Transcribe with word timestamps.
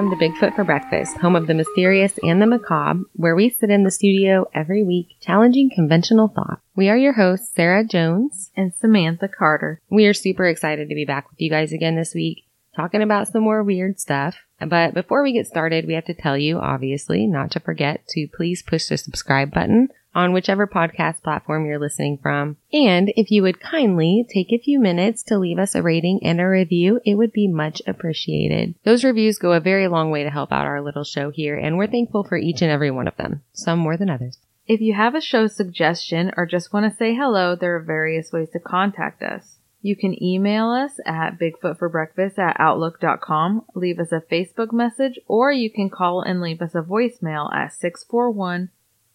welcome 0.00 0.18
to 0.18 0.30
Bigfoot 0.30 0.56
for 0.56 0.64
Breakfast, 0.64 1.18
home 1.18 1.36
of 1.36 1.46
the 1.46 1.52
mysterious 1.52 2.18
and 2.22 2.40
the 2.40 2.46
macabre, 2.46 3.02
where 3.16 3.36
we 3.36 3.50
sit 3.50 3.68
in 3.68 3.84
the 3.84 3.90
studio 3.90 4.46
every 4.54 4.82
week 4.82 5.08
challenging 5.20 5.68
conventional 5.68 6.28
thought. 6.28 6.60
We 6.74 6.88
are 6.88 6.96
your 6.96 7.12
hosts, 7.12 7.50
Sarah 7.54 7.84
Jones. 7.84 8.50
and 8.56 8.72
Samantha 8.72 9.28
Carter. 9.28 9.78
We 9.90 10.06
are 10.06 10.14
super 10.14 10.46
excited 10.46 10.88
to 10.88 10.94
be 10.94 11.04
back 11.04 11.28
with 11.28 11.38
you 11.38 11.50
guys 11.50 11.74
again 11.74 11.96
this 11.96 12.14
week, 12.14 12.44
talking 12.74 13.02
about 13.02 13.28
some 13.28 13.42
more 13.42 13.62
weird 13.62 14.00
stuff. 14.00 14.36
But 14.58 14.94
before 14.94 15.22
we 15.22 15.34
get 15.34 15.46
started, 15.46 15.86
we 15.86 15.92
have 15.92 16.06
to 16.06 16.14
tell 16.14 16.38
you, 16.38 16.58
obviously, 16.58 17.26
not 17.26 17.50
to 17.50 17.60
forget 17.60 18.08
to 18.08 18.26
please 18.34 18.62
push 18.62 18.86
the 18.86 18.96
subscribe 18.96 19.52
button 19.52 19.90
on 20.14 20.32
whichever 20.32 20.66
podcast 20.66 21.22
platform 21.22 21.66
you're 21.66 21.78
listening 21.78 22.18
from. 22.18 22.56
And 22.72 23.12
if 23.16 23.30
you 23.30 23.42
would 23.42 23.60
kindly 23.60 24.26
take 24.28 24.52
a 24.52 24.58
few 24.58 24.80
minutes 24.80 25.22
to 25.24 25.38
leave 25.38 25.58
us 25.58 25.74
a 25.74 25.82
rating 25.82 26.20
and 26.22 26.40
a 26.40 26.44
review, 26.44 27.00
it 27.04 27.14
would 27.14 27.32
be 27.32 27.48
much 27.48 27.80
appreciated. 27.86 28.74
Those 28.84 29.04
reviews 29.04 29.38
go 29.38 29.52
a 29.52 29.60
very 29.60 29.88
long 29.88 30.10
way 30.10 30.24
to 30.24 30.30
help 30.30 30.52
out 30.52 30.66
our 30.66 30.82
little 30.82 31.04
show 31.04 31.30
here, 31.30 31.56
and 31.56 31.76
we're 31.76 31.86
thankful 31.86 32.24
for 32.24 32.36
each 32.36 32.62
and 32.62 32.70
every 32.70 32.90
one 32.90 33.08
of 33.08 33.16
them, 33.16 33.42
some 33.52 33.78
more 33.78 33.96
than 33.96 34.10
others. 34.10 34.38
If 34.66 34.80
you 34.80 34.94
have 34.94 35.14
a 35.14 35.20
show 35.20 35.46
suggestion 35.46 36.32
or 36.36 36.46
just 36.46 36.72
want 36.72 36.90
to 36.90 36.96
say 36.96 37.14
hello, 37.14 37.56
there 37.56 37.74
are 37.74 37.82
various 37.82 38.30
ways 38.32 38.50
to 38.50 38.60
contact 38.60 39.22
us. 39.22 39.56
You 39.82 39.96
can 39.96 40.22
email 40.22 40.70
us 40.70 41.00
at 41.06 41.38
bigfootforbreakfast 41.38 42.38
at 42.38 42.56
outlook.com, 42.58 43.64
leave 43.74 43.98
us 43.98 44.12
a 44.12 44.20
Facebook 44.20 44.72
message, 44.72 45.18
or 45.26 45.50
you 45.50 45.70
can 45.70 45.88
call 45.88 46.20
and 46.20 46.40
leave 46.40 46.60
us 46.60 46.74
a 46.74 46.82
voicemail 46.82 47.52
at 47.54 47.72
641 47.72 48.70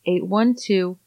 812 0.06 0.98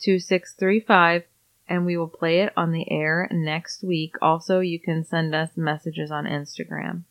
2635 0.00 1.24
and 1.68 1.86
we 1.86 1.96
will 1.96 2.08
play 2.08 2.40
it 2.40 2.52
on 2.56 2.72
the 2.72 2.90
air 2.90 3.28
next 3.30 3.82
week. 3.82 4.16
Also, 4.20 4.60
you 4.60 4.78
can 4.78 5.04
send 5.04 5.34
us 5.34 5.50
messages 5.56 6.10
on 6.10 6.24
Instagram. 6.24 7.04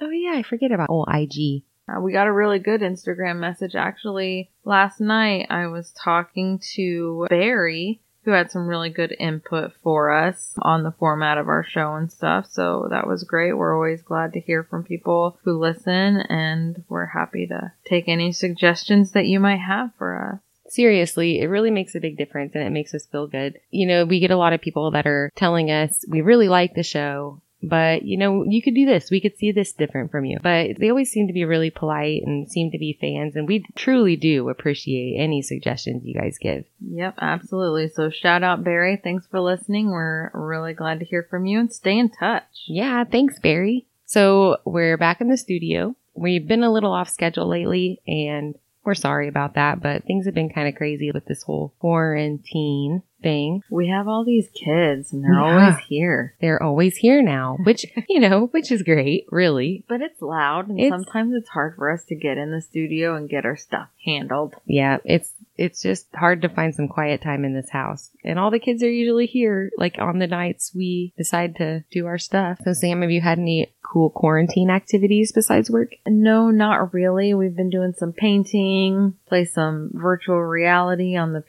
Oh 0.00 0.10
yeah, 0.10 0.32
I 0.34 0.42
forget 0.42 0.72
about 0.72 0.90
old 0.90 1.08
IG. 1.12 1.62
Uh, 1.88 2.00
we 2.00 2.12
got 2.12 2.26
a 2.26 2.32
really 2.32 2.58
good 2.58 2.80
Instagram 2.82 3.38
message 3.38 3.74
actually 3.74 4.50
last 4.64 5.00
night. 5.00 5.46
I 5.50 5.66
was 5.66 5.92
talking 5.92 6.60
to 6.74 7.26
Barry, 7.28 8.00
who 8.24 8.30
had 8.30 8.50
some 8.50 8.68
really 8.68 8.90
good 8.90 9.14
input 9.18 9.72
for 9.82 10.12
us 10.12 10.54
on 10.62 10.84
the 10.84 10.92
format 10.92 11.36
of 11.36 11.48
our 11.48 11.64
show 11.64 11.94
and 11.94 12.10
stuff. 12.12 12.46
So 12.48 12.86
that 12.90 13.06
was 13.06 13.24
great. 13.24 13.54
We're 13.54 13.74
always 13.74 14.02
glad 14.02 14.34
to 14.34 14.40
hear 14.40 14.62
from 14.62 14.84
people 14.84 15.38
who 15.42 15.58
listen, 15.58 16.18
and 16.20 16.84
we're 16.88 17.06
happy 17.06 17.46
to 17.48 17.72
take 17.84 18.08
any 18.08 18.32
suggestions 18.32 19.12
that 19.12 19.26
you 19.26 19.40
might 19.40 19.60
have 19.60 19.90
for 19.98 20.34
us. 20.34 20.49
Seriously, 20.70 21.40
it 21.40 21.46
really 21.46 21.70
makes 21.70 21.94
a 21.94 22.00
big 22.00 22.16
difference 22.16 22.54
and 22.54 22.64
it 22.64 22.70
makes 22.70 22.94
us 22.94 23.06
feel 23.06 23.26
good. 23.26 23.58
You 23.70 23.86
know, 23.86 24.04
we 24.04 24.20
get 24.20 24.30
a 24.30 24.36
lot 24.36 24.52
of 24.52 24.60
people 24.60 24.90
that 24.92 25.06
are 25.06 25.30
telling 25.36 25.70
us 25.70 26.04
we 26.08 26.20
really 26.20 26.48
like 26.48 26.74
the 26.74 26.82
show, 26.82 27.40
but 27.62 28.02
you 28.04 28.16
know, 28.16 28.44
you 28.44 28.62
could 28.62 28.74
do 28.74 28.86
this. 28.86 29.10
We 29.10 29.20
could 29.20 29.36
see 29.36 29.52
this 29.52 29.72
different 29.72 30.10
from 30.10 30.24
you. 30.24 30.38
But 30.42 30.78
they 30.78 30.88
always 30.88 31.10
seem 31.10 31.26
to 31.26 31.32
be 31.32 31.44
really 31.44 31.70
polite 31.70 32.22
and 32.24 32.50
seem 32.50 32.70
to 32.70 32.78
be 32.78 32.98
fans. 33.00 33.36
And 33.36 33.46
we 33.46 33.64
truly 33.76 34.16
do 34.16 34.48
appreciate 34.48 35.18
any 35.18 35.42
suggestions 35.42 36.04
you 36.04 36.14
guys 36.14 36.38
give. 36.40 36.64
Yep, 36.80 37.16
absolutely. 37.20 37.88
So 37.88 38.10
shout 38.10 38.42
out 38.42 38.64
Barry. 38.64 38.96
Thanks 39.02 39.26
for 39.26 39.40
listening. 39.40 39.90
We're 39.90 40.30
really 40.34 40.72
glad 40.72 41.00
to 41.00 41.04
hear 41.04 41.26
from 41.28 41.46
you 41.46 41.60
and 41.60 41.72
stay 41.72 41.98
in 41.98 42.10
touch. 42.10 42.64
Yeah. 42.66 43.04
Thanks, 43.04 43.38
Barry. 43.38 43.86
So 44.06 44.56
we're 44.64 44.96
back 44.96 45.20
in 45.20 45.28
the 45.28 45.36
studio. 45.36 45.94
We've 46.14 46.46
been 46.46 46.64
a 46.64 46.72
little 46.72 46.92
off 46.92 47.08
schedule 47.08 47.48
lately 47.48 48.00
and 48.06 48.56
we're 48.84 48.94
sorry 48.94 49.28
about 49.28 49.54
that, 49.54 49.82
but 49.82 50.04
things 50.04 50.26
have 50.26 50.34
been 50.34 50.50
kind 50.50 50.68
of 50.68 50.74
crazy 50.74 51.10
with 51.12 51.26
this 51.26 51.42
whole 51.42 51.74
quarantine 51.80 53.02
thing. 53.22 53.62
We 53.70 53.88
have 53.88 54.08
all 54.08 54.24
these 54.24 54.48
kids 54.48 55.12
and 55.12 55.22
they're 55.24 55.34
Yeah. 55.34 55.60
always 55.62 55.78
here. 55.86 56.34
They're 56.40 56.62
always 56.62 56.96
here 56.96 57.22
now, 57.22 57.56
which, 57.64 57.86
you 58.08 58.20
know, 58.20 58.46
which 58.46 58.70
is 58.72 58.82
great, 58.82 59.26
really. 59.30 59.84
But 59.88 60.00
it's 60.02 60.20
loud 60.22 60.68
and 60.68 60.78
It's- 60.80 60.90
sometimes 60.92 61.34
it's 61.34 61.48
hard 61.50 61.76
for 61.76 61.90
us 61.90 62.04
to 62.06 62.14
get 62.14 62.38
in 62.38 62.50
the 62.50 62.60
studio 62.60 63.14
and 63.16 63.28
get 63.28 63.44
our 63.44 63.56
stuff 63.56 63.88
handled. 64.04 64.54
Yeah, 64.66 64.98
it's 65.04 65.32
it's 65.56 65.82
just 65.82 66.06
hard 66.14 66.40
to 66.40 66.48
find 66.48 66.74
some 66.74 66.88
quiet 66.88 67.20
time 67.20 67.44
in 67.44 67.52
this 67.52 67.68
house. 67.68 68.10
And 68.24 68.38
all 68.38 68.50
the 68.50 68.58
kids 68.58 68.82
are 68.82 68.90
usually 68.90 69.26
here 69.26 69.70
like 69.76 69.96
on 69.98 70.18
the 70.18 70.26
nights 70.26 70.72
we 70.74 71.12
decide 71.18 71.56
to 71.56 71.84
do 71.90 72.06
our 72.06 72.16
stuff. 72.16 72.60
So 72.64 72.72
Sam, 72.72 73.02
have 73.02 73.10
you 73.10 73.20
had 73.20 73.38
any 73.38 73.70
cool 73.82 74.08
quarantine 74.08 74.70
activities 74.70 75.32
besides 75.32 75.70
work? 75.70 75.90
No, 76.06 76.50
not 76.50 76.94
really. 76.94 77.34
We've 77.34 77.54
been 77.54 77.68
doing 77.68 77.92
some 77.94 78.14
painting, 78.14 79.14
play 79.28 79.44
some 79.44 79.90
virtual 79.92 80.40
reality 80.40 81.14
on 81.16 81.34
the 81.34 81.42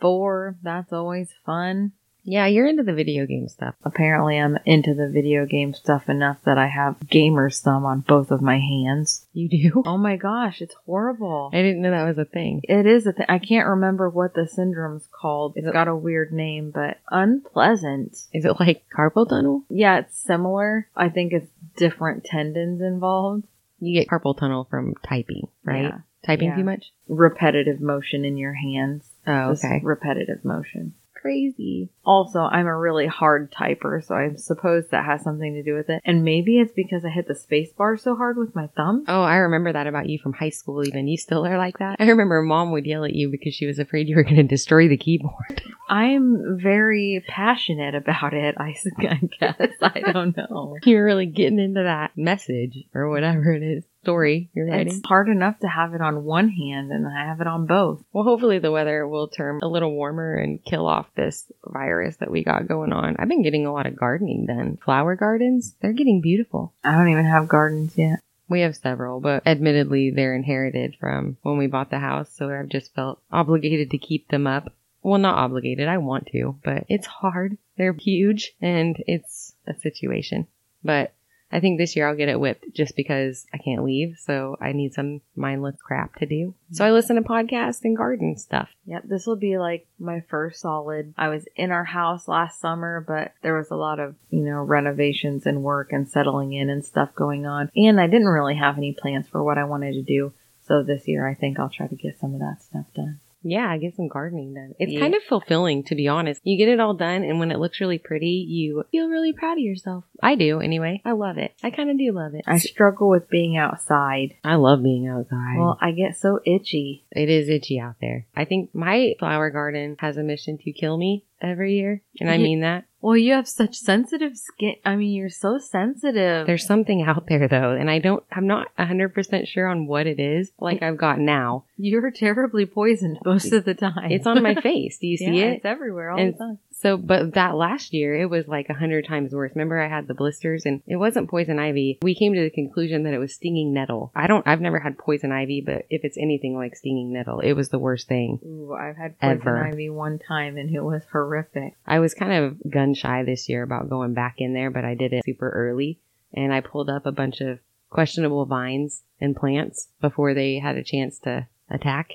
PS4. 0.00 0.56
That's 0.62 0.92
always 0.92 1.30
fun. 1.44 1.92
Yeah, 2.22 2.46
you're 2.46 2.66
into 2.66 2.82
the 2.82 2.92
video 2.92 3.24
game 3.24 3.48
stuff. 3.48 3.74
Apparently, 3.82 4.36
I'm 4.38 4.58
into 4.66 4.92
the 4.94 5.08
video 5.08 5.46
game 5.46 5.72
stuff 5.72 6.06
enough 6.08 6.36
that 6.44 6.58
I 6.58 6.66
have 6.66 6.96
gamer's 7.08 7.60
thumb 7.60 7.86
on 7.86 8.00
both 8.00 8.30
of 8.30 8.42
my 8.42 8.58
hands. 8.58 9.24
You 9.32 9.48
do? 9.48 9.82
Oh 9.90 9.96
my 9.96 10.16
gosh, 10.16 10.60
it's 10.60 10.74
horrible. 10.84 11.50
I 11.52 11.62
didn't 11.62 11.80
know 11.80 11.90
that 11.90 12.06
was 12.06 12.18
a 12.18 12.26
thing. 12.26 12.60
It 12.64 12.84
is 12.86 13.06
a 13.06 13.12
thing. 13.14 13.24
I 13.28 13.38
can't 13.38 13.66
remember 13.68 14.08
what 14.10 14.34
the 14.34 14.46
syndrome's 14.46 15.08
called. 15.10 15.54
It's 15.56 15.72
got 15.72 15.88
a 15.88 15.96
weird 15.96 16.30
name, 16.30 16.70
but 16.70 16.98
unpleasant. 17.10 18.12
Is 18.34 18.44
it 18.44 18.60
like 18.60 18.84
carpal 18.94 19.26
tunnel? 19.28 19.62
Yeah, 19.70 20.00
it's 20.00 20.16
similar. 20.18 20.88
I 20.94 21.08
think 21.08 21.32
it's 21.32 21.50
different 21.76 22.24
tendons 22.24 22.82
involved. 22.82 23.44
You 23.80 23.98
get 23.98 24.08
carpal 24.08 24.36
tunnel 24.36 24.66
from 24.70 24.94
typing, 25.02 25.48
right? 25.64 25.84
Yeah. 25.84 25.98
Typing 26.26 26.48
Yeah. 26.48 26.56
too 26.56 26.64
much? 26.64 26.92
Repetitive 27.08 27.80
motion 27.80 28.26
in 28.26 28.36
your 28.36 28.52
hands. 28.52 29.09
Oh, 29.26 29.50
Just 29.50 29.64
okay. 29.64 29.80
repetitive 29.82 30.44
motion. 30.44 30.94
Crazy. 31.14 31.90
Also, 32.02 32.40
I'm 32.40 32.66
a 32.66 32.76
really 32.76 33.06
hard 33.06 33.52
typer, 33.52 34.02
so 34.02 34.14
I 34.14 34.34
suppose 34.36 34.88
that 34.88 35.04
has 35.04 35.22
something 35.22 35.52
to 35.52 35.62
do 35.62 35.74
with 35.74 35.90
it. 35.90 36.00
And 36.02 36.24
maybe 36.24 36.58
it's 36.58 36.72
because 36.72 37.04
I 37.04 37.10
hit 37.10 37.28
the 37.28 37.34
space 37.34 37.70
bar 37.74 37.98
so 37.98 38.16
hard 38.16 38.38
with 38.38 38.54
my 38.54 38.68
thumb. 38.68 39.04
Oh, 39.06 39.20
I 39.22 39.36
remember 39.36 39.70
that 39.70 39.86
about 39.86 40.08
you 40.08 40.18
from 40.18 40.32
high 40.32 40.48
school 40.48 40.82
even. 40.86 41.08
You 41.08 41.18
still 41.18 41.46
are 41.46 41.58
like 41.58 41.78
that? 41.78 41.96
I 42.00 42.08
remember 42.08 42.40
mom 42.40 42.72
would 42.72 42.86
yell 42.86 43.04
at 43.04 43.12
you 43.14 43.28
because 43.30 43.54
she 43.54 43.66
was 43.66 43.78
afraid 43.78 44.08
you 44.08 44.16
were 44.16 44.22
going 44.22 44.36
to 44.36 44.42
destroy 44.44 44.88
the 44.88 44.96
keyboard. 44.96 45.62
I'm 45.90 46.58
very 46.58 47.22
passionate 47.28 47.94
about 47.94 48.32
it, 48.32 48.54
I 48.56 48.74
I 48.98 49.20
guess. 49.38 49.72
I 49.82 50.00
don't 50.12 50.34
know. 50.34 50.78
You're 50.84 51.04
really 51.04 51.26
getting 51.26 51.58
into 51.58 51.82
that 51.82 52.12
message 52.16 52.78
or 52.94 53.10
whatever 53.10 53.52
it 53.52 53.62
is 53.62 53.84
story 54.02 54.50
you're 54.54 54.66
writing. 54.66 54.94
It's 54.94 55.06
hard 55.06 55.28
enough 55.28 55.58
to 55.60 55.68
have 55.68 55.94
it 55.94 56.00
on 56.00 56.24
one 56.24 56.48
hand 56.48 56.90
and 56.90 57.06
I 57.06 57.26
have 57.26 57.40
it 57.40 57.46
on 57.46 57.66
both. 57.66 58.02
Well, 58.12 58.24
hopefully 58.24 58.58
the 58.58 58.70
weather 58.70 59.06
will 59.06 59.28
turn 59.28 59.60
a 59.62 59.68
little 59.68 59.92
warmer 59.92 60.34
and 60.34 60.64
kill 60.64 60.86
off 60.86 61.06
this 61.14 61.50
virus 61.64 62.16
that 62.16 62.30
we 62.30 62.44
got 62.44 62.68
going 62.68 62.92
on. 62.92 63.16
I've 63.18 63.28
been 63.28 63.42
getting 63.42 63.66
a 63.66 63.72
lot 63.72 63.86
of 63.86 63.96
gardening 63.96 64.46
done. 64.46 64.78
Flower 64.84 65.16
gardens, 65.16 65.74
they're 65.80 65.92
getting 65.92 66.20
beautiful. 66.20 66.72
I 66.82 66.92
don't 66.92 67.10
even 67.10 67.26
have 67.26 67.48
gardens 67.48 67.96
yet. 67.96 68.20
We 68.48 68.62
have 68.62 68.74
several, 68.74 69.20
but 69.20 69.46
admittedly 69.46 70.10
they're 70.10 70.34
inherited 70.34 70.96
from 70.98 71.36
when 71.42 71.56
we 71.56 71.68
bought 71.68 71.90
the 71.90 72.00
house, 72.00 72.30
so 72.34 72.50
I've 72.50 72.68
just 72.68 72.92
felt 72.94 73.22
obligated 73.30 73.90
to 73.90 73.98
keep 73.98 74.28
them 74.28 74.46
up. 74.46 74.72
Well, 75.02 75.18
not 75.18 75.38
obligated, 75.38 75.88
I 75.88 75.98
want 75.98 76.26
to, 76.32 76.58
but 76.64 76.84
it's 76.88 77.06
hard. 77.06 77.56
They're 77.78 77.92
huge 77.92 78.52
and 78.60 78.96
it's 79.06 79.54
a 79.66 79.74
situation. 79.74 80.48
But 80.82 81.12
I 81.52 81.60
think 81.60 81.78
this 81.78 81.96
year 81.96 82.08
I'll 82.08 82.16
get 82.16 82.28
it 82.28 82.38
whipped 82.38 82.72
just 82.74 82.94
because 82.96 83.46
I 83.52 83.58
can't 83.58 83.84
leave, 83.84 84.16
so 84.18 84.56
I 84.60 84.72
need 84.72 84.94
some 84.94 85.20
mindless 85.34 85.76
crap 85.82 86.16
to 86.16 86.26
do. 86.26 86.54
So 86.72 86.84
I 86.84 86.92
listen 86.92 87.16
to 87.16 87.22
podcasts 87.22 87.80
and 87.82 87.96
garden 87.96 88.36
stuff. 88.36 88.68
Yep, 88.86 89.04
this 89.06 89.26
will 89.26 89.36
be 89.36 89.58
like 89.58 89.86
my 89.98 90.20
first 90.28 90.60
solid. 90.60 91.12
I 91.18 91.28
was 91.28 91.46
in 91.56 91.72
our 91.72 91.84
house 91.84 92.28
last 92.28 92.60
summer, 92.60 93.04
but 93.06 93.32
there 93.42 93.56
was 93.56 93.70
a 93.70 93.76
lot 93.76 93.98
of, 93.98 94.14
you 94.30 94.44
know, 94.44 94.62
renovations 94.62 95.46
and 95.46 95.62
work 95.62 95.92
and 95.92 96.08
settling 96.08 96.52
in 96.52 96.70
and 96.70 96.84
stuff 96.84 97.14
going 97.14 97.46
on. 97.46 97.70
And 97.74 98.00
I 98.00 98.06
didn't 98.06 98.28
really 98.28 98.56
have 98.56 98.76
any 98.76 98.92
plans 98.92 99.28
for 99.28 99.42
what 99.42 99.58
I 99.58 99.64
wanted 99.64 99.94
to 99.94 100.02
do. 100.02 100.32
So 100.66 100.84
this 100.84 101.08
year 101.08 101.26
I 101.26 101.34
think 101.34 101.58
I'll 101.58 101.70
try 101.70 101.88
to 101.88 101.96
get 101.96 102.18
some 102.20 102.34
of 102.34 102.40
that 102.40 102.62
stuff 102.62 102.86
done. 102.94 103.18
Yeah, 103.42 103.70
I 103.70 103.78
get 103.78 103.96
some 103.96 104.08
gardening 104.08 104.54
done. 104.54 104.74
It's 104.78 104.92
Yeah. 104.92 105.00
kind 105.00 105.14
of 105.14 105.22
fulfilling, 105.22 105.82
to 105.84 105.94
be 105.94 106.08
honest. 106.08 106.40
You 106.44 106.58
get 106.58 106.68
it 106.68 106.80
all 106.80 106.94
done, 106.94 107.22
and 107.24 107.38
when 107.38 107.50
it 107.50 107.58
looks 107.58 107.80
really 107.80 107.98
pretty, 107.98 108.44
you 108.48 108.84
feel 108.92 109.08
really 109.08 109.32
proud 109.32 109.54
of 109.58 109.64
yourself. 109.64 110.04
I 110.22 110.34
do, 110.34 110.60
anyway. 110.60 111.00
I 111.04 111.12
love 111.12 111.38
it. 111.38 111.52
I 111.62 111.70
kind 111.70 111.90
of 111.90 111.98
do 111.98 112.12
love 112.12 112.34
it. 112.34 112.44
I 112.46 112.58
struggle 112.58 113.08
with 113.08 113.28
being 113.30 113.56
outside. 113.56 114.34
I 114.44 114.56
love 114.56 114.82
being 114.82 115.08
outside. 115.08 115.56
Well, 115.58 115.78
I 115.80 115.92
get 115.92 116.16
so 116.16 116.40
itchy. 116.44 117.04
it 117.12 117.28
is 117.28 117.48
itchy 117.48 117.80
out 117.80 117.96
there. 118.00 118.26
I 118.36 118.44
think 118.44 118.74
my 118.74 119.14
flower 119.18 119.50
garden 119.50 119.96
has 120.00 120.16
a 120.16 120.22
mission 120.22 120.58
to 120.58 120.72
kill 120.72 120.96
me 120.96 121.24
every 121.40 121.74
year, 121.74 122.02
and 122.20 122.30
I 122.30 122.38
mean 122.38 122.60
that. 122.60 122.84
Well, 123.02 123.16
you 123.16 123.32
have 123.32 123.48
such 123.48 123.76
sensitive 123.76 124.36
skin. 124.36 124.74
I 124.84 124.94
mean, 124.96 125.12
you're 125.12 125.30
so 125.30 125.56
sensitive. 125.58 126.46
There's 126.46 126.66
something 126.66 127.02
out 127.02 127.26
there 127.28 127.48
though, 127.48 127.70
and 127.72 127.90
I 127.90 127.98
don't. 127.98 128.22
I'm 128.30 128.46
not 128.46 128.68
100 128.76 129.14
percent 129.14 129.48
sure 129.48 129.66
on 129.68 129.86
what 129.86 130.06
it 130.06 130.20
is. 130.20 130.52
Like 130.60 130.82
I've 130.82 130.98
got 130.98 131.18
now. 131.18 131.64
You're 131.78 132.10
terribly 132.10 132.66
poisoned 132.66 133.18
most 133.24 133.52
of 133.52 133.64
the 133.64 133.74
time. 133.74 134.10
It's 134.10 134.26
on 134.26 134.42
my 134.42 134.54
face. 134.62 134.98
Do 134.98 135.06
you 135.06 135.16
see 135.16 135.38
Yeah, 135.40 135.46
it? 135.46 135.56
It's 135.56 135.64
everywhere 135.64 136.10
all 136.10 136.20
And 136.20 136.34
the 136.34 136.38
time. 136.38 136.58
So, 136.80 136.96
but 136.96 137.34
that 137.34 137.56
last 137.56 137.92
year, 137.92 138.14
it 138.14 138.30
was 138.30 138.48
like 138.48 138.70
a 138.70 138.74
hundred 138.74 139.06
times 139.06 139.34
worse. 139.34 139.52
Remember, 139.54 139.78
I 139.78 139.88
had 139.88 140.08
the 140.08 140.14
blisters 140.14 140.64
and 140.64 140.82
it 140.86 140.96
wasn't 140.96 141.28
poison 141.28 141.58
ivy. 141.58 141.98
We 142.00 142.14
came 142.14 142.32
to 142.32 142.40
the 142.40 142.48
conclusion 142.48 143.02
that 143.02 143.12
it 143.12 143.18
was 143.18 143.34
stinging 143.34 143.74
nettle. 143.74 144.12
I 144.14 144.26
don't, 144.26 144.46
I've 144.48 144.62
never 144.62 144.78
had 144.78 144.96
poison 144.96 145.30
ivy, 145.30 145.60
but 145.60 145.84
if 145.90 146.04
it's 146.04 146.16
anything 146.16 146.56
like 146.56 146.74
stinging 146.74 147.12
nettle, 147.12 147.40
it 147.40 147.52
was 147.52 147.68
the 147.68 147.78
worst 147.78 148.08
thing. 148.08 148.40
Ooh, 148.46 148.72
I've 148.72 148.96
had 148.96 149.18
poison 149.18 149.40
Ever. 149.42 149.66
ivy 149.66 149.90
one 149.90 150.18
time 150.18 150.56
and 150.56 150.74
it 150.74 150.80
was 150.80 151.02
horrific. 151.12 151.74
I 151.86 151.98
was 151.98 152.14
kind 152.14 152.32
of 152.44 152.70
gun 152.70 152.94
shy 152.94 153.24
this 153.24 153.48
year 153.50 153.62
about 153.62 153.90
going 153.90 154.14
back 154.14 154.36
in 154.38 154.54
there, 154.54 154.70
but 154.70 154.86
I 154.86 154.94
did 154.94 155.12
it 155.12 155.24
super 155.26 155.50
early 155.50 155.98
and 156.32 156.52
I 156.52 156.60
pulled 156.60 156.88
up 156.88 157.04
a 157.04 157.12
bunch 157.12 157.42
of 157.42 157.58
questionable 157.90 158.46
vines 158.46 159.02
and 159.20 159.36
plants 159.36 159.88
before 160.00 160.32
they 160.32 160.58
had 160.60 160.76
a 160.76 160.84
chance 160.84 161.18
to 161.20 161.46
attack. 161.68 162.12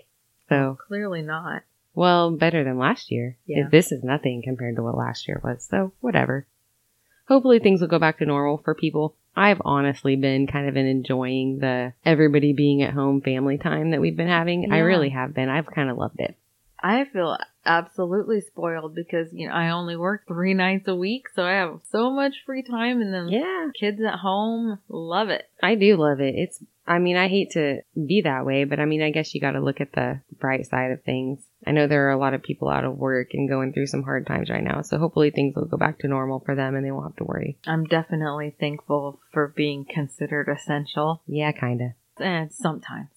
So, 0.50 0.78
Clearly 0.88 1.22
not. 1.22 1.64
Well, 1.96 2.32
better 2.32 2.64
than 2.64 2.78
last 2.78 3.12
year. 3.12 3.38
Yeah. 3.46 3.68
This 3.72 3.92
is 3.92 4.04
nothing 4.04 4.42
compared 4.44 4.76
to 4.76 4.84
what 4.84 4.98
last 4.98 5.28
year 5.28 5.42
was. 5.44 5.66
So, 5.70 5.94
whatever. 6.02 6.46
Hopefully 7.28 7.60
things 7.60 7.82
will 7.82 7.88
go 7.88 8.00
back 8.00 8.20
to 8.20 8.26
normal 8.26 8.62
for 8.64 8.76
people. 8.76 9.16
I've 9.36 9.62
honestly 9.66 10.16
been 10.16 10.48
kind 10.48 10.70
of 10.70 10.78
enjoying 10.78 11.60
the 11.60 11.94
everybody 12.06 12.54
being 12.54 12.82
at 12.84 12.94
home 12.94 13.22
family 13.22 13.58
time 13.58 13.92
that 13.92 14.00
we've 14.00 14.16
been 14.16 14.28
having. 14.28 14.72
I 14.72 14.78
really 14.80 15.10
have 15.10 15.34
been. 15.34 15.50
I've 15.50 15.66
kind 15.66 15.90
of 15.90 15.98
loved 15.98 16.20
it. 16.20 16.38
I 16.82 17.06
feel 17.06 17.36
absolutely 17.66 18.42
spoiled 18.42 18.94
because, 18.94 19.30
you 19.34 19.48
know, 19.48 19.54
I 19.56 19.70
only 19.72 19.98
work 19.98 20.28
three 20.28 20.54
nights 20.54 20.88
a 20.88 20.96
week, 20.96 21.26
so 21.36 21.44
I 21.44 21.54
have 21.54 21.80
so 21.90 22.12
much 22.12 22.36
free 22.46 22.62
time 22.62 23.02
and 23.02 23.12
then 23.14 23.28
Yeah. 23.30 23.70
kids 23.78 24.00
at 24.06 24.20
home. 24.20 24.78
Love 24.88 25.30
it. 25.30 25.50
I 25.64 25.76
do 25.76 25.98
love 25.98 26.20
it. 26.22 26.36
It's, 26.38 26.64
I 26.88 27.00
mean, 27.00 27.18
I 27.18 27.28
hate 27.28 27.52
to 27.52 27.82
be 27.96 28.22
that 28.22 28.46
way, 28.46 28.64
but 28.64 28.80
I 28.80 28.86
mean, 28.86 29.02
I 29.02 29.10
guess 29.10 29.34
you 29.34 29.42
got 29.42 29.52
to 29.52 29.60
look 29.60 29.82
at 29.82 29.94
the 29.94 30.22
bright 30.40 30.66
side 30.68 30.92
of 30.92 31.04
things. 31.04 31.44
I 31.66 31.72
know 31.72 31.88
there 31.88 32.08
are 32.08 32.12
a 32.12 32.18
lot 32.18 32.34
of 32.34 32.44
people 32.44 32.70
out 32.70 32.86
of 32.86 32.98
work 32.98 33.30
and 33.34 33.50
going 33.50 33.74
through 33.74 33.88
some 33.88 34.04
hard 34.04 34.28
times 34.28 34.50
right 34.50 34.64
now. 34.64 34.82
So 34.82 35.00
hopefully 35.00 35.32
things 35.32 35.56
will 35.56 35.66
go 35.66 35.78
back 35.78 36.00
to 36.00 36.08
normal 36.08 36.42
for 36.46 36.56
them 36.56 36.76
and 36.76 36.86
they 36.86 36.92
won't 36.92 37.06
have 37.06 37.16
to 37.18 37.24
worry. 37.24 37.58
I'm 37.66 37.86
definitely 37.86 38.56
thankful 38.60 39.20
for 39.32 39.48
being 39.56 39.86
considered 39.86 40.48
essential. 40.48 41.24
Yeah, 41.26 41.52
kind 41.52 41.82
of. 41.82 41.88
And 42.24 42.52
sometimes. 42.52 43.10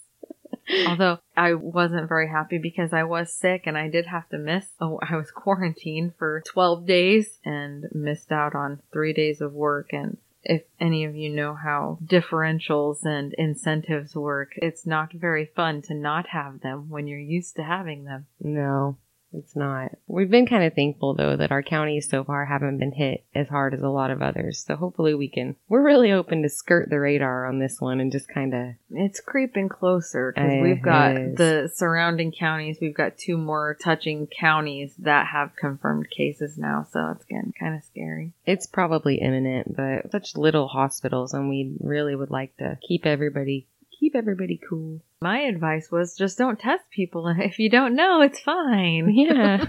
Although 0.86 1.18
I 1.36 1.54
wasn't 1.54 2.08
very 2.08 2.28
happy 2.28 2.58
because 2.58 2.92
I 2.92 3.04
was 3.04 3.32
sick 3.32 3.62
and 3.66 3.76
I 3.76 3.88
did 3.88 4.06
have 4.06 4.28
to 4.30 4.38
miss. 4.38 4.66
Oh, 4.80 4.98
I 5.02 5.16
was 5.16 5.30
quarantined 5.30 6.14
for 6.18 6.42
12 6.46 6.86
days 6.86 7.38
and 7.44 7.84
missed 7.92 8.32
out 8.32 8.54
on 8.54 8.80
three 8.92 9.12
days 9.12 9.40
of 9.40 9.52
work. 9.52 9.92
And 9.92 10.18
if 10.42 10.62
any 10.80 11.04
of 11.04 11.14
you 11.14 11.30
know 11.30 11.54
how 11.54 11.98
differentials 12.04 13.04
and 13.04 13.34
incentives 13.34 14.14
work, 14.14 14.52
it's 14.56 14.86
not 14.86 15.12
very 15.12 15.46
fun 15.56 15.82
to 15.82 15.94
not 15.94 16.28
have 16.28 16.60
them 16.60 16.88
when 16.88 17.06
you're 17.06 17.18
used 17.18 17.56
to 17.56 17.62
having 17.62 18.04
them. 18.04 18.26
No, 18.40 18.96
it's 19.32 19.54
not. 19.54 19.92
We've 20.06 20.30
been 20.30 20.46
kind 20.46 20.64
of 20.64 20.74
thankful 20.74 21.14
though 21.14 21.36
that 21.36 21.50
our 21.52 21.62
counties 21.62 22.08
so 22.08 22.24
far 22.24 22.46
haven't 22.46 22.78
been 22.78 22.92
hit 22.92 23.24
as 23.34 23.48
hard 23.48 23.74
as 23.74 23.82
a 23.82 23.88
lot 23.88 24.10
of 24.10 24.22
others. 24.22 24.64
So 24.66 24.76
hopefully 24.76 25.14
we 25.14 25.28
can, 25.28 25.56
we're 25.68 25.84
really 25.84 26.10
hoping 26.10 26.42
to 26.42 26.48
skirt 26.48 26.88
the 26.90 26.98
radar 26.98 27.46
on 27.46 27.58
this 27.58 27.80
one 27.80 28.00
and 28.00 28.10
just 28.10 28.28
kind 28.28 28.54
of, 28.54 28.68
It's 28.90 29.20
creeping 29.20 29.68
closer 29.68 30.32
because 30.34 30.62
we've 30.62 30.82
got 30.82 31.16
is. 31.16 31.36
the 31.36 31.70
surrounding 31.74 32.32
counties. 32.32 32.78
We've 32.80 32.94
got 32.94 33.18
two 33.18 33.36
more 33.36 33.76
touching 33.82 34.26
counties 34.26 34.94
that 34.98 35.26
have 35.26 35.54
confirmed 35.56 36.08
cases 36.10 36.56
now, 36.56 36.86
so 36.90 37.12
it's 37.14 37.24
getting 37.24 37.52
kind 37.58 37.74
of 37.76 37.84
scary. 37.84 38.32
it's 38.46 38.66
probably 38.66 39.16
imminent, 39.16 39.76
but 39.76 40.10
such 40.10 40.36
little 40.36 40.68
hospitals 40.68 41.34
and 41.34 41.48
we 41.48 41.76
really 41.80 42.14
would 42.14 42.30
like 42.30 42.56
to 42.56 42.78
keep 42.86 43.04
everybody, 43.06 43.66
keep 43.98 44.14
everybody 44.14 44.60
cool. 44.68 45.00
My 45.20 45.40
advice 45.40 45.90
was 45.90 46.16
just 46.16 46.38
don't 46.38 46.58
test 46.58 46.84
people. 46.90 47.26
If 47.38 47.58
you 47.58 47.68
don't 47.70 47.94
know, 47.94 48.20
it's 48.22 48.40
fine. 48.40 49.08
Yeah. 49.14 49.66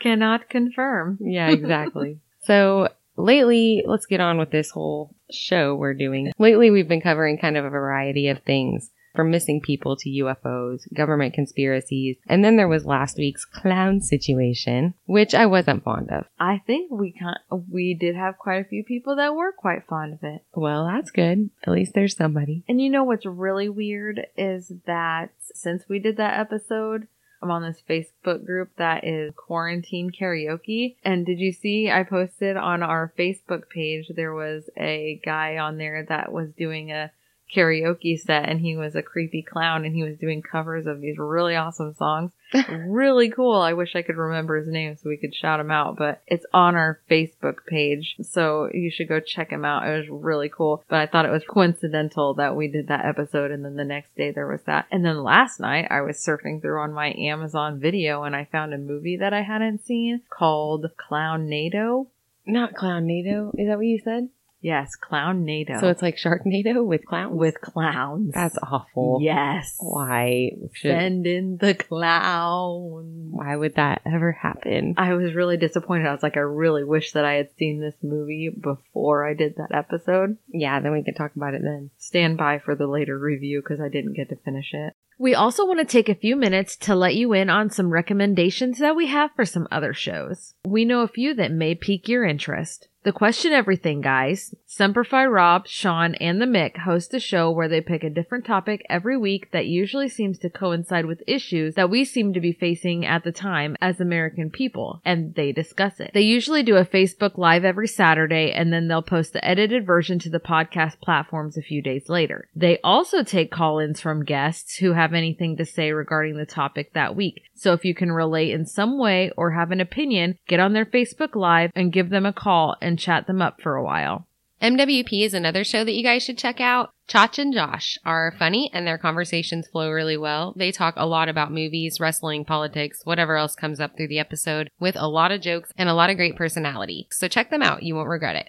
Cannot 0.00 0.48
confirm. 0.48 1.18
Yeah, 1.20 1.48
exactly. 1.50 2.18
so 2.42 2.88
lately, 3.16 3.84
let's 3.86 4.06
get 4.06 4.20
on 4.20 4.38
with 4.38 4.50
this 4.50 4.70
whole 4.70 5.14
show 5.30 5.74
we're 5.74 5.94
doing. 5.94 6.32
Lately, 6.38 6.70
we've 6.70 6.88
been 6.88 7.00
covering 7.00 7.38
kind 7.38 7.56
of 7.56 7.64
a 7.64 7.70
variety 7.70 8.28
of 8.28 8.42
things 8.42 8.90
from 9.14 9.30
missing 9.30 9.60
people 9.60 9.96
to 9.96 10.10
UFOs, 10.10 10.92
government 10.92 11.34
conspiracies, 11.34 12.16
and 12.26 12.44
then 12.44 12.56
there 12.56 12.68
was 12.68 12.84
last 12.84 13.16
week's 13.16 13.44
clown 13.44 14.00
situation, 14.00 14.94
which 15.06 15.34
I 15.34 15.46
wasn't 15.46 15.84
fond 15.84 16.10
of. 16.10 16.24
I 16.38 16.62
think 16.66 16.90
we 16.90 17.12
can 17.12 17.34
we 17.70 17.94
did 17.94 18.16
have 18.16 18.38
quite 18.38 18.60
a 18.60 18.68
few 18.68 18.84
people 18.84 19.16
that 19.16 19.34
were 19.34 19.52
quite 19.52 19.86
fond 19.86 20.14
of 20.14 20.22
it. 20.22 20.42
Well, 20.54 20.86
that's 20.86 21.10
good. 21.10 21.50
At 21.66 21.72
least 21.72 21.94
there's 21.94 22.16
somebody. 22.16 22.64
And 22.68 22.80
you 22.80 22.90
know 22.90 23.04
what's 23.04 23.26
really 23.26 23.68
weird 23.68 24.26
is 24.36 24.72
that 24.86 25.30
since 25.40 25.84
we 25.88 25.98
did 25.98 26.16
that 26.16 26.38
episode, 26.38 27.08
I'm 27.44 27.50
on 27.50 27.62
this 27.62 27.82
Facebook 27.88 28.46
group 28.46 28.70
that 28.78 29.04
is 29.04 29.34
quarantine 29.36 30.10
karaoke. 30.10 30.96
And 31.04 31.26
did 31.26 31.38
you 31.38 31.52
see 31.52 31.90
I 31.90 32.02
posted 32.02 32.56
on 32.56 32.82
our 32.82 33.12
Facebook 33.18 33.68
page 33.68 34.10
there 34.16 34.32
was 34.32 34.70
a 34.78 35.20
guy 35.24 35.58
on 35.58 35.76
there 35.76 36.06
that 36.08 36.32
was 36.32 36.48
doing 36.56 36.90
a 36.90 37.12
karaoke 37.54 38.18
set 38.18 38.48
and 38.48 38.60
he 38.60 38.76
was 38.76 38.94
a 38.94 39.02
creepy 39.02 39.42
clown 39.42 39.84
and 39.84 39.94
he 39.94 40.02
was 40.02 40.18
doing 40.18 40.42
covers 40.42 40.86
of 40.86 41.00
these 41.00 41.18
really 41.18 41.56
awesome 41.56 41.94
songs. 41.94 42.32
really 42.68 43.30
cool. 43.30 43.60
I 43.60 43.72
wish 43.72 43.96
I 43.96 44.02
could 44.02 44.16
remember 44.16 44.56
his 44.56 44.68
name 44.68 44.96
so 44.96 45.08
we 45.08 45.16
could 45.16 45.34
shout 45.34 45.60
him 45.60 45.70
out, 45.70 45.96
but 45.96 46.22
it's 46.26 46.46
on 46.52 46.76
our 46.76 47.00
Facebook 47.10 47.66
page. 47.66 48.16
So 48.22 48.68
you 48.72 48.90
should 48.90 49.08
go 49.08 49.20
check 49.20 49.50
him 49.50 49.64
out. 49.64 49.86
It 49.86 49.96
was 49.98 50.08
really 50.08 50.48
cool. 50.48 50.84
But 50.88 51.00
I 51.00 51.06
thought 51.06 51.26
it 51.26 51.32
was 51.32 51.44
coincidental 51.48 52.34
that 52.34 52.56
we 52.56 52.68
did 52.68 52.88
that 52.88 53.04
episode 53.04 53.50
and 53.50 53.64
then 53.64 53.76
the 53.76 53.84
next 53.84 54.14
day 54.16 54.30
there 54.30 54.46
was 54.46 54.62
that. 54.66 54.86
And 54.90 55.04
then 55.04 55.22
last 55.22 55.60
night 55.60 55.88
I 55.90 56.02
was 56.02 56.24
surfing 56.24 56.60
through 56.60 56.80
on 56.80 56.92
my 56.92 57.12
Amazon 57.18 57.80
video 57.80 58.22
and 58.22 58.34
I 58.36 58.48
found 58.50 58.72
a 58.72 58.78
movie 58.78 59.16
that 59.18 59.32
I 59.32 59.42
hadn't 59.42 59.84
seen 59.84 60.22
called 60.30 60.86
Clownado. 60.96 62.06
Not 62.46 62.74
Clownado. 62.74 63.50
Is 63.58 63.68
that 63.68 63.76
what 63.76 63.86
you 63.86 63.98
said? 63.98 64.28
Yes, 64.64 64.96
Clownado. 64.96 65.78
So 65.78 65.88
it's 65.88 66.00
like 66.00 66.16
Sharknado 66.16 66.82
with 66.86 67.04
clowns? 67.04 67.34
with 67.34 67.60
clowns. 67.60 68.32
That's 68.32 68.56
awful. 68.62 69.18
Yes. 69.20 69.76
Why 69.78 70.52
should, 70.72 70.90
Send 70.90 71.26
in 71.26 71.58
the 71.58 71.74
clown. 71.74 73.28
why 73.30 73.56
would 73.56 73.74
that 73.74 74.00
ever 74.06 74.32
happen? 74.32 74.94
I 74.96 75.12
was 75.12 75.34
really 75.34 75.58
disappointed. 75.58 76.06
I 76.06 76.12
was 76.12 76.22
like, 76.22 76.38
I 76.38 76.40
really 76.40 76.82
wish 76.82 77.12
that 77.12 77.26
I 77.26 77.34
had 77.34 77.50
seen 77.58 77.78
this 77.78 77.96
movie 78.02 78.48
before 78.48 79.28
I 79.28 79.34
did 79.34 79.56
that 79.56 79.74
episode. 79.74 80.38
Yeah, 80.48 80.80
then 80.80 80.92
we 80.92 81.04
can 81.04 81.12
talk 81.12 81.36
about 81.36 81.52
it 81.52 81.60
then. 81.62 81.90
Stand 81.98 82.38
by 82.38 82.58
for 82.58 82.74
the 82.74 82.86
later 82.86 83.18
review 83.18 83.60
because 83.60 83.82
I 83.82 83.90
didn't 83.90 84.14
get 84.14 84.30
to 84.30 84.36
finish 84.36 84.72
it. 84.72 84.94
We 85.18 85.34
also 85.34 85.66
want 85.66 85.80
to 85.80 85.84
take 85.84 86.08
a 86.08 86.14
few 86.14 86.36
minutes 86.36 86.74
to 86.78 86.94
let 86.94 87.14
you 87.14 87.34
in 87.34 87.50
on 87.50 87.68
some 87.68 87.90
recommendations 87.90 88.78
that 88.78 88.96
we 88.96 89.08
have 89.08 89.30
for 89.36 89.44
some 89.44 89.68
other 89.70 89.92
shows. 89.92 90.54
We 90.64 90.86
know 90.86 91.02
a 91.02 91.08
few 91.08 91.34
that 91.34 91.52
may 91.52 91.74
pique 91.74 92.08
your 92.08 92.24
interest. 92.24 92.88
The 93.04 93.12
Question 93.12 93.52
Everything 93.52 94.00
guys, 94.00 94.54
Semperfi 94.66 95.30
Rob, 95.30 95.66
Sean, 95.66 96.14
and 96.14 96.40
the 96.40 96.46
Mick 96.46 96.78
host 96.78 97.12
a 97.12 97.20
show 97.20 97.50
where 97.50 97.68
they 97.68 97.82
pick 97.82 98.02
a 98.02 98.08
different 98.08 98.46
topic 98.46 98.82
every 98.88 99.18
week 99.18 99.50
that 99.52 99.66
usually 99.66 100.08
seems 100.08 100.38
to 100.38 100.48
coincide 100.48 101.04
with 101.04 101.22
issues 101.26 101.74
that 101.74 101.90
we 101.90 102.06
seem 102.06 102.32
to 102.32 102.40
be 102.40 102.54
facing 102.54 103.04
at 103.04 103.22
the 103.22 103.30
time 103.30 103.76
as 103.82 104.00
American 104.00 104.48
people, 104.48 105.02
and 105.04 105.34
they 105.34 105.52
discuss 105.52 106.00
it. 106.00 106.12
They 106.14 106.22
usually 106.22 106.62
do 106.62 106.76
a 106.76 106.86
Facebook 106.86 107.36
Live 107.36 107.62
every 107.62 107.88
Saturday, 107.88 108.52
and 108.52 108.72
then 108.72 108.88
they'll 108.88 109.02
post 109.02 109.34
the 109.34 109.44
edited 109.44 109.84
version 109.84 110.18
to 110.20 110.30
the 110.30 110.40
podcast 110.40 110.98
platforms 111.02 111.58
a 111.58 111.62
few 111.62 111.82
days 111.82 112.08
later. 112.08 112.48
They 112.56 112.78
also 112.82 113.22
take 113.22 113.50
call-ins 113.50 114.00
from 114.00 114.24
guests 114.24 114.76
who 114.78 114.94
have 114.94 115.12
anything 115.12 115.58
to 115.58 115.66
say 115.66 115.92
regarding 115.92 116.38
the 116.38 116.46
topic 116.46 116.94
that 116.94 117.14
week. 117.14 117.42
So 117.54 117.72
if 117.72 117.84
you 117.84 117.94
can 117.94 118.12
relate 118.12 118.52
in 118.52 118.66
some 118.66 118.98
way 118.98 119.30
or 119.36 119.52
have 119.52 119.70
an 119.70 119.80
opinion, 119.80 120.36
get 120.48 120.60
on 120.60 120.72
their 120.72 120.84
Facebook 120.84 121.34
Live 121.34 121.70
and 121.74 121.92
give 121.92 122.10
them 122.10 122.26
a 122.26 122.32
call 122.32 122.76
and 122.80 122.98
chat 122.98 123.26
them 123.26 123.40
up 123.40 123.60
for 123.60 123.76
a 123.76 123.84
while. 123.84 124.26
MWP 124.62 125.24
is 125.24 125.34
another 125.34 125.62
show 125.62 125.84
that 125.84 125.92
you 125.92 126.02
guys 126.02 126.22
should 126.22 126.38
check 126.38 126.60
out. 126.60 126.90
Chach 127.06 127.38
and 127.38 127.52
Josh 127.52 127.98
are 128.04 128.34
funny 128.38 128.70
and 128.72 128.86
their 128.86 128.96
conversations 128.96 129.68
flow 129.68 129.90
really 129.90 130.16
well. 130.16 130.54
They 130.56 130.72
talk 130.72 130.94
a 130.96 131.06
lot 131.06 131.28
about 131.28 131.52
movies, 131.52 132.00
wrestling, 132.00 132.46
politics, 132.46 133.00
whatever 133.04 133.36
else 133.36 133.54
comes 133.54 133.78
up 133.78 133.96
through 133.96 134.08
the 134.08 134.18
episode 134.20 134.70
with 134.80 134.96
a 134.96 135.06
lot 135.06 135.32
of 135.32 135.42
jokes 135.42 135.70
and 135.76 135.88
a 135.88 135.94
lot 135.94 136.08
of 136.08 136.16
great 136.16 136.36
personality. 136.36 137.08
So 137.10 137.28
check 137.28 137.50
them 137.50 137.62
out. 137.62 137.82
You 137.82 137.94
won't 137.94 138.08
regret 138.08 138.36
it. 138.36 138.48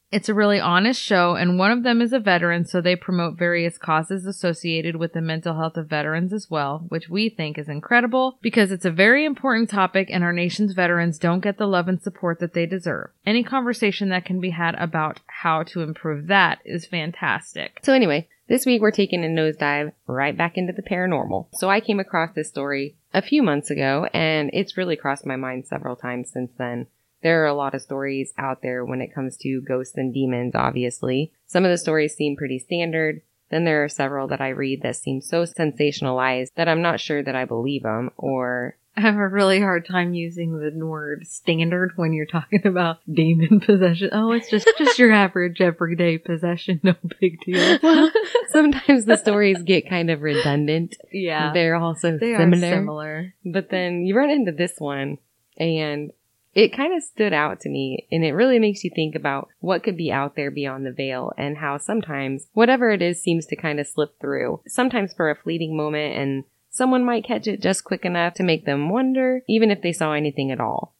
It's 0.11 0.27
a 0.27 0.33
really 0.33 0.59
honest 0.59 1.01
show, 1.01 1.35
and 1.35 1.57
one 1.57 1.71
of 1.71 1.83
them 1.83 2.01
is 2.01 2.11
a 2.11 2.19
veteran, 2.19 2.65
so 2.65 2.81
they 2.81 2.97
promote 2.97 3.37
various 3.37 3.77
causes 3.77 4.25
associated 4.25 4.97
with 4.97 5.13
the 5.13 5.21
mental 5.21 5.55
health 5.55 5.77
of 5.77 5.87
veterans 5.87 6.33
as 6.33 6.51
well, 6.51 6.83
which 6.89 7.07
we 7.07 7.29
think 7.29 7.57
is 7.57 7.69
incredible 7.69 8.37
because 8.41 8.73
it's 8.73 8.83
a 8.83 8.91
very 8.91 9.23
important 9.23 9.69
topic 9.69 10.09
and 10.11 10.21
our 10.21 10.33
nation's 10.33 10.73
veterans 10.73 11.17
don't 11.17 11.39
get 11.39 11.57
the 11.57 11.65
love 11.65 11.87
and 11.87 12.01
support 12.01 12.39
that 12.39 12.53
they 12.53 12.65
deserve. 12.65 13.11
Any 13.25 13.41
conversation 13.41 14.09
that 14.09 14.25
can 14.25 14.41
be 14.41 14.49
had 14.49 14.75
about 14.75 15.21
how 15.27 15.63
to 15.63 15.81
improve 15.81 16.27
that 16.27 16.59
is 16.65 16.85
fantastic. 16.85 17.79
So 17.81 17.93
anyway, 17.93 18.27
This 18.51 18.65
week 18.65 18.81
we're 18.81 18.91
taking 18.91 19.23
a 19.23 19.29
nosedive 19.29 19.93
right 20.07 20.37
back 20.37 20.57
into 20.57 20.73
the 20.73 20.81
paranormal. 20.81 21.47
So 21.53 21.69
I 21.69 21.79
came 21.79 22.01
across 22.01 22.35
this 22.35 22.49
story 22.49 22.97
a 23.13 23.21
few 23.21 23.41
months 23.41 23.69
ago 23.69 24.09
and 24.13 24.49
it's 24.51 24.75
really 24.75 24.97
crossed 24.97 25.25
my 25.25 25.37
mind 25.37 25.67
several 25.67 25.95
times 25.95 26.31
since 26.31 26.51
then. 26.57 26.87
There 27.23 27.43
are 27.43 27.47
a 27.47 27.53
lot 27.53 27.75
of 27.75 27.81
stories 27.81 28.33
out 28.37 28.61
there 28.61 28.83
when 28.83 29.01
it 29.01 29.13
comes 29.13 29.37
to 29.37 29.61
ghosts 29.61 29.95
and 29.97 30.13
demons, 30.13 30.53
obviously. 30.55 31.31
Some 31.45 31.65
of 31.65 31.71
the 31.71 31.77
stories 31.77 32.15
seem 32.15 32.35
pretty 32.35 32.59
standard. 32.59 33.21
Then 33.49 33.65
there 33.65 33.83
are 33.83 33.89
several 33.89 34.27
that 34.29 34.41
I 34.41 34.49
read 34.49 34.81
that 34.81 34.95
seem 34.95 35.21
so 35.21 35.43
sensationalized 35.43 36.53
that 36.55 36.69
I'm 36.69 36.81
not 36.81 36.99
sure 36.99 37.21
that 37.21 37.35
I 37.35 37.45
believe 37.45 37.83
them 37.83 38.11
or 38.17 38.77
I 38.97 39.01
have 39.01 39.15
a 39.15 39.27
really 39.27 39.59
hard 39.61 39.85
time 39.85 40.13
using 40.13 40.59
the 40.59 40.85
word 40.85 41.25
standard 41.25 41.93
when 41.95 42.11
you're 42.11 42.25
talking 42.25 42.65
about 42.67 42.97
demon 43.11 43.61
possession. 43.61 44.09
Oh, 44.11 44.31
it's 44.31 44.49
just 44.49 44.67
just 44.77 44.99
your 44.99 45.11
average 45.13 45.61
everyday 45.61 46.17
possession, 46.17 46.79
no 46.83 46.95
big 47.21 47.39
deal. 47.41 47.79
well, 47.83 48.11
sometimes 48.49 49.05
the 49.05 49.15
stories 49.15 49.61
get 49.63 49.87
kind 49.89 50.09
of 50.09 50.21
redundant. 50.21 50.95
yeah, 51.11 51.53
They're 51.53 51.75
also 51.75 52.17
they 52.17 52.35
similar. 52.35 52.67
are 52.67 52.71
similar. 52.71 53.33
But 53.45 53.69
then 53.69 54.05
you 54.05 54.15
run 54.15 54.29
into 54.29 54.51
this 54.51 54.73
one 54.77 55.19
and 55.57 56.11
it 56.53 56.75
kind 56.75 56.93
of 56.93 57.03
stood 57.03 57.33
out 57.33 57.59
to 57.61 57.69
me 57.69 58.07
and 58.11 58.23
it 58.25 58.33
really 58.33 58.59
makes 58.59 58.83
you 58.83 58.91
think 58.93 59.15
about 59.15 59.47
what 59.59 59.83
could 59.83 59.95
be 59.95 60.11
out 60.11 60.35
there 60.35 60.51
beyond 60.51 60.85
the 60.85 60.91
veil 60.91 61.31
and 61.37 61.57
how 61.57 61.77
sometimes 61.77 62.47
whatever 62.53 62.91
it 62.91 63.01
is 63.01 63.21
seems 63.21 63.45
to 63.45 63.55
kind 63.55 63.79
of 63.79 63.87
slip 63.87 64.19
through. 64.19 64.61
Sometimes 64.67 65.13
for 65.13 65.29
a 65.29 65.35
fleeting 65.35 65.77
moment 65.77 66.17
and 66.17 66.43
someone 66.69 67.05
might 67.05 67.25
catch 67.25 67.47
it 67.47 67.61
just 67.61 67.83
quick 67.83 68.03
enough 68.03 68.33
to 68.33 68.43
make 68.43 68.65
them 68.65 68.89
wonder 68.89 69.43
even 69.47 69.71
if 69.71 69.81
they 69.81 69.93
saw 69.93 70.13
anything 70.13 70.51
at 70.51 70.59
all. 70.59 70.93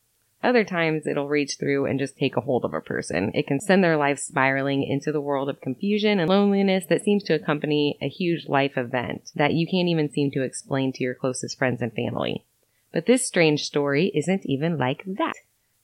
Other 0.43 0.63
times 0.63 1.05
it'll 1.05 1.27
reach 1.27 1.58
through 1.60 1.86
and 1.86 2.00
just 2.00 2.17
take 2.17 2.36
a 2.36 2.41
hold 2.41 2.65
of 2.65 2.74
a 2.74 2.81
person. 2.81 3.31
It 3.36 3.46
can 3.46 3.60
send 3.60 3.84
their 3.84 3.98
life 3.98 4.17
spiraling 4.17 4.84
into 4.84 5.12
the 5.12 5.22
world 5.22 5.50
of 5.50 5.62
confusion 5.62 6.20
and 6.20 6.27
loneliness 6.27 6.86
that 6.89 7.03
seems 7.03 7.24
to 7.25 7.36
accompany 7.36 7.98
a 8.01 8.10
huge 8.10 8.48
life 8.48 8.75
event 8.75 9.29
that 9.36 9.53
you 9.53 9.67
can't 9.67 9.88
even 9.88 10.10
seem 10.10 10.31
to 10.31 10.41
explain 10.41 10.93
to 10.93 11.03
your 11.03 11.13
closest 11.13 11.60
friends 11.60 11.81
and 11.81 11.93
family. 11.93 12.43
But 12.91 13.05
this 13.05 13.25
strange 13.25 13.63
story 13.63 14.12
isn't 14.13 14.45
even 14.45 14.77
like 14.77 15.03
that. 15.05 15.33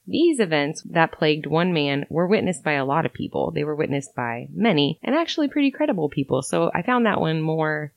These 0.06 0.40
events 0.40 0.82
that 0.82 1.12
plagued 1.12 1.46
one 1.46 1.72
man 1.72 2.06
were 2.08 2.26
witnessed 2.26 2.64
by 2.64 2.72
a 2.72 2.84
lot 2.84 3.04
of 3.04 3.12
people. 3.12 3.50
They 3.50 3.64
were 3.64 3.74
witnessed 3.74 4.14
by 4.14 4.48
many 4.52 4.98
and 5.02 5.14
actually 5.14 5.48
pretty 5.48 5.70
credible 5.70 6.08
people. 6.08 6.40
So 6.42 6.70
I 6.74 6.82
found 6.82 7.04
that 7.04 7.20
one 7.20 7.42
more 7.42 7.92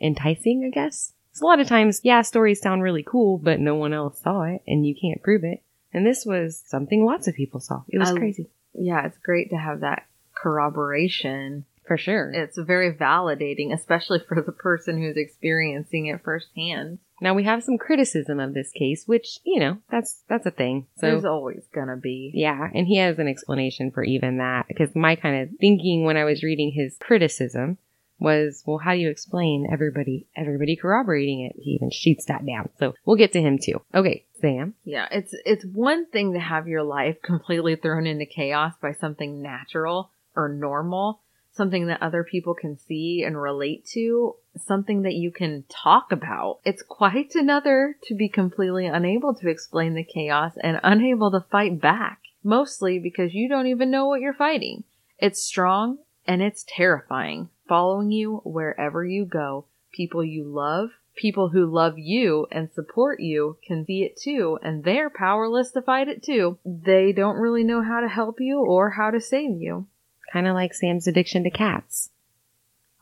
enticing, 0.00 0.64
I 0.64 0.70
guess. 0.70 1.12
So 1.32 1.46
a 1.46 1.48
lot 1.48 1.60
of 1.60 1.68
times, 1.68 2.00
yeah, 2.02 2.22
stories 2.22 2.60
sound 2.60 2.82
really 2.82 3.04
cool, 3.04 3.38
but 3.38 3.60
no 3.60 3.74
one 3.76 3.92
else 3.92 4.20
saw 4.20 4.42
it 4.42 4.62
and 4.66 4.86
you 4.86 4.94
can't 4.94 5.22
prove 5.22 5.44
it. 5.44 5.62
And 5.92 6.04
this 6.04 6.26
was 6.26 6.60
something 6.66 7.04
lots 7.04 7.28
of 7.28 7.36
people 7.36 7.60
saw. 7.60 7.82
It 7.88 7.98
was 7.98 8.10
I- 8.10 8.16
crazy. 8.16 8.50
Yeah, 8.76 9.06
it's 9.06 9.18
great 9.18 9.50
to 9.50 9.56
have 9.56 9.80
that 9.80 10.06
corroboration. 10.34 11.64
For 11.86 11.96
sure. 11.96 12.32
It's 12.32 12.58
very 12.58 12.92
validating, 12.92 13.72
especially 13.72 14.18
for 14.18 14.40
the 14.40 14.52
person 14.52 14.98
who's 14.98 15.16
experiencing 15.16 16.06
it 16.06 16.22
firsthand. 16.22 16.98
Now 17.20 17.34
we 17.34 17.44
have 17.44 17.62
some 17.62 17.78
criticism 17.78 18.40
of 18.40 18.54
this 18.54 18.70
case, 18.72 19.04
which, 19.06 19.38
you 19.44 19.60
know, 19.60 19.78
that's, 19.90 20.22
that's 20.28 20.46
a 20.46 20.50
thing. 20.50 20.86
So. 20.98 21.06
There's 21.06 21.24
always 21.24 21.64
gonna 21.74 21.96
be. 21.96 22.32
Yeah, 22.34 22.68
and 22.74 22.86
he 22.86 22.98
has 22.98 23.18
an 23.18 23.28
explanation 23.28 23.90
for 23.90 24.02
even 24.02 24.38
that 24.38 24.66
because 24.68 24.94
my 24.94 25.16
kind 25.16 25.42
of 25.42 25.56
thinking 25.60 26.04
when 26.04 26.16
I 26.16 26.24
was 26.24 26.42
reading 26.42 26.72
his 26.72 26.96
criticism 27.00 27.78
was, 28.18 28.62
well, 28.66 28.78
how 28.78 28.92
do 28.92 28.98
you 28.98 29.10
explain 29.10 29.68
everybody 29.70 30.26
everybody 30.36 30.76
corroborating 30.76 31.40
it? 31.40 31.56
He 31.56 31.72
even 31.72 31.90
shoots 31.90 32.24
that 32.26 32.46
down. 32.46 32.70
So 32.78 32.94
we'll 33.04 33.16
get 33.16 33.32
to 33.32 33.40
him 33.40 33.58
too. 33.62 33.80
Okay, 33.94 34.24
Sam. 34.40 34.74
Yeah, 34.84 35.06
it's 35.10 35.34
it's 35.44 35.64
one 35.64 36.06
thing 36.06 36.32
to 36.32 36.40
have 36.40 36.68
your 36.68 36.82
life 36.82 37.20
completely 37.22 37.76
thrown 37.76 38.06
into 38.06 38.26
chaos 38.26 38.74
by 38.80 38.92
something 38.92 39.42
natural 39.42 40.10
or 40.36 40.48
normal, 40.48 41.20
something 41.52 41.86
that 41.86 42.02
other 42.02 42.24
people 42.24 42.54
can 42.54 42.78
see 42.78 43.22
and 43.24 43.40
relate 43.40 43.86
to, 43.92 44.36
something 44.56 45.02
that 45.02 45.14
you 45.14 45.30
can 45.30 45.64
talk 45.68 46.12
about. 46.12 46.60
It's 46.64 46.82
quite 46.82 47.34
another 47.34 47.96
to 48.04 48.14
be 48.14 48.28
completely 48.28 48.86
unable 48.86 49.34
to 49.34 49.48
explain 49.48 49.94
the 49.94 50.04
chaos 50.04 50.52
and 50.62 50.80
unable 50.82 51.30
to 51.32 51.44
fight 51.50 51.80
back, 51.80 52.20
mostly 52.42 52.98
because 52.98 53.34
you 53.34 53.48
don't 53.48 53.66
even 53.66 53.90
know 53.90 54.06
what 54.06 54.20
you're 54.20 54.34
fighting. 54.34 54.84
It's 55.18 55.42
strong 55.42 55.98
and 56.26 56.42
it's 56.42 56.64
terrifying, 56.66 57.48
following 57.68 58.10
you 58.10 58.40
wherever 58.44 59.04
you 59.04 59.24
go. 59.24 59.66
People 59.92 60.24
you 60.24 60.44
love, 60.44 60.90
people 61.14 61.50
who 61.50 61.66
love 61.66 61.94
you 61.96 62.46
and 62.50 62.70
support 62.72 63.20
you 63.20 63.58
can 63.66 63.84
see 63.86 64.02
it 64.02 64.16
too, 64.16 64.58
and 64.62 64.84
they're 64.84 65.10
powerless 65.10 65.70
to 65.72 65.82
fight 65.82 66.08
it 66.08 66.22
too. 66.22 66.58
They 66.64 67.12
don't 67.12 67.36
really 67.36 67.64
know 67.64 67.82
how 67.82 68.00
to 68.00 68.08
help 68.08 68.40
you 68.40 68.60
or 68.60 68.90
how 68.90 69.10
to 69.10 69.20
save 69.20 69.60
you. 69.60 69.86
Kind 70.32 70.48
of 70.48 70.54
like 70.54 70.74
Sam's 70.74 71.06
addiction 71.06 71.44
to 71.44 71.50
cats. 71.50 72.10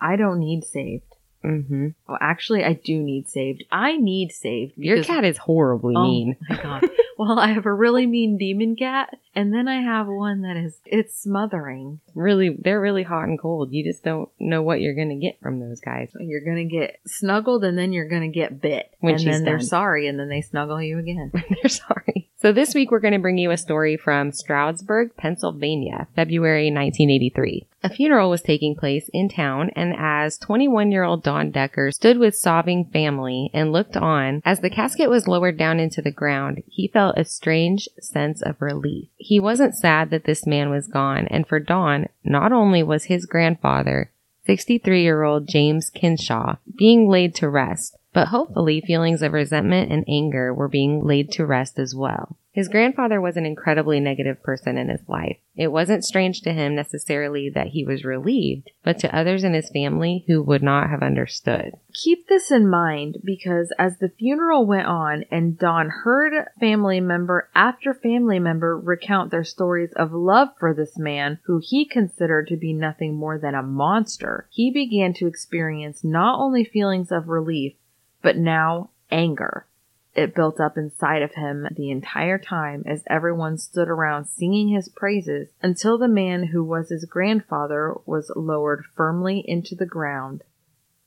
I 0.00 0.16
don't 0.16 0.40
need 0.40 0.64
saved. 0.64 1.11
Mm-hmm. 1.44 1.88
Well, 2.08 2.18
actually, 2.20 2.64
I 2.64 2.74
do 2.74 2.98
need 2.98 3.28
saved. 3.28 3.64
I 3.72 3.96
need 3.96 4.32
saved. 4.32 4.74
Your 4.76 4.96
because- 4.96 5.06
cat 5.06 5.24
is 5.24 5.36
horribly 5.38 5.94
Oh 5.96 6.02
mean. 6.02 6.36
my 6.48 6.62
god. 6.62 6.88
well, 7.18 7.38
I 7.38 7.48
have 7.48 7.66
a 7.66 7.72
really 7.72 8.06
mean 8.06 8.38
demon 8.38 8.76
cat, 8.76 9.16
and 9.34 9.52
then 9.52 9.68
I 9.68 9.82
have 9.82 10.06
one 10.06 10.42
that 10.42 10.56
is 10.56 10.80
it's 10.84 11.20
smothering. 11.20 12.00
Really, 12.14 12.56
they're 12.58 12.80
really 12.80 13.02
hot 13.02 13.24
and 13.24 13.38
cold. 13.38 13.72
You 13.72 13.84
just 13.84 14.04
don't 14.04 14.28
know 14.38 14.62
what 14.62 14.80
you're 14.80 14.94
gonna 14.94 15.18
get 15.18 15.40
from 15.40 15.60
those 15.60 15.80
guys. 15.80 16.10
You're 16.18 16.44
gonna 16.44 16.64
get 16.64 17.00
snuggled, 17.06 17.64
and 17.64 17.76
then 17.76 17.92
you're 17.92 18.08
gonna 18.08 18.28
get 18.28 18.60
bit. 18.60 18.94
When 19.00 19.14
and 19.14 19.24
then 19.24 19.44
they're 19.44 19.60
sorry, 19.60 20.06
and 20.06 20.18
then 20.18 20.28
they 20.28 20.42
snuggle 20.42 20.82
you 20.82 20.98
again. 20.98 21.32
They're 21.62 21.68
sorry. 21.68 22.30
So 22.42 22.50
this 22.50 22.74
week 22.74 22.90
we're 22.90 22.98
going 22.98 23.12
to 23.12 23.20
bring 23.20 23.38
you 23.38 23.52
a 23.52 23.56
story 23.56 23.96
from 23.96 24.32
Stroudsburg, 24.32 25.16
Pennsylvania, 25.16 26.08
February 26.16 26.72
1983. 26.72 27.68
A 27.84 27.88
funeral 27.88 28.30
was 28.30 28.42
taking 28.42 28.74
place 28.74 29.08
in 29.12 29.28
town 29.28 29.70
and 29.76 29.94
as 29.96 30.38
21 30.38 30.90
year 30.90 31.04
old 31.04 31.22
Don 31.22 31.52
Decker 31.52 31.92
stood 31.92 32.18
with 32.18 32.34
sobbing 32.34 32.84
family 32.92 33.48
and 33.54 33.72
looked 33.72 33.96
on 33.96 34.42
as 34.44 34.58
the 34.58 34.70
casket 34.70 35.08
was 35.08 35.28
lowered 35.28 35.56
down 35.56 35.78
into 35.78 36.02
the 36.02 36.10
ground, 36.10 36.64
he 36.66 36.88
felt 36.88 37.16
a 37.16 37.24
strange 37.24 37.88
sense 38.00 38.42
of 38.42 38.60
relief. 38.60 39.08
He 39.24 39.38
wasn't 39.38 39.76
sad 39.76 40.10
that 40.10 40.24
this 40.24 40.48
man 40.48 40.68
was 40.68 40.88
gone 40.88 41.28
and 41.28 41.46
for 41.46 41.60
Don, 41.60 42.08
not 42.24 42.52
only 42.52 42.82
was 42.82 43.04
his 43.04 43.24
grandfather 43.24 44.10
63 44.46 45.00
year 45.00 45.22
old 45.22 45.46
James 45.46 45.90
Kinshaw 45.90 46.56
being 46.76 47.08
laid 47.08 47.32
to 47.36 47.48
rest, 47.48 47.96
but 48.12 48.28
hopefully 48.28 48.80
feelings 48.80 49.22
of 49.22 49.32
resentment 49.32 49.92
and 49.92 50.04
anger 50.08 50.52
were 50.52 50.66
being 50.66 51.04
laid 51.04 51.30
to 51.32 51.46
rest 51.46 51.78
as 51.78 51.94
well. 51.94 52.36
His 52.52 52.68
grandfather 52.68 53.18
was 53.18 53.38
an 53.38 53.46
incredibly 53.46 53.98
negative 53.98 54.42
person 54.42 54.76
in 54.76 54.90
his 54.90 55.08
life. 55.08 55.38
It 55.56 55.68
wasn't 55.68 56.04
strange 56.04 56.42
to 56.42 56.52
him 56.52 56.74
necessarily 56.74 57.48
that 57.48 57.68
he 57.68 57.82
was 57.82 58.04
relieved, 58.04 58.70
but 58.84 58.98
to 58.98 59.16
others 59.16 59.42
in 59.42 59.54
his 59.54 59.70
family 59.70 60.24
who 60.26 60.42
would 60.42 60.62
not 60.62 60.90
have 60.90 61.02
understood. 61.02 61.72
Keep 61.94 62.28
this 62.28 62.50
in 62.50 62.68
mind 62.68 63.16
because 63.24 63.72
as 63.78 63.96
the 63.96 64.10
funeral 64.10 64.66
went 64.66 64.86
on 64.86 65.24
and 65.30 65.58
Don 65.58 65.88
heard 66.04 66.34
family 66.60 67.00
member 67.00 67.48
after 67.54 67.94
family 67.94 68.38
member 68.38 68.78
recount 68.78 69.30
their 69.30 69.44
stories 69.44 69.92
of 69.96 70.12
love 70.12 70.48
for 70.58 70.74
this 70.74 70.98
man 70.98 71.38
who 71.44 71.58
he 71.62 71.86
considered 71.86 72.48
to 72.48 72.56
be 72.58 72.74
nothing 72.74 73.14
more 73.14 73.38
than 73.38 73.54
a 73.54 73.62
monster, 73.62 74.46
he 74.50 74.70
began 74.70 75.14
to 75.14 75.26
experience 75.26 76.04
not 76.04 76.38
only 76.38 76.64
feelings 76.64 77.10
of 77.10 77.28
relief, 77.28 77.72
but 78.20 78.36
now 78.36 78.90
anger. 79.10 79.66
It 80.14 80.34
built 80.34 80.60
up 80.60 80.76
inside 80.76 81.22
of 81.22 81.34
him 81.34 81.66
the 81.74 81.90
entire 81.90 82.38
time 82.38 82.82
as 82.86 83.02
everyone 83.06 83.56
stood 83.56 83.88
around 83.88 84.26
singing 84.26 84.68
his 84.68 84.88
praises 84.88 85.48
until 85.62 85.96
the 85.96 86.08
man 86.08 86.44
who 86.44 86.62
was 86.62 86.90
his 86.90 87.06
grandfather 87.06 87.94
was 88.04 88.30
lowered 88.36 88.84
firmly 88.94 89.42
into 89.46 89.74
the 89.74 89.86
ground. 89.86 90.44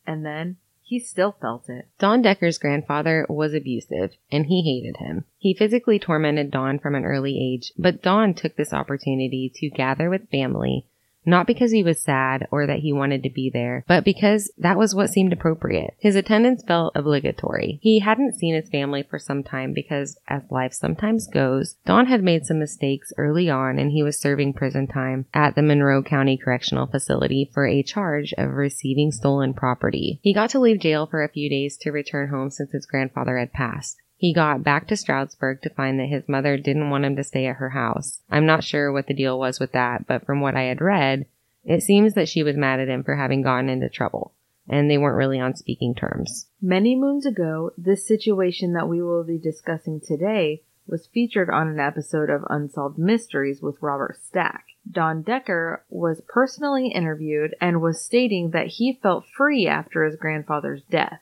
And 0.07 0.25
then 0.25 0.57
he 0.81 1.00
still 1.00 1.35
felt 1.41 1.69
it. 1.69 1.88
Don 2.00 2.21
Decker's 2.21 2.57
grandfather 2.57 3.25
was 3.29 3.53
abusive 3.53 4.12
and 4.31 4.45
he 4.45 4.62
hated 4.62 4.97
him. 4.97 5.25
He 5.38 5.53
physically 5.53 6.00
tormented 6.00 6.51
Don 6.51 6.79
from 6.79 6.95
an 6.95 7.05
early 7.05 7.39
age, 7.39 7.74
but 7.77 8.01
Don 8.01 8.33
took 8.33 8.55
this 8.55 8.74
opportunity 8.74 9.51
to 9.55 9.69
gather 9.69 10.09
with 10.09 10.29
family, 10.29 10.85
not 11.25 11.48
because 11.48 11.72
he 11.72 11.84
was 11.84 12.00
sad 12.00 12.48
or 12.51 12.67
that 12.67 12.79
he 12.79 12.94
wanted 12.94 13.24
to 13.24 13.29
be 13.29 13.50
there, 13.50 13.84
but 13.88 14.03
because 14.03 14.51
that 14.58 14.77
was 14.77 14.96
what 14.96 15.10
seemed 15.10 15.34
appropriate. 15.34 15.96
His 16.00 16.15
attendance 16.15 16.63
felt 16.63 16.96
obligatory. 16.96 17.79
He 17.82 18.00
hadn't 18.00 18.38
seen 18.38 18.55
his 18.55 18.70
family 18.70 19.03
for 19.03 19.20
some 19.20 19.44
time 19.44 19.74
because, 19.74 20.17
as 20.27 20.44
life 20.50 20.74
sometimes 20.74 21.27
goes, 21.27 21.75
Don 21.86 22.08
had 22.08 22.24
made 22.24 22.46
some 22.46 22.60
mistakes 22.60 23.12
early 23.17 23.50
on 23.50 23.79
and 23.79 23.91
he 23.91 24.03
was 24.03 24.20
serving 24.20 24.53
prison 24.53 24.88
time 24.88 25.25
at 25.34 25.55
the 25.55 25.62
Monroe 25.62 26.03
County 26.03 26.38
Correctional 26.38 26.88
Facility 26.88 27.50
for 27.53 27.67
a 27.67 27.84
charge 27.84 28.34
of 28.38 28.51
receiving 28.51 29.12
stolen 29.12 29.53
property. 29.53 30.20
He 30.22 30.34
got 30.34 30.50
to 30.51 30.60
leave 30.60 30.79
jail 30.79 31.05
for 31.05 31.24
a 31.24 31.29
few 31.29 31.50
days 31.50 31.77
to 31.77 31.91
return 31.91 32.29
home 32.29 32.50
since 32.50 32.72
his 32.72 32.86
grandfather 32.86 33.38
had 33.38 33.53
passed. 33.53 34.01
He 34.17 34.34
got 34.34 34.63
back 34.63 34.88
to 34.88 34.98
Stroudsburg 34.98 35.62
to 35.62 35.69
find 35.69 36.00
that 36.00 36.07
his 36.07 36.27
mother 36.27 36.57
didn't 36.57 36.89
want 36.89 37.05
him 37.05 37.15
to 37.17 37.24
stay 37.24 37.48
at 37.48 37.57
her 37.57 37.72
house. 37.72 38.22
I'm 38.29 38.45
not 38.45 38.63
sure 38.63 38.91
what 38.91 39.07
the 39.07 39.13
deal 39.13 39.38
was 39.38 39.60
with 39.60 39.74
that, 39.74 40.07
but 40.07 40.25
from 40.25 40.39
what 40.39 40.55
I 40.55 40.63
had 40.63 40.81
read, 40.81 41.25
it 41.63 41.81
seems 41.81 42.13
that 42.13 42.29
she 42.29 42.43
was 42.43 42.55
mad 42.55 42.79
at 42.79 42.88
him 42.88 43.03
for 43.03 43.15
having 43.15 43.41
gotten 43.41 43.69
into 43.69 43.89
trouble, 43.89 44.34
and 44.69 44.89
they 44.89 44.98
weren't 44.98 45.17
really 45.17 45.39
on 45.39 45.55
speaking 45.55 45.95
terms. 45.95 46.48
Many 46.62 46.95
moons 46.95 47.25
ago, 47.25 47.72
this 47.77 48.07
situation 48.07 48.74
that 48.74 48.88
we 48.88 49.01
will 49.01 49.24
be 49.24 49.38
discussing 49.38 50.00
today 50.00 50.62
was 50.88 51.07
featured 51.07 51.50
on 51.50 51.67
an 51.67 51.79
episode 51.79 52.29
of 52.29 52.45
Unsolved 52.50 52.98
Mysteries 52.98 53.62
with 53.62 53.81
Robert 53.81 54.17
Stack. 54.22 54.65
Don 54.89 55.24
Decker 55.24 55.84
was 55.89 56.22
personally 56.27 56.89
interviewed 56.89 57.55
and 57.60 57.81
was 57.81 58.05
stating 58.05 58.51
that 58.51 58.67
he 58.67 59.00
felt 59.01 59.25
free 59.36 59.67
after 59.67 60.03
his 60.03 60.15
grandfather's 60.15 60.84
death. 60.84 61.22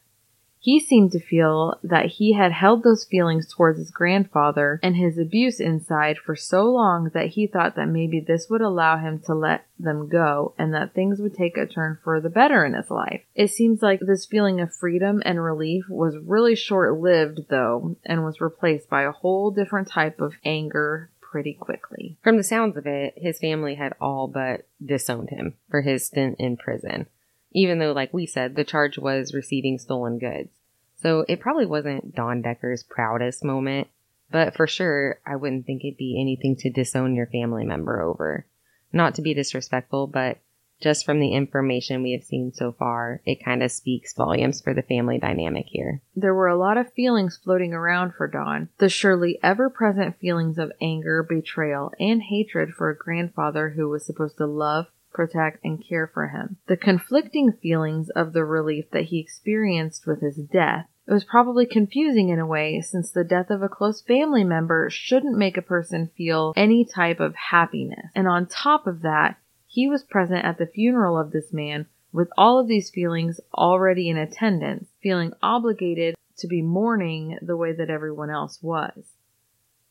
He 0.64 0.80
seemed 0.80 1.12
to 1.12 1.20
feel 1.20 1.78
that 1.84 2.06
he 2.06 2.32
had 2.32 2.54
held 2.54 2.84
those 2.84 3.04
feelings 3.04 3.54
towards 3.54 3.80
his 3.80 3.92
grandfather 3.92 4.80
and 4.82 4.96
his 4.96 5.18
abuse 5.18 5.60
inside 5.60 6.18
for 6.18 6.38
so 6.38 6.64
long 6.72 7.12
that 7.14 7.32
he 7.32 7.48
thought 7.48 7.76
that 7.76 7.90
maybe 7.90 8.22
this 8.22 8.50
would 8.50 8.62
allow 8.62 8.98
him 8.98 9.20
to 9.26 9.36
let 9.36 9.66
them 9.78 10.08
go 10.08 10.54
and 10.58 10.74
that 10.74 10.94
things 10.94 11.20
would 11.20 11.34
take 11.34 11.58
a 11.58 11.66
turn 11.66 11.98
for 12.02 12.22
the 12.22 12.30
better 12.30 12.64
in 12.64 12.76
his 12.76 12.90
life. 12.90 13.24
It 13.36 13.50
seems 13.50 13.82
like 13.82 14.00
this 14.00 14.26
feeling 14.26 14.62
of 14.62 14.74
freedom 14.74 15.22
and 15.26 15.44
relief 15.44 15.84
was 15.90 16.16
really 16.18 16.56
short 16.56 16.98
lived 16.98 17.42
though 17.50 17.98
and 18.06 18.24
was 18.24 18.40
replaced 18.40 18.90
by 18.90 19.02
a 19.02 19.12
whole 19.12 19.52
different 19.52 19.90
type 19.90 20.22
of 20.22 20.36
anger 20.46 21.10
pretty 21.20 21.56
quickly. 21.56 22.18
From 22.24 22.38
the 22.38 22.44
sounds 22.44 22.78
of 22.78 22.88
it, 22.88 23.16
his 23.18 23.38
family 23.38 23.76
had 23.76 23.96
all 24.00 24.30
but 24.30 24.66
disowned 24.82 25.30
him 25.30 25.56
for 25.70 25.82
his 25.82 26.06
stint 26.06 26.38
in 26.40 26.56
prison 26.56 27.08
even 27.54 27.80
though, 27.80 27.92
like 27.92 28.14
we 28.14 28.26
said, 28.26 28.56
the 28.56 28.64
charge 28.64 28.98
was 28.98 29.34
receiving 29.34 29.78
stolen 29.78 30.20
goods. 30.20 30.50
So 31.02 31.26
it 31.28 31.40
probably 31.40 31.66
wasn't 31.66 32.16
Don 32.16 32.42
Decker's 32.42 32.84
proudest 32.84 33.44
moment, 33.44 33.88
but 34.32 34.56
for 34.56 34.68
sure, 34.68 35.20
I 35.26 35.36
wouldn't 35.36 35.66
think 35.66 35.84
it'd 35.84 35.98
be 35.98 36.20
anything 36.20 36.56
to 36.58 36.70
disown 36.70 37.14
your 37.14 37.28
family 37.28 37.66
member 37.66 38.02
over. 38.02 38.46
Not 38.92 39.16
to 39.16 39.22
be 39.22 39.34
disrespectful, 39.34 40.08
but 40.08 40.38
just 40.84 41.06
from 41.06 41.20
the 41.20 41.34
information 41.34 42.04
we 42.04 42.12
have 42.12 42.24
seen 42.24 42.52
so 42.54 42.74
far, 42.74 43.22
it 43.26 43.44
kind 43.44 43.64
of 43.64 43.72
speaks 43.72 44.14
volumes 44.14 44.60
for 44.60 44.74
the 44.74 44.82
family 44.82 45.18
dynamic 45.18 45.66
here. 45.68 46.02
There 46.16 46.34
were 46.34 46.48
a 46.48 46.58
lot 46.58 46.78
of 46.78 46.92
feelings 46.92 47.40
floating 47.42 47.74
around 47.74 48.16
for 48.16 48.28
Don. 48.28 48.70
The 48.80 48.90
surely 48.90 49.40
ever 49.42 49.70
present 49.70 50.20
feelings 50.20 50.58
of 50.58 50.74
anger, 50.82 51.24
betrayal, 51.24 51.94
and 52.00 52.22
hatred 52.22 52.74
for 52.74 52.90
a 52.90 52.98
grandfather 52.98 53.70
who 53.70 53.88
was 53.88 54.06
supposed 54.06 54.38
to 54.38 54.46
love, 54.46 54.88
protect, 55.14 55.64
and 55.64 55.84
care 55.88 56.10
for 56.14 56.28
him. 56.28 56.58
The 56.68 56.78
conflicting 56.78 57.54
feelings 57.62 58.10
of 58.10 58.34
the 58.34 58.44
relief 58.44 58.92
that 58.92 59.06
he 59.06 59.20
experienced 59.20 60.06
with 60.08 60.22
his 60.22 60.38
death. 60.38 60.88
It 61.08 61.14
was 61.14 61.26
probably 61.26 61.66
confusing 61.66 62.30
in 62.30 62.40
a 62.40 62.46
way, 62.46 62.82
since 62.82 63.12
the 63.12 63.24
death 63.24 63.50
of 63.50 63.62
a 63.62 63.70
close 63.70 64.02
family 64.02 64.44
member 64.44 64.90
shouldn't 64.90 65.38
make 65.38 65.58
a 65.58 65.62
person 65.62 66.12
feel 66.16 66.54
any 66.56 66.86
type 66.86 67.20
of 67.20 67.36
happiness. 67.36 68.08
And 68.16 68.28
on 68.28 68.48
top 68.48 68.88
of 68.88 69.02
that, 69.02 69.38
he 69.68 69.88
was 69.88 70.04
present 70.04 70.46
at 70.46 70.58
the 70.58 70.68
funeral 70.68 71.18
of 71.20 71.32
this 71.32 71.52
man 71.52 71.88
with 72.14 72.30
all 72.38 72.60
of 72.60 72.68
these 72.68 72.90
feelings 72.90 73.42
already 73.54 74.08
in 74.08 74.18
attendance, 74.18 74.88
feeling 75.02 75.34
obligated 75.42 76.16
to 76.38 76.48
be 76.48 76.62
mourning 76.62 77.38
the 77.42 77.58
way 77.58 77.74
that 77.74 77.90
everyone 77.90 78.30
else 78.30 78.60
was. 78.62 79.14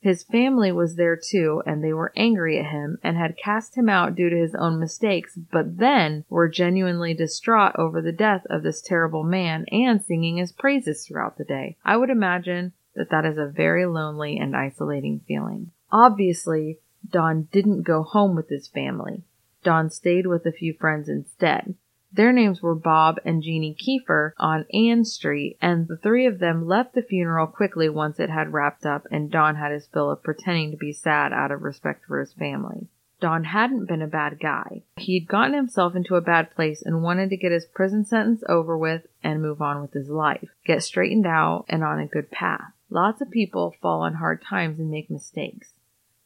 His 0.02 0.25
family 0.25 0.73
was 0.73 0.97
there 0.97 1.16
too, 1.16 1.62
and 1.64 1.82
they 1.82 1.92
were 1.92 2.12
angry 2.16 2.59
at 2.59 2.73
him 2.73 2.99
and 3.04 3.16
had 3.16 3.37
cast 3.37 3.76
him 3.76 3.88
out 3.88 4.16
due 4.16 4.28
to 4.28 4.37
his 4.37 4.54
own 4.56 4.80
mistakes, 4.80 5.38
but 5.52 5.78
then 5.78 6.25
were 6.28 6.49
genuinely 6.49 7.14
distraught 7.14 7.76
over 7.78 8.02
the 8.02 8.11
death 8.11 8.44
of 8.50 8.64
this 8.64 8.82
terrible 8.82 9.23
man 9.23 9.64
and 9.71 10.02
singing 10.02 10.38
his 10.38 10.50
praises 10.50 11.06
throughout 11.06 11.38
the 11.38 11.44
day. 11.44 11.76
I 11.85 11.97
would 11.97 12.11
imagine 12.11 12.73
that 12.97 13.11
that 13.11 13.25
is 13.25 13.38
a 13.38 13.47
very 13.47 13.87
lonely 13.87 14.38
and 14.38 14.56
isolating 14.56 15.21
feeling. 15.28 15.71
Obviously, 15.92 16.80
Don 17.09 17.49
didn't 17.52 17.82
go 17.82 18.02
home 18.02 18.35
with 18.35 18.49
his 18.49 18.66
family. 18.66 19.23
Don 19.62 19.88
stayed 19.88 20.26
with 20.26 20.44
a 20.47 20.52
few 20.52 20.75
friends 20.75 21.09
instead. 21.09 21.76
Their 22.14 22.33
names 22.33 22.61
were 22.61 22.75
Bob 22.75 23.19
and 23.25 23.42
Jeannie 23.42 23.75
Kiefer 23.75 24.33
on 24.38 24.66
Ann 24.75 25.04
Street, 25.07 25.57
and 25.62 25.88
the 25.88 25.97
three 25.97 26.26
of 26.26 26.40
them 26.40 26.66
left 26.66 26.95
the 26.95 27.02
funeral 27.02 27.47
quickly 27.47 27.88
once 27.88 28.21
it 28.21 28.28
had 28.28 28.52
wrapped 28.52 28.85
up 28.85 29.07
and 29.11 29.31
Don 29.31 29.57
had 29.57 29.73
his 29.73 29.87
fill 29.87 30.11
of 30.11 30.23
pretending 30.23 30.71
to 30.73 30.76
be 30.76 30.92
sad 30.92 31.33
out 31.33 31.50
of 31.50 31.62
respect 31.62 32.04
for 32.07 32.21
his 32.21 32.35
family. 32.35 32.88
Don 33.23 33.45
hadn't 33.45 33.87
been 33.87 34.02
a 34.02 34.09
bad 34.09 34.40
guy. 34.40 34.83
He'd 34.97 35.28
gotten 35.28 35.54
himself 35.54 35.95
into 35.95 36.16
a 36.16 36.21
bad 36.21 36.50
place 36.54 36.83
and 36.83 37.02
wanted 37.02 37.31
to 37.31 37.37
get 37.37 37.52
his 37.52 37.64
prison 37.64 38.04
sentence 38.04 38.42
over 38.49 38.76
with 38.76 39.07
and 39.23 39.40
move 39.40 39.62
on 39.62 39.81
with 39.81 39.92
his 39.92 40.11
life, 40.11 40.48
get 40.66 40.83
straightened 40.83 41.27
out 41.27 41.64
and 41.68 41.85
on 41.85 42.01
a 42.01 42.07
good 42.07 42.31
path. 42.31 42.72
Lots 42.90 43.22
of 43.22 43.31
people 43.31 43.77
fall 43.81 44.01
on 44.01 44.14
hard 44.14 44.42
times 44.42 44.79
and 44.79 44.90
make 44.90 45.09
mistakes. 45.09 45.72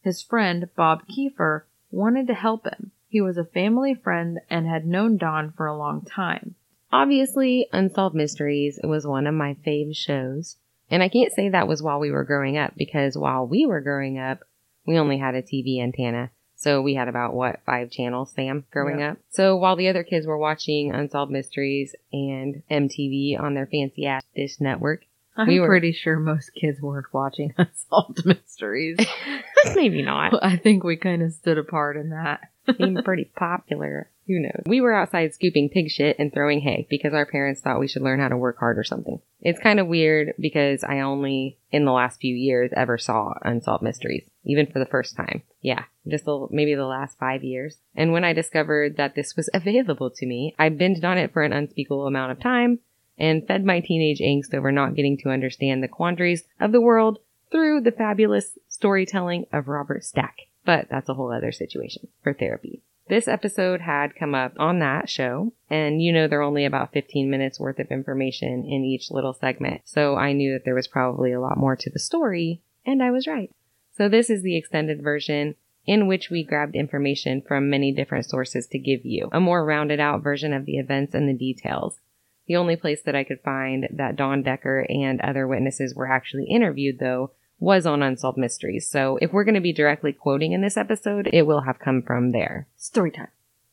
His 0.00 0.22
friend, 0.22 0.68
Bob 0.74 1.02
Kiefer, 1.06 1.62
wanted 1.90 2.26
to 2.28 2.34
help 2.34 2.64
him. 2.64 2.92
He 3.16 3.22
was 3.22 3.38
a 3.38 3.46
family 3.46 3.94
friend 3.94 4.40
and 4.50 4.66
had 4.66 4.86
known 4.86 5.16
Don 5.16 5.50
for 5.52 5.64
a 5.64 5.74
long 5.74 6.02
time. 6.02 6.54
Obviously, 6.92 7.66
Unsolved 7.72 8.14
Mysteries 8.14 8.78
was 8.84 9.06
one 9.06 9.26
of 9.26 9.32
my 9.32 9.56
fave 9.66 9.96
shows. 9.96 10.58
And 10.90 11.02
I 11.02 11.08
can't 11.08 11.32
say 11.32 11.48
that 11.48 11.66
was 11.66 11.82
while 11.82 11.98
we 11.98 12.10
were 12.10 12.24
growing 12.24 12.58
up 12.58 12.74
because 12.76 13.16
while 13.16 13.46
we 13.46 13.64
were 13.64 13.80
growing 13.80 14.18
up, 14.18 14.40
we 14.86 14.98
only 14.98 15.16
had 15.16 15.34
a 15.34 15.40
TV 15.40 15.82
antenna. 15.82 16.30
So 16.56 16.82
we 16.82 16.92
had 16.92 17.08
about 17.08 17.32
what, 17.32 17.60
five 17.64 17.90
channels, 17.90 18.32
Sam, 18.34 18.66
growing 18.70 19.02
up. 19.02 19.16
So 19.30 19.56
while 19.56 19.76
the 19.76 19.88
other 19.88 20.04
kids 20.04 20.26
were 20.26 20.36
watching 20.36 20.92
Unsolved 20.92 21.32
Mysteries 21.32 21.94
and 22.12 22.64
MTV 22.70 23.40
on 23.40 23.54
their 23.54 23.66
fancy 23.66 24.04
ass 24.04 24.24
dish 24.34 24.60
network, 24.60 25.06
I'm 25.36 25.48
We 25.48 25.60
were- 25.60 25.68
pretty 25.68 25.92
sure 25.92 26.18
most 26.18 26.50
kids 26.54 26.80
weren't 26.80 27.12
watching 27.12 27.54
Unsolved 27.58 28.24
Mysteries. 28.24 28.98
maybe 29.74 30.02
not, 30.02 30.42
I 30.42 30.56
think 30.56 30.82
we 30.84 30.96
kind 30.96 31.22
of 31.22 31.32
stood 31.32 31.58
apart 31.58 31.96
in 31.96 32.10
that. 32.10 32.40
became 32.66 32.96
pretty 33.04 33.24
popular. 33.36 34.10
Who 34.26 34.40
knows? 34.40 34.62
We 34.66 34.80
were 34.80 34.92
outside 34.92 35.32
scooping 35.32 35.68
pig 35.68 35.88
shit 35.88 36.16
and 36.18 36.32
throwing 36.32 36.60
hay 36.60 36.88
because 36.90 37.14
our 37.14 37.26
parents 37.26 37.60
thought 37.60 37.78
we 37.78 37.86
should 37.86 38.02
learn 38.02 38.18
how 38.18 38.26
to 38.26 38.36
work 38.36 38.58
hard 38.58 38.76
or 38.76 38.82
something. 38.82 39.20
It's 39.40 39.60
kind 39.60 39.78
of 39.78 39.86
weird 39.86 40.34
because 40.40 40.82
I 40.82 40.98
only, 41.00 41.58
in 41.70 41.84
the 41.84 41.92
last 41.92 42.18
few 42.20 42.34
years, 42.34 42.72
ever 42.76 42.98
saw 42.98 43.34
Unsolved 43.42 43.84
Mysteries, 43.84 44.28
even 44.44 44.66
for 44.66 44.80
the 44.80 44.86
first 44.86 45.14
time. 45.16 45.42
Yeah, 45.60 45.84
just 46.08 46.24
the, 46.24 46.48
maybe 46.50 46.74
the 46.74 46.86
last 46.86 47.18
five 47.20 47.44
years. 47.44 47.78
And 47.94 48.10
when 48.10 48.24
I 48.24 48.32
discovered 48.32 48.96
that 48.96 49.14
this 49.14 49.36
was 49.36 49.48
available 49.54 50.10
to 50.10 50.26
me, 50.26 50.56
I 50.58 50.70
binged 50.70 51.04
on 51.04 51.18
it 51.18 51.32
for 51.32 51.42
an 51.42 51.52
unspeakable 51.52 52.08
amount 52.08 52.32
of 52.32 52.40
time 52.40 52.80
and 53.18 53.46
fed 53.46 53.64
my 53.64 53.80
teenage 53.80 54.20
angst 54.20 54.54
over 54.54 54.70
not 54.70 54.94
getting 54.94 55.16
to 55.18 55.30
understand 55.30 55.82
the 55.82 55.88
quandaries 55.88 56.44
of 56.60 56.72
the 56.72 56.80
world 56.80 57.18
through 57.50 57.80
the 57.80 57.92
fabulous 57.92 58.58
storytelling 58.68 59.46
of 59.52 59.68
Robert 59.68 60.04
Stack. 60.04 60.36
But 60.64 60.88
that's 60.90 61.08
a 61.08 61.14
whole 61.14 61.32
other 61.32 61.52
situation 61.52 62.08
for 62.22 62.34
therapy. 62.34 62.82
This 63.08 63.28
episode 63.28 63.82
had 63.82 64.16
come 64.16 64.34
up 64.34 64.54
on 64.58 64.80
that 64.80 65.08
show, 65.08 65.52
and 65.70 66.02
you 66.02 66.12
know, 66.12 66.26
they're 66.26 66.42
only 66.42 66.64
about 66.64 66.92
15 66.92 67.30
minutes 67.30 67.60
worth 67.60 67.78
of 67.78 67.92
information 67.92 68.64
in 68.64 68.84
each 68.84 69.12
little 69.12 69.32
segment. 69.32 69.82
So 69.84 70.16
I 70.16 70.32
knew 70.32 70.52
that 70.52 70.64
there 70.64 70.74
was 70.74 70.88
probably 70.88 71.30
a 71.30 71.40
lot 71.40 71.56
more 71.56 71.76
to 71.76 71.88
the 71.88 72.00
story, 72.00 72.62
and 72.84 73.00
I 73.00 73.12
was 73.12 73.28
right. 73.28 73.54
So 73.96 74.08
this 74.08 74.28
is 74.28 74.42
the 74.42 74.56
extended 74.56 75.02
version 75.02 75.54
in 75.86 76.08
which 76.08 76.30
we 76.30 76.42
grabbed 76.42 76.74
information 76.74 77.40
from 77.40 77.70
many 77.70 77.92
different 77.92 78.26
sources 78.26 78.66
to 78.66 78.78
give 78.78 79.04
you 79.04 79.28
a 79.30 79.38
more 79.38 79.64
rounded 79.64 80.00
out 80.00 80.20
version 80.20 80.52
of 80.52 80.66
the 80.66 80.78
events 80.78 81.14
and 81.14 81.28
the 81.28 81.32
details. 81.32 82.00
The 82.46 82.56
only 82.56 82.76
place 82.76 83.02
that 83.02 83.16
I 83.16 83.24
could 83.24 83.40
find 83.40 83.88
that 83.92 84.16
Don 84.16 84.42
Decker 84.42 84.86
and 84.88 85.20
other 85.20 85.46
witnesses 85.46 85.94
were 85.94 86.10
actually 86.10 86.44
interviewed, 86.44 86.98
though, 86.98 87.32
was 87.58 87.86
on 87.86 88.02
Unsolved 88.02 88.38
Mysteries. 88.38 88.88
So 88.88 89.18
if 89.20 89.32
we're 89.32 89.44
going 89.44 89.54
to 89.54 89.60
be 89.60 89.72
directly 89.72 90.12
quoting 90.12 90.52
in 90.52 90.60
this 90.60 90.76
episode, 90.76 91.28
it 91.32 91.46
will 91.46 91.62
have 91.62 91.78
come 91.78 92.02
from 92.02 92.32
there. 92.32 92.68
Story 92.76 93.10
time. 93.10 93.28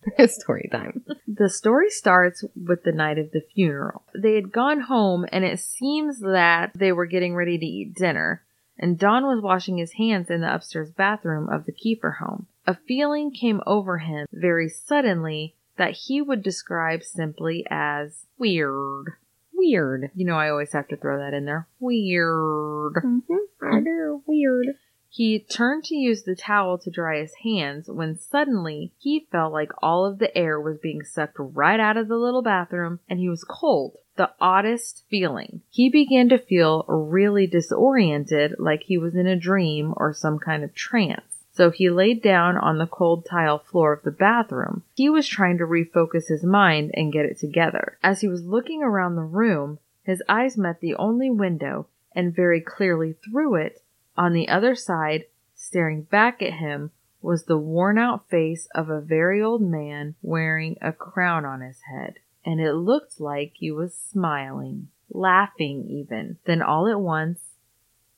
Story 0.28 0.70
time. 0.72 1.04
The 1.28 1.50
story 1.50 1.90
starts 1.90 2.44
with 2.56 2.84
the 2.84 2.92
night 2.92 3.18
of 3.18 3.32
the 3.32 3.42
funeral. 3.54 4.04
They 4.16 4.36
had 4.36 4.52
gone 4.52 4.82
home, 4.82 5.26
and 5.32 5.44
it 5.44 5.60
seems 5.60 6.20
that 6.20 6.72
they 6.76 6.92
were 6.92 7.06
getting 7.06 7.36
ready 7.36 7.58
to 7.58 7.66
eat 7.66 7.96
dinner, 7.96 8.44
and 8.78 8.98
Don 8.98 9.24
was 9.26 9.42
washing 9.42 9.78
his 9.78 9.94
hands 9.94 10.30
in 10.30 10.42
the 10.42 10.54
upstairs 10.54 10.92
bathroom 10.92 11.48
of 11.50 11.66
the 11.66 11.72
Kiefer 11.72 12.18
home. 12.18 12.48
A 12.66 12.76
feeling 12.76 13.32
came 13.32 13.62
over 13.66 14.00
him 14.00 14.26
very 14.32 14.70
suddenly 14.70 15.56
that 15.78 15.96
he 16.06 16.22
would 16.22 16.44
describe 16.44 17.04
simply 17.04 17.66
as 17.70 18.26
weird. 18.38 19.14
Weird. 19.54 20.12
You 20.16 20.26
know, 20.26 20.36
I 20.36 20.50
always 20.50 20.74
have 20.74 20.88
to 20.90 20.98
throw 20.98 21.20
that 21.20 21.34
in 21.34 21.46
there. 21.46 21.68
Weird. 21.80 22.94
Mm-hmm. 22.96 23.66
I 23.66 23.80
know. 23.80 24.24
Weird. 24.26 24.68
He 25.10 25.40
turned 25.40 25.84
to 25.86 25.96
use 25.96 26.24
the 26.24 26.36
towel 26.36 26.80
to 26.80 26.90
dry 26.90 27.20
his 27.20 27.36
hands 27.44 27.88
when 27.88 28.18
suddenly 28.18 28.94
he 28.98 29.28
felt 29.32 29.54
like 29.54 29.70
all 29.80 30.08
of 30.08 30.18
the 30.18 30.36
air 30.36 30.60
was 30.60 30.80
being 30.80 31.04
sucked 31.04 31.36
right 31.38 31.80
out 31.80 31.98
of 31.98 32.08
the 32.08 32.18
little 32.18 32.42
bathroom 32.42 33.00
and 33.08 33.20
he 33.20 33.30
was 33.30 33.44
cold. 33.44 33.98
The 34.16 34.32
oddest 34.42 35.06
feeling. 35.10 35.62
He 35.70 35.90
began 35.90 36.30
to 36.30 36.40
feel 36.40 36.86
really 36.88 37.46
disoriented, 37.46 38.56
like 38.58 38.84
he 38.84 38.98
was 38.98 39.16
in 39.16 39.28
a 39.28 39.36
dream 39.36 39.94
or 39.98 40.14
some 40.14 40.40
kind 40.40 40.64
of 40.64 40.74
trance. 40.74 41.33
So 41.56 41.70
he 41.70 41.90
laid 41.90 42.24
down 42.24 42.58
on 42.58 42.80
the 42.80 42.88
cold 42.88 43.26
tile 43.26 43.60
floor 43.60 43.94
of 43.94 44.04
the 44.04 44.12
bathroom. 44.12 44.84
He 44.96 45.10
was 45.10 45.28
trying 45.28 45.60
to 45.60 45.66
refocus 45.66 46.28
his 46.28 46.44
mind 46.44 46.92
and 46.96 47.14
get 47.14 47.26
it 47.26 47.40
together. 47.40 47.98
As 48.02 48.22
he 48.22 48.28
was 48.28 48.44
looking 48.44 48.82
around 48.82 49.16
the 49.16 49.22
room, 49.22 49.78
his 50.04 50.24
eyes 50.28 50.58
met 50.58 50.82
the 50.82 50.96
only 50.96 51.30
window, 51.30 51.88
and 52.16 52.36
very 52.36 52.60
clearly 52.60 53.14
through 53.14 53.56
it, 53.56 53.82
on 54.18 54.34
the 54.34 54.50
other 54.50 54.76
side, 54.76 55.26
staring 55.56 56.04
back 56.04 56.42
at 56.42 56.54
him, 56.54 56.92
was 57.22 57.46
the 57.46 57.58
worn 57.58 57.98
out 57.98 58.30
face 58.30 58.68
of 58.76 58.90
a 58.90 59.00
very 59.00 59.42
old 59.42 59.62
man 59.62 60.16
wearing 60.22 60.78
a 60.82 60.92
crown 60.92 61.46
on 61.46 61.62
his 61.62 61.82
head. 61.90 62.16
And 62.46 62.60
it 62.60 62.74
looked 62.74 63.22
like 63.22 63.54
he 63.56 63.72
was 63.72 63.94
smiling, 63.94 64.90
laughing 65.10 65.86
even. 65.88 66.38
Then 66.46 66.62
all 66.62 66.88
at 66.90 67.00
once, 67.00 67.40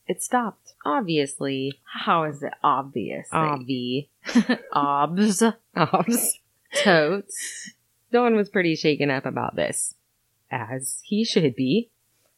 It 0.07 0.21
stopped. 0.21 0.73
Obviously. 0.85 1.79
How 1.83 2.23
is 2.23 2.43
it 2.43 2.53
obvious? 2.63 3.27
Obvi. 3.31 4.09
Obs. 4.71 5.43
Obs. 5.75 6.39
Totes. 6.83 7.71
Don 8.11 8.35
was 8.35 8.49
pretty 8.49 8.75
shaken 8.75 9.09
up 9.09 9.25
about 9.25 9.55
this. 9.55 9.95
As 10.51 11.01
he 11.03 11.23
should 11.25 11.55
be. 11.55 11.89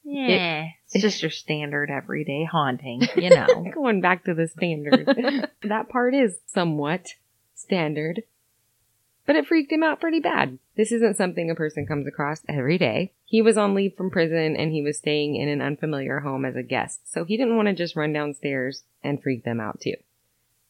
Yeah. 0.10 0.68
it's 0.94 1.02
just 1.02 1.22
your 1.22 1.32
standard 1.32 1.92
everyday 1.92 2.46
haunting, 2.46 3.02
you 3.18 3.30
know. 3.30 3.66
Going 3.74 4.00
back 4.00 4.24
to 4.26 4.34
the 4.34 4.48
standard. 4.48 5.06
that 5.64 5.90
part 5.90 6.16
is 6.16 6.38
somewhat 6.46 7.10
standard. 7.56 8.24
But 9.28 9.36
it 9.36 9.46
freaked 9.46 9.74
him 9.74 9.84
out 9.84 10.00
pretty 10.00 10.22
bad. 10.22 10.58
This 10.78 10.92
isn't 10.94 11.18
something 11.18 11.52
a 11.52 11.56
person 11.56 11.86
comes 11.86 12.08
across 12.08 12.44
every 12.48 12.78
day. 12.78 13.12
He 13.26 13.42
was 13.42 13.58
on 13.58 13.76
leave 13.76 13.94
from 13.96 14.10
prison 14.10 14.56
and 14.56 14.72
he 14.72 14.82
was 14.82 14.98
staying 14.98 15.36
in 15.36 15.50
an 15.50 15.62
unfamiliar 15.62 16.22
home 16.22 16.46
as 16.46 16.56
a 16.56 16.64
guest, 16.64 17.12
so 17.12 17.26
he 17.26 17.36
didn't 17.36 17.58
want 17.58 17.68
to 17.68 17.74
just 17.76 17.98
run 17.98 18.14
downstairs 18.14 18.86
and 19.04 19.22
freak 19.22 19.44
them 19.44 19.60
out 19.60 19.82
too. 19.82 19.96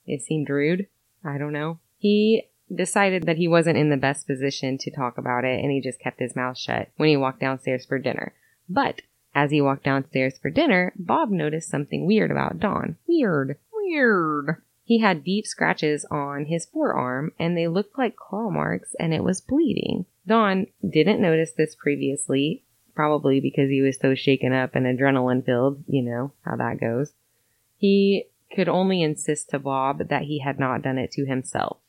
It 0.08 0.24
seemed 0.24 0.50
rude. 0.50 0.88
I 1.24 1.38
don't 1.38 1.54
know. 1.54 1.80
He 2.00 2.48
decided 2.74 3.28
that 3.28 3.38
he 3.38 3.48
wasn't 3.48 3.78
in 3.78 3.89
the 3.89 3.96
best 3.96 4.26
position 4.26 4.80
to 4.80 4.91
talk 4.91 5.20
about 5.20 5.46
it 5.46 5.63
and 5.63 5.72
he 5.72 5.80
just 5.80 6.00
kept 6.00 6.20
his 6.20 6.36
mouth 6.36 6.58
shut 6.58 6.89
when 6.98 7.10
he 7.10 7.15
walked 7.15 7.39
downstairs 7.39 7.86
for 7.86 8.00
dinner. 8.00 8.34
But 8.67 9.04
as 9.36 9.52
he 9.52 9.62
walked 9.62 9.84
downstairs 9.84 10.39
for 10.41 10.50
dinner, 10.50 10.93
Bob 10.98 11.30
noticed 11.30 11.70
something 11.70 12.08
weird 12.08 12.32
about 12.32 12.60
Don. 12.60 12.98
Weird. 13.08 13.58
Weird. 13.72 14.63
He 14.88 15.00
had 15.00 15.26
deep 15.26 15.45
scratches 15.45 16.06
on 16.10 16.45
his 16.45 16.65
forearm 16.65 17.34
and 17.38 17.58
they 17.58 17.67
looked 17.67 17.97
like 17.97 18.15
claw 18.15 18.50
marks 18.50 18.95
and 18.97 19.13
it 19.13 19.21
was 19.21 19.41
bleeding. 19.41 20.06
Don 20.26 20.67
didn't 20.82 21.21
notice 21.21 21.52
this 21.52 21.76
previously, 21.76 22.63
probably 22.95 23.41
because 23.41 23.69
he 23.69 23.82
was 23.82 23.97
so 24.00 24.15
shaken 24.15 24.54
up 24.54 24.76
and 24.76 24.86
adrenaline 24.86 25.45
filled. 25.45 25.84
You 25.89 26.04
know 26.04 26.32
how 26.45 26.56
that 26.56 26.80
goes. 26.80 27.12
He 27.76 28.28
could 28.56 28.69
only 28.69 29.04
insist 29.04 29.50
to 29.50 29.60
Bob 29.60 30.08
that 30.08 30.21
he 30.21 30.39
had 30.39 30.58
not 30.58 30.84
done 30.84 30.97
it 30.97 31.12
to 31.12 31.26
himself. 31.26 31.80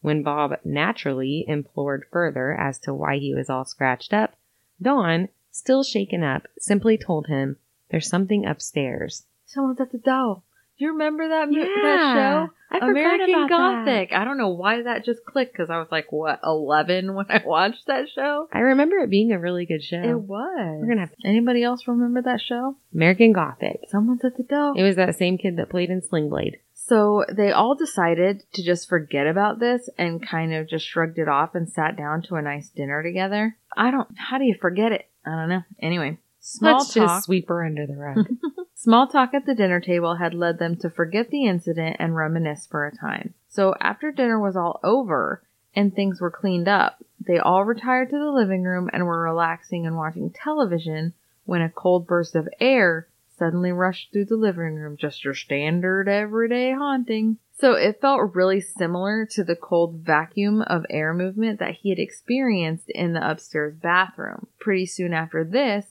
When 0.00 0.22
Bob 0.22 0.58
naturally 0.64 1.44
implored 1.46 2.06
further 2.10 2.54
as 2.54 2.78
to 2.78 2.94
why 2.94 3.18
he 3.18 3.34
was 3.34 3.50
all 3.50 3.66
scratched 3.66 4.14
up, 4.14 4.36
Don, 4.80 5.28
still 5.50 5.82
shaken 5.82 6.22
up, 6.22 6.46
simply 6.58 6.96
told 6.96 7.26
him, 7.26 7.58
There's 7.90 8.08
something 8.08 8.46
upstairs. 8.46 9.26
Someone's 9.44 9.82
at 9.82 9.92
the 9.92 9.98
door. 9.98 10.44
Do 10.78 10.84
you 10.84 10.92
remember 10.92 11.28
that, 11.28 11.50
mo- 11.50 11.58
that 11.60 12.14
show? 12.14 12.52
I 12.70 12.78
American 12.78 13.30
about 13.30 13.48
that. 13.48 13.84
Gothic. 13.86 14.12
I 14.12 14.24
don't 14.24 14.38
know 14.38 14.50
why 14.50 14.82
that 14.82 15.04
just 15.04 15.24
clicked 15.24 15.52
because 15.52 15.70
I 15.70 15.78
was 15.78 15.88
like, 15.90 16.12
what, 16.12 16.40
11 16.44 17.14
when 17.14 17.26
I 17.28 17.42
watched 17.44 17.86
that 17.86 18.08
show? 18.14 18.48
I 18.52 18.60
remember 18.60 18.98
it 18.98 19.10
being 19.10 19.32
a 19.32 19.38
really 19.38 19.66
good 19.66 19.82
show. 19.82 20.00
It 20.00 20.20
was. 20.20 20.78
We're 20.80 20.88
gonna 20.88 21.00
have 21.00 21.14
Anybody 21.24 21.62
else 21.64 21.88
remember 21.88 22.22
that 22.22 22.40
show? 22.40 22.76
American 22.94 23.32
Gothic. 23.32 23.80
Someone's 23.88 24.24
at 24.24 24.36
the 24.36 24.42
door. 24.44 24.74
It 24.76 24.82
was 24.82 24.96
that 24.96 25.16
same 25.16 25.38
kid 25.38 25.56
that 25.56 25.70
played 25.70 25.90
in 25.90 26.02
Sling 26.02 26.28
Blade. 26.28 26.58
So 26.74 27.24
they 27.30 27.52
all 27.52 27.74
decided 27.74 28.44
to 28.54 28.62
just 28.64 28.88
forget 28.88 29.26
about 29.26 29.58
this 29.58 29.90
and 29.98 30.26
kind 30.26 30.54
of 30.54 30.68
just 30.68 30.86
shrugged 30.86 31.18
it 31.18 31.28
off 31.28 31.54
and 31.54 31.68
sat 31.68 31.96
down 31.96 32.22
to 32.22 32.36
a 32.36 32.42
nice 32.42 32.70
dinner 32.70 33.02
together. 33.02 33.56
I 33.76 33.90
don't, 33.90 34.08
how 34.16 34.38
do 34.38 34.44
you 34.44 34.54
forget 34.58 34.92
it? 34.92 35.06
I 35.26 35.32
don't 35.32 35.50
know. 35.50 35.62
Anyway, 35.82 36.18
small 36.48 36.78
Let's 36.78 36.94
talk. 36.94 37.06
just 37.08 37.26
sweep 37.26 37.48
her 37.48 37.64
under 37.64 37.86
the 37.86 37.96
rug. 37.96 38.28
Small 38.74 39.08
talk 39.08 39.34
at 39.34 39.44
the 39.44 39.56
dinner 39.56 39.80
table 39.80 40.14
had 40.14 40.34
led 40.34 40.58
them 40.58 40.76
to 40.76 40.88
forget 40.88 41.30
the 41.30 41.46
incident 41.46 41.96
and 41.98 42.14
reminisce 42.14 42.64
for 42.64 42.86
a 42.86 42.96
time. 42.96 43.34
So 43.48 43.74
after 43.80 44.12
dinner 44.12 44.38
was 44.38 44.56
all 44.56 44.78
over 44.84 45.42
and 45.74 45.92
things 45.92 46.20
were 46.20 46.30
cleaned 46.30 46.68
up, 46.68 47.04
they 47.20 47.38
all 47.38 47.64
retired 47.64 48.10
to 48.10 48.18
the 48.18 48.30
living 48.30 48.62
room 48.62 48.88
and 48.92 49.04
were 49.04 49.20
relaxing 49.20 49.84
and 49.84 49.96
watching 49.96 50.30
television 50.30 51.12
when 51.44 51.60
a 51.60 51.68
cold 51.68 52.06
burst 52.06 52.36
of 52.36 52.48
air 52.60 53.08
suddenly 53.36 53.72
rushed 53.72 54.12
through 54.12 54.26
the 54.26 54.36
living 54.36 54.76
room, 54.76 54.96
just 54.96 55.24
your 55.24 55.34
standard 55.34 56.08
everyday 56.08 56.72
haunting. 56.72 57.38
So 57.58 57.72
it 57.72 58.00
felt 58.00 58.34
really 58.34 58.60
similar 58.60 59.26
to 59.32 59.42
the 59.42 59.56
cold 59.56 59.96
vacuum 60.04 60.62
of 60.62 60.86
air 60.88 61.12
movement 61.12 61.58
that 61.58 61.74
he 61.82 61.90
had 61.90 61.98
experienced 61.98 62.88
in 62.90 63.12
the 63.12 63.28
upstairs 63.28 63.74
bathroom. 63.74 64.46
Pretty 64.60 64.86
soon 64.86 65.12
after 65.12 65.44
this, 65.44 65.84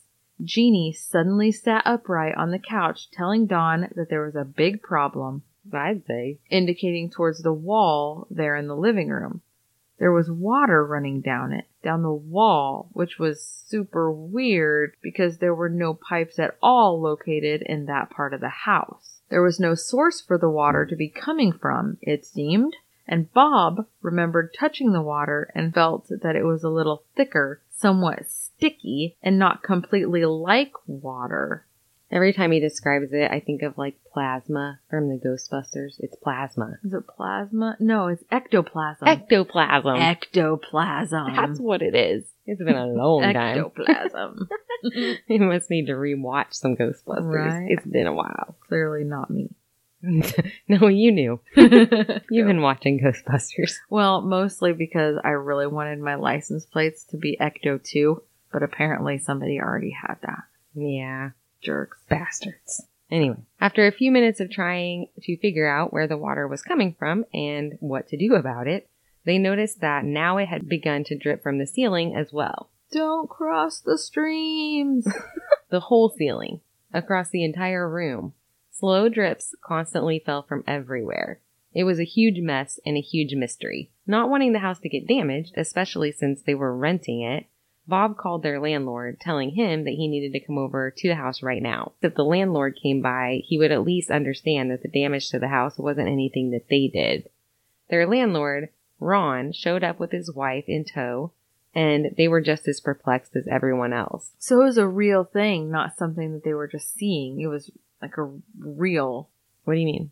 Jeannie 0.43 0.91
suddenly 0.93 1.51
sat 1.51 1.81
upright 1.85 2.35
on 2.35 2.51
the 2.51 2.59
couch, 2.59 3.09
telling 3.09 3.47
Don 3.47 3.89
that 3.95 4.09
there 4.09 4.23
was 4.23 4.35
a 4.35 4.45
big 4.45 4.81
problem, 4.81 5.43
I'd 5.73 6.05
say. 6.05 6.39
indicating 6.49 7.09
towards 7.09 7.41
the 7.41 7.53
wall 7.53 8.27
there 8.29 8.55
in 8.55 8.67
the 8.67 8.75
living 8.75 9.09
room. 9.09 9.41
There 9.97 10.11
was 10.11 10.29
water 10.29 10.85
running 10.85 11.21
down 11.21 11.53
it, 11.53 11.65
down 11.81 12.03
the 12.03 12.13
wall, 12.13 12.89
which 12.93 13.17
was 13.17 13.41
super 13.41 14.11
weird 14.11 14.95
because 15.01 15.39
there 15.39 15.55
were 15.55 15.69
no 15.69 15.95
pipes 15.95 16.37
at 16.37 16.55
all 16.61 17.01
located 17.01 17.63
in 17.63 17.85
that 17.85 18.11
part 18.11 18.33
of 18.33 18.39
the 18.39 18.49
house. 18.49 19.21
There 19.29 19.41
was 19.41 19.59
no 19.59 19.73
source 19.73 20.21
for 20.21 20.37
the 20.37 20.49
water 20.49 20.85
to 20.85 20.95
be 20.95 21.09
coming 21.09 21.51
from, 21.51 21.97
it 22.01 22.25
seemed, 22.25 22.75
and 23.07 23.33
Bob 23.33 23.87
remembered 24.01 24.53
touching 24.53 24.91
the 24.91 25.01
water 25.01 25.49
and 25.55 25.73
felt 25.73 26.07
that 26.09 26.35
it 26.35 26.45
was 26.45 26.63
a 26.63 26.69
little 26.69 27.03
thicker, 27.15 27.61
somewhat 27.77 28.27
sticky, 28.27 29.17
and 29.21 29.37
not 29.39 29.63
completely 29.63 30.25
like 30.25 30.73
water. 30.85 31.65
Every 32.09 32.31
time 32.31 32.51
he 32.51 32.61
describes 32.61 33.11
it, 33.11 33.29
I 33.29 33.41
think 33.41 33.61
of 33.63 33.77
like 33.77 33.97
plasma 34.13 34.79
from 34.89 35.09
the 35.09 35.15
Ghostbusters. 35.15 35.95
It's 35.99 36.15
plasma. 36.15 36.77
Is 36.83 36.93
it 36.93 37.05
plasma? 37.05 37.75
No, 37.79 38.07
it's 38.07 38.23
ectoplasm. 38.31 39.07
Ectoplasm. 39.07 39.97
ectoplasm. 39.97 41.35
That's 41.35 41.59
what 41.59 41.81
it 41.81 41.95
is. 41.95 42.23
It's 42.45 42.63
been 42.63 42.77
a 42.77 42.87
long 42.87 43.21
time. 43.21 43.59
ectoplasm. 43.59 44.47
you 45.27 45.39
must 45.39 45.69
need 45.69 45.87
to 45.87 45.93
rewatch 45.93 46.53
some 46.53 46.77
Ghostbusters. 46.77 47.25
Right. 47.25 47.67
It's 47.71 47.85
been 47.85 48.07
a 48.07 48.13
while. 48.13 48.55
Clearly 48.69 49.03
not 49.03 49.29
me. 49.29 49.49
no, 50.67 50.87
you 50.87 51.11
knew. 51.11 51.39
You've 51.55 52.47
been 52.47 52.61
watching 52.61 52.99
Ghostbusters. 52.99 53.73
well, 53.89 54.21
mostly 54.21 54.73
because 54.73 55.17
I 55.23 55.29
really 55.29 55.67
wanted 55.67 55.99
my 55.99 56.15
license 56.15 56.65
plates 56.65 57.03
to 57.05 57.17
be 57.17 57.37
Ecto 57.41 57.81
2, 57.83 58.21
but 58.51 58.63
apparently 58.63 59.17
somebody 59.17 59.59
already 59.59 59.91
had 59.91 60.15
that. 60.21 60.43
Yeah. 60.75 61.31
Jerks. 61.61 61.97
Bastards. 62.09 62.85
Anyway, 63.09 63.37
after 63.59 63.87
a 63.87 63.91
few 63.91 64.11
minutes 64.11 64.39
of 64.39 64.51
trying 64.51 65.07
to 65.23 65.37
figure 65.37 65.67
out 65.67 65.93
where 65.93 66.07
the 66.07 66.17
water 66.17 66.47
was 66.47 66.61
coming 66.61 66.95
from 66.99 67.25
and 67.33 67.77
what 67.79 68.07
to 68.09 68.17
do 68.17 68.35
about 68.35 68.67
it, 68.67 68.87
they 69.25 69.37
noticed 69.37 69.81
that 69.81 70.05
now 70.05 70.37
it 70.37 70.47
had 70.47 70.69
begun 70.69 71.03
to 71.05 71.17
drip 71.17 71.41
from 71.41 71.57
the 71.57 71.65
ceiling 71.67 72.15
as 72.15 72.31
well. 72.31 72.69
Don't 72.91 73.29
cross 73.29 73.79
the 73.79 73.97
streams. 73.97 75.07
The 75.69 75.81
whole 75.81 76.07
ceiling, 76.07 76.61
across 76.93 77.29
the 77.29 77.43
entire 77.43 77.89
room. 77.89 78.31
Slow 78.79 79.09
drips 79.09 79.55
constantly 79.59 80.19
fell 80.19 80.43
from 80.43 80.63
everywhere. 80.67 81.39
It 81.73 81.83
was 81.83 81.99
a 81.99 82.03
huge 82.03 82.39
mess 82.39 82.79
and 82.85 82.95
a 82.95 83.01
huge 83.01 83.33
mystery. 83.33 83.89
Not 84.05 84.29
wanting 84.29 84.53
the 84.53 84.59
house 84.59 84.79
to 84.81 84.89
get 84.89 85.07
damaged, 85.07 85.53
especially 85.57 86.11
since 86.11 86.43
they 86.43 86.53
were 86.53 86.77
renting 86.77 87.21
it, 87.21 87.47
Bob 87.87 88.17
called 88.17 88.43
their 88.43 88.59
landlord, 88.59 89.19
telling 89.19 89.51
him 89.51 89.83
that 89.85 89.95
he 89.95 90.07
needed 90.07 90.31
to 90.33 90.45
come 90.45 90.59
over 90.59 90.91
to 90.91 91.07
the 91.07 91.15
house 91.15 91.41
right 91.41 91.61
now. 91.61 91.93
If 92.03 92.13
the 92.13 92.23
landlord 92.23 92.75
came 92.75 93.01
by, 93.01 93.41
he 93.45 93.57
would 93.57 93.71
at 93.71 93.83
least 93.83 94.11
understand 94.11 94.69
that 94.69 94.83
the 94.83 94.89
damage 94.89 95.31
to 95.31 95.39
the 95.39 95.47
house 95.47 95.79
wasn't 95.79 96.09
anything 96.09 96.51
that 96.51 96.69
they 96.69 96.87
did. 96.87 97.29
Their 97.89 98.05
landlord, 98.05 98.69
Ron, 98.99 99.53
showed 99.53 99.83
up 99.83 99.99
with 99.99 100.11
his 100.11 100.31
wife 100.31 100.65
in 100.67 100.85
tow, 100.85 101.31
and 101.73 102.13
they 102.15 102.27
were 102.27 102.41
just 102.41 102.67
as 102.67 102.79
perplexed 102.79 103.35
as 103.35 103.47
everyone 103.47 103.93
else. 103.93 104.33
so 104.37 104.61
it 104.61 104.65
was 104.65 104.77
a 104.77 104.87
real 104.87 105.23
thing, 105.23 105.71
not 105.71 105.97
something 105.97 106.33
that 106.33 106.43
they 106.43 106.53
were 106.53 106.67
just 106.67 106.93
seeing. 106.93 107.39
It 107.39 107.47
was 107.47 107.71
like 108.01 108.17
a 108.17 108.29
real, 108.59 109.29
What 109.63 109.73
do 109.75 109.79
you 109.79 109.85
mean? 109.85 110.11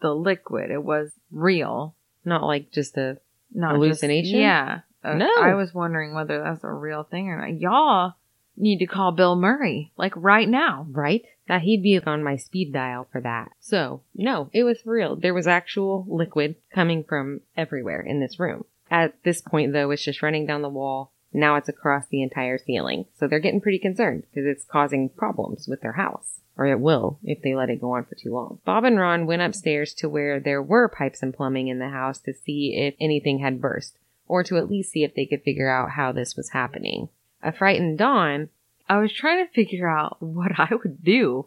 the 0.00 0.12
liquid. 0.14 0.70
It 0.70 0.82
was 0.82 1.12
real. 1.30 1.94
Not 2.24 2.42
like 2.44 2.72
just 2.72 2.96
a 2.96 3.18
Not 3.52 3.74
Hallucination? 3.74 4.32
Just, 4.32 4.40
yeah. 4.40 4.80
Uh, 5.04 5.14
No. 5.14 5.30
I 5.40 5.54
was 5.54 5.72
wondering 5.72 6.14
whether 6.14 6.42
that's 6.42 6.64
a 6.64 6.72
real 6.72 7.04
thing 7.04 7.28
or 7.28 7.38
not. 7.40 7.60
Y'all 7.60 8.14
need 8.56 8.78
to 8.78 8.86
call 8.86 9.12
Bill 9.12 9.36
Murray, 9.36 9.92
like 9.96 10.12
right 10.16 10.48
now. 10.48 10.86
right? 10.90 11.22
That 11.48 11.62
he'd 11.62 11.82
be 11.82 11.98
on 12.00 12.22
my 12.22 12.36
speed 12.36 12.72
dial 12.72 13.06
for 13.10 13.20
that. 13.20 13.50
So, 13.60 14.02
no, 14.14 14.48
it 14.52 14.62
was 14.64 14.78
real. 14.86 15.16
There 15.16 15.34
was 15.34 15.46
actual 15.48 16.04
liquid 16.08 16.56
coming 16.72 17.02
from 17.04 17.40
everywhere 17.56 18.00
in 18.00 18.20
this 18.20 18.38
room. 18.38 18.64
At 18.90 19.22
this 19.24 19.40
point, 19.40 19.72
though, 19.72 19.90
it's 19.90 20.04
just 20.04 20.22
running 20.22 20.46
down 20.46 20.62
the 20.62 20.68
wall. 20.68 21.12
Now 21.32 21.56
it's 21.56 21.68
across 21.68 22.06
the 22.06 22.22
entire 22.22 22.58
ceiling. 22.58 23.06
So 23.14 23.26
they're 23.26 23.38
getting 23.38 23.60
pretty 23.60 23.78
concerned 23.78 24.24
because 24.30 24.46
it's 24.46 24.64
causing 24.64 25.08
problems 25.08 25.66
with 25.68 25.80
their 25.80 25.92
house. 25.92 26.40
Or 26.56 26.66
it 26.66 26.80
will 26.80 27.18
if 27.24 27.40
they 27.40 27.54
let 27.54 27.70
it 27.70 27.80
go 27.80 27.92
on 27.92 28.04
for 28.04 28.14
too 28.14 28.32
long. 28.32 28.58
Bob 28.66 28.84
and 28.84 28.98
Ron 28.98 29.24
went 29.24 29.40
upstairs 29.40 29.94
to 29.94 30.08
where 30.08 30.38
there 30.38 30.62
were 30.62 30.88
pipes 30.88 31.22
and 31.22 31.32
plumbing 31.32 31.68
in 31.68 31.78
the 31.78 31.88
house 31.88 32.18
to 32.20 32.34
see 32.34 32.74
if 32.76 32.94
anything 33.00 33.38
had 33.38 33.60
burst, 33.60 33.96
or 34.28 34.42
to 34.44 34.58
at 34.58 34.70
least 34.70 34.92
see 34.92 35.02
if 35.02 35.14
they 35.14 35.24
could 35.24 35.42
figure 35.42 35.70
out 35.70 35.92
how 35.92 36.12
this 36.12 36.36
was 36.36 36.50
happening. 36.50 37.08
A 37.42 37.52
frightened 37.52 37.96
Don 37.96 38.50
I 38.88 38.98
was 38.98 39.12
trying 39.12 39.46
to 39.46 39.52
figure 39.52 39.88
out 39.88 40.16
what 40.20 40.52
I 40.58 40.74
would 40.74 41.02
do 41.02 41.46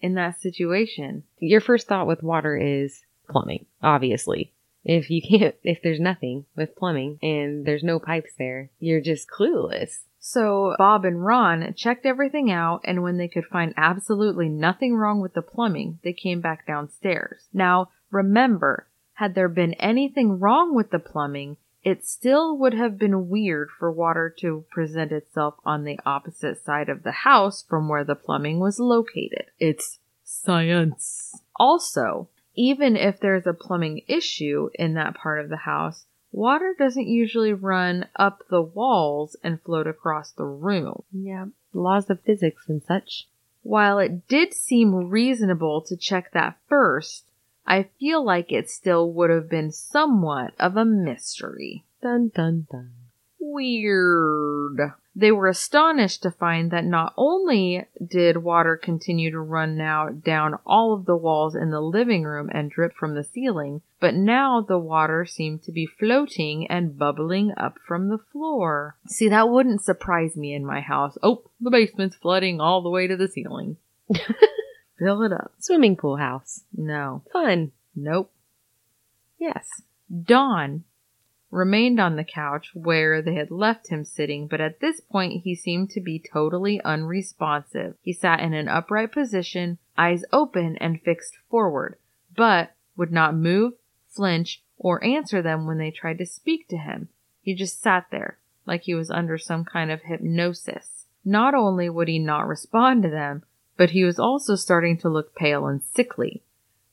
in 0.00 0.14
that 0.14 0.40
situation. 0.40 1.24
your 1.38 1.60
first 1.60 1.86
thought 1.86 2.06
with 2.06 2.22
water 2.22 2.56
is 2.56 3.02
plumbing, 3.28 3.66
obviously. 3.82 4.52
If 4.84 5.10
you 5.10 5.20
can't, 5.22 5.54
if 5.62 5.82
there's 5.82 6.00
nothing 6.00 6.46
with 6.56 6.76
plumbing 6.76 7.18
and 7.22 7.64
there's 7.64 7.84
no 7.84 7.98
pipes 7.98 8.32
there, 8.38 8.70
you're 8.78 9.00
just 9.00 9.28
clueless. 9.28 10.00
So 10.18 10.74
Bob 10.76 11.04
and 11.06 11.24
Ron 11.24 11.72
checked 11.74 12.04
everything 12.04 12.50
out, 12.50 12.82
and 12.84 13.02
when 13.02 13.16
they 13.16 13.28
could 13.28 13.46
find 13.46 13.72
absolutely 13.76 14.50
nothing 14.50 14.94
wrong 14.94 15.20
with 15.20 15.32
the 15.32 15.42
plumbing, 15.42 15.98
they 16.04 16.12
came 16.12 16.42
back 16.42 16.66
downstairs. 16.66 17.48
Now, 17.54 17.88
remember, 18.10 18.86
had 19.14 19.34
there 19.34 19.48
been 19.48 19.74
anything 19.74 20.38
wrong 20.38 20.74
with 20.74 20.90
the 20.90 20.98
plumbing, 20.98 21.56
it 21.82 22.04
still 22.04 22.58
would 22.58 22.74
have 22.74 22.98
been 22.98 23.30
weird 23.30 23.70
for 23.70 23.90
water 23.90 24.34
to 24.40 24.64
present 24.70 25.12
itself 25.12 25.54
on 25.64 25.84
the 25.84 25.98
opposite 26.04 26.62
side 26.62 26.90
of 26.90 27.02
the 27.02 27.12
house 27.12 27.62
from 27.62 27.88
where 27.88 28.04
the 28.04 28.14
plumbing 28.14 28.60
was 28.60 28.78
located. 28.78 29.46
It's 29.58 29.98
science. 30.22 31.34
Also, 31.56 32.28
even 32.54 32.96
if 32.96 33.20
there's 33.20 33.46
a 33.46 33.54
plumbing 33.54 34.02
issue 34.06 34.70
in 34.74 34.94
that 34.94 35.14
part 35.14 35.40
of 35.40 35.48
the 35.48 35.56
house, 35.56 36.06
water 36.32 36.74
doesn't 36.78 37.06
usually 37.06 37.52
run 37.52 38.06
up 38.16 38.42
the 38.50 38.62
walls 38.62 39.36
and 39.42 39.62
float 39.62 39.86
across 39.86 40.32
the 40.32 40.44
room. 40.44 41.02
Yeah. 41.12 41.46
Laws 41.72 42.10
of 42.10 42.20
physics 42.22 42.68
and 42.68 42.82
such. 42.82 43.26
While 43.62 43.98
it 43.98 44.26
did 44.26 44.54
seem 44.54 45.08
reasonable 45.10 45.82
to 45.82 45.96
check 45.96 46.32
that 46.32 46.56
first, 46.68 47.24
I 47.66 47.84
feel 47.98 48.24
like 48.24 48.50
it 48.50 48.70
still 48.70 49.12
would 49.12 49.30
have 49.30 49.48
been 49.48 49.70
somewhat 49.70 50.54
of 50.58 50.76
a 50.76 50.84
mystery. 50.84 51.84
Dun 52.02 52.32
dun 52.34 52.66
dun. 52.70 52.92
Weird. 53.40 54.92
They 55.16 55.32
were 55.32 55.48
astonished 55.48 56.22
to 56.22 56.30
find 56.30 56.70
that 56.70 56.84
not 56.84 57.14
only 57.16 57.86
did 58.04 58.36
water 58.38 58.76
continue 58.76 59.30
to 59.30 59.40
run 59.40 59.76
now 59.76 60.08
down 60.08 60.58
all 60.64 60.92
of 60.92 61.06
the 61.06 61.16
walls 61.16 61.56
in 61.56 61.70
the 61.70 61.80
living 61.80 62.22
room 62.22 62.48
and 62.52 62.70
drip 62.70 62.94
from 62.94 63.14
the 63.14 63.24
ceiling, 63.24 63.82
but 63.98 64.14
now 64.14 64.60
the 64.60 64.78
water 64.78 65.24
seemed 65.24 65.62
to 65.64 65.72
be 65.72 65.86
floating 65.86 66.66
and 66.68 66.98
bubbling 66.98 67.52
up 67.56 67.78
from 67.86 68.08
the 68.08 68.18
floor. 68.18 68.96
See, 69.08 69.28
that 69.28 69.48
wouldn't 69.48 69.82
surprise 69.82 70.36
me 70.36 70.54
in 70.54 70.64
my 70.64 70.80
house. 70.80 71.18
Oh, 71.22 71.50
the 71.60 71.70
basement's 71.70 72.16
flooding 72.16 72.60
all 72.60 72.82
the 72.82 72.90
way 72.90 73.06
to 73.06 73.16
the 73.16 73.28
ceiling. 73.28 73.78
Fill 74.98 75.22
it 75.22 75.32
up. 75.32 75.52
Swimming 75.58 75.96
pool 75.96 76.16
house. 76.16 76.64
No. 76.76 77.22
Fun. 77.32 77.72
Nope. 77.96 78.30
Yes. 79.38 79.82
Don 80.22 80.84
remained 81.50 81.98
on 81.98 82.16
the 82.16 82.24
couch 82.24 82.70
where 82.74 83.20
they 83.20 83.34
had 83.34 83.50
left 83.50 83.88
him 83.88 84.04
sitting, 84.04 84.46
but 84.46 84.60
at 84.60 84.80
this 84.80 85.00
point 85.00 85.42
he 85.42 85.54
seemed 85.54 85.90
to 85.90 86.00
be 86.00 86.22
totally 86.32 86.80
unresponsive. 86.82 87.94
He 88.02 88.12
sat 88.12 88.40
in 88.40 88.54
an 88.54 88.68
upright 88.68 89.12
position, 89.12 89.78
eyes 89.98 90.24
open 90.32 90.76
and 90.76 91.02
fixed 91.02 91.36
forward, 91.50 91.96
but 92.36 92.74
would 92.96 93.12
not 93.12 93.34
move, 93.34 93.72
flinch, 94.08 94.62
or 94.78 95.04
answer 95.04 95.42
them 95.42 95.66
when 95.66 95.78
they 95.78 95.90
tried 95.90 96.18
to 96.18 96.26
speak 96.26 96.68
to 96.68 96.76
him. 96.76 97.08
He 97.42 97.54
just 97.54 97.82
sat 97.82 98.06
there, 98.10 98.38
like 98.66 98.82
he 98.82 98.94
was 98.94 99.10
under 99.10 99.38
some 99.38 99.64
kind 99.64 99.90
of 99.90 100.02
hypnosis. 100.02 101.06
Not 101.24 101.54
only 101.54 101.90
would 101.90 102.08
he 102.08 102.18
not 102.18 102.46
respond 102.46 103.02
to 103.02 103.10
them, 103.10 103.42
but 103.76 103.90
he 103.90 104.04
was 104.04 104.18
also 104.18 104.54
starting 104.54 104.98
to 104.98 105.08
look 105.08 105.34
pale 105.34 105.66
and 105.66 105.82
sickly. 105.82 106.42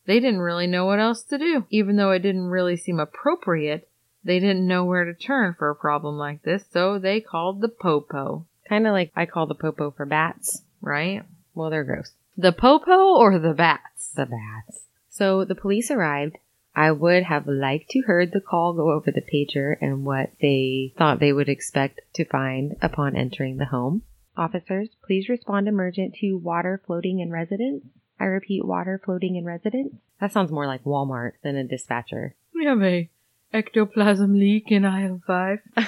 They 0.05 0.19
didn't 0.19 0.39
really 0.39 0.67
know 0.67 0.85
what 0.85 0.99
else 0.99 1.21
to 1.23 1.37
do. 1.37 1.65
Even 1.69 1.97
though 1.97 2.11
it 2.11 2.19
didn't 2.19 2.47
really 2.47 2.77
seem 2.77 2.99
appropriate, 2.99 3.89
they 4.27 4.39
didn't 4.39 4.67
know 4.67 4.85
where 4.85 5.05
to 5.05 5.13
turn 5.13 5.55
for 5.57 5.69
a 5.69 5.75
problem 5.75 6.17
like 6.17 6.43
this, 6.43 6.63
so 6.71 6.99
they 6.99 7.19
called 7.21 7.61
the 7.61 7.69
Popo, 7.69 8.45
Kind 8.69 8.85
of 8.85 8.93
like 8.93 9.11
I 9.15 9.25
call 9.25 9.47
the 9.47 9.55
popo 9.55 9.91
for 9.91 10.05
bats. 10.05 10.61
right? 10.81 11.23
Well, 11.55 11.69
they're 11.71 11.83
gross. 11.83 12.11
The 12.37 12.51
Popo 12.51 13.15
or 13.17 13.39
the 13.39 13.53
Bats? 13.53 14.11
The 14.15 14.25
bats. 14.27 14.81
So 15.09 15.43
the 15.45 15.55
police 15.55 15.89
arrived. 15.89 16.37
I 16.75 16.91
would 16.91 17.23
have 17.23 17.47
liked 17.47 17.89
to 17.91 18.01
heard 18.01 18.31
the 18.31 18.41
call 18.41 18.73
go 18.73 18.91
over 18.91 19.09
the 19.09 19.21
pager 19.23 19.75
and 19.81 20.05
what 20.05 20.29
they 20.39 20.93
thought 20.97 21.19
they 21.19 21.33
would 21.33 21.49
expect 21.49 22.01
to 22.13 22.25
find 22.25 22.75
upon 22.81 23.15
entering 23.15 23.57
the 23.57 23.65
home. 23.65 24.03
Officers, 24.35 24.89
please 25.03 25.29
respond 25.29 25.67
emergent 25.67 26.13
to 26.21 26.33
water 26.37 26.79
floating 26.85 27.19
in 27.19 27.31
residence. 27.31 27.83
I 28.19 28.25
repeat, 28.25 28.63
water 28.63 29.01
floating 29.03 29.35
in 29.35 29.45
residence. 29.45 29.95
That 30.21 30.31
sounds 30.31 30.51
more 30.51 30.67
like 30.67 30.83
Walmart 30.83 31.31
than 31.43 31.55
a 31.55 31.63
dispatcher. 31.63 32.35
We 32.53 32.65
have 32.65 32.83
a 32.83 33.09
ectoplasm 33.53 34.37
leak 34.37 34.71
in 34.71 34.85
aisle 34.85 35.21
5. 35.25 35.59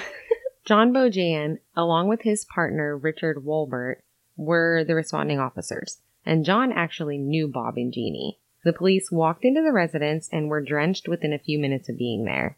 John 0.64 0.92
Bojan, 0.92 1.58
along 1.76 2.08
with 2.08 2.22
his 2.22 2.44
partner 2.44 2.96
Richard 2.96 3.44
Wolbert, 3.44 4.02
were 4.36 4.84
the 4.84 4.94
responding 4.94 5.38
officers, 5.38 6.00
and 6.24 6.44
John 6.44 6.72
actually 6.72 7.18
knew 7.18 7.48
Bob 7.48 7.76
and 7.76 7.92
Jeannie. 7.92 8.38
The 8.64 8.72
police 8.72 9.10
walked 9.10 9.44
into 9.44 9.62
the 9.62 9.72
residence 9.72 10.28
and 10.32 10.48
were 10.48 10.60
drenched 10.60 11.08
within 11.08 11.32
a 11.32 11.38
few 11.38 11.58
minutes 11.58 11.88
of 11.88 11.98
being 11.98 12.24
there. 12.24 12.56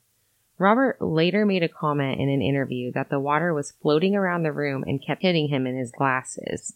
Robert 0.58 1.00
later 1.00 1.44
made 1.46 1.62
a 1.62 1.68
comment 1.68 2.20
in 2.20 2.28
an 2.28 2.42
interview 2.42 2.92
that 2.92 3.08
the 3.08 3.20
water 3.20 3.52
was 3.54 3.72
floating 3.82 4.14
around 4.14 4.42
the 4.42 4.52
room 4.52 4.84
and 4.86 5.04
kept 5.04 5.22
hitting 5.22 5.48
him 5.48 5.66
in 5.66 5.76
his 5.76 5.90
glasses. 5.90 6.74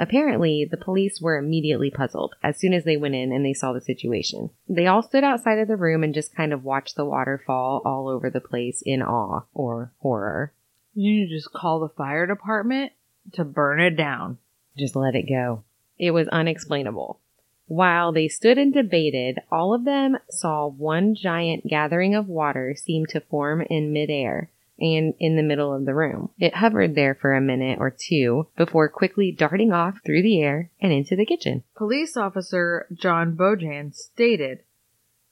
Apparently, 0.00 0.64
the 0.64 0.78
police 0.78 1.20
were 1.20 1.36
immediately 1.36 1.90
puzzled 1.90 2.34
as 2.42 2.56
soon 2.56 2.72
as 2.72 2.84
they 2.84 2.96
went 2.96 3.14
in 3.14 3.32
and 3.32 3.44
they 3.44 3.52
saw 3.52 3.74
the 3.74 3.82
situation. 3.82 4.48
They 4.66 4.86
all 4.86 5.02
stood 5.02 5.24
outside 5.24 5.58
of 5.58 5.68
the 5.68 5.76
room 5.76 6.02
and 6.02 6.14
just 6.14 6.34
kind 6.34 6.54
of 6.54 6.64
watched 6.64 6.96
the 6.96 7.04
water 7.04 7.42
fall 7.46 7.82
all 7.84 8.08
over 8.08 8.30
the 8.30 8.40
place 8.40 8.82
in 8.86 9.02
awe 9.02 9.42
or 9.52 9.92
horror. 9.98 10.54
You 10.94 11.28
just 11.28 11.52
call 11.52 11.80
the 11.80 11.90
fire 11.90 12.26
department 12.26 12.92
to 13.34 13.44
burn 13.44 13.78
it 13.78 13.90
down. 13.90 14.38
Just 14.74 14.96
let 14.96 15.14
it 15.14 15.28
go. 15.28 15.64
It 15.98 16.12
was 16.12 16.28
unexplainable. 16.28 17.20
While 17.66 18.10
they 18.10 18.26
stood 18.26 18.56
and 18.56 18.72
debated, 18.72 19.38
all 19.52 19.74
of 19.74 19.84
them 19.84 20.16
saw 20.30 20.66
one 20.66 21.14
giant 21.14 21.66
gathering 21.66 22.14
of 22.14 22.26
water 22.26 22.74
seem 22.74 23.04
to 23.10 23.20
form 23.20 23.60
in 23.68 23.92
midair 23.92 24.50
and 24.80 25.14
in 25.18 25.36
the 25.36 25.42
middle 25.42 25.74
of 25.74 25.84
the 25.84 25.94
room. 25.94 26.30
It 26.38 26.56
hovered 26.56 26.94
there 26.94 27.14
for 27.14 27.34
a 27.34 27.40
minute 27.40 27.78
or 27.78 27.90
two 27.90 28.48
before 28.56 28.88
quickly 28.88 29.30
darting 29.30 29.72
off 29.72 30.00
through 30.04 30.22
the 30.22 30.42
air 30.42 30.70
and 30.80 30.92
into 30.92 31.16
the 31.16 31.26
kitchen. 31.26 31.64
Police 31.76 32.16
officer 32.16 32.86
John 32.92 33.36
Bojan 33.36 33.94
stated, 33.94 34.60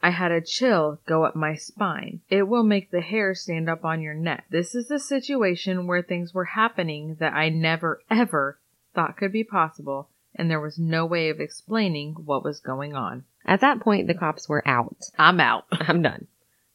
I 0.01 0.11
had 0.11 0.31
a 0.31 0.41
chill 0.41 1.01
go 1.07 1.25
up 1.25 1.35
my 1.35 1.55
spine. 1.55 2.21
It 2.29 2.45
will 2.45 2.63
make 2.63 2.91
the 2.91 3.01
hair 3.01 3.35
stand 3.35 3.69
up 3.69 3.85
on 3.85 4.01
your 4.01 4.15
neck. 4.15 4.45
This 4.51 4.75
is 4.75 4.91
a 4.91 4.99
situation 4.99 5.87
where 5.87 6.03
things 6.03 6.33
were 6.33 6.45
happening 6.45 7.17
that 7.19 7.33
I 7.33 7.49
never 7.49 8.01
ever 8.09 8.61
thought 8.95 9.17
could 9.17 9.33
be 9.33 9.45
possible, 9.45 10.09
and 10.35 10.51
there 10.51 10.61
was 10.61 10.79
no 10.79 11.05
way 11.05 11.31
of 11.31 11.41
explaining 11.41 12.15
what 12.15 12.45
was 12.45 12.61
going 12.61 12.95
on. 12.95 13.25
At 13.45 13.61
that 13.61 13.81
point, 13.81 14.07
the 14.07 14.15
cops 14.15 14.49
were 14.49 14.67
out. 14.67 14.97
I'm 15.19 15.41
out. 15.41 15.65
I'm 15.73 16.03
done. 16.03 16.29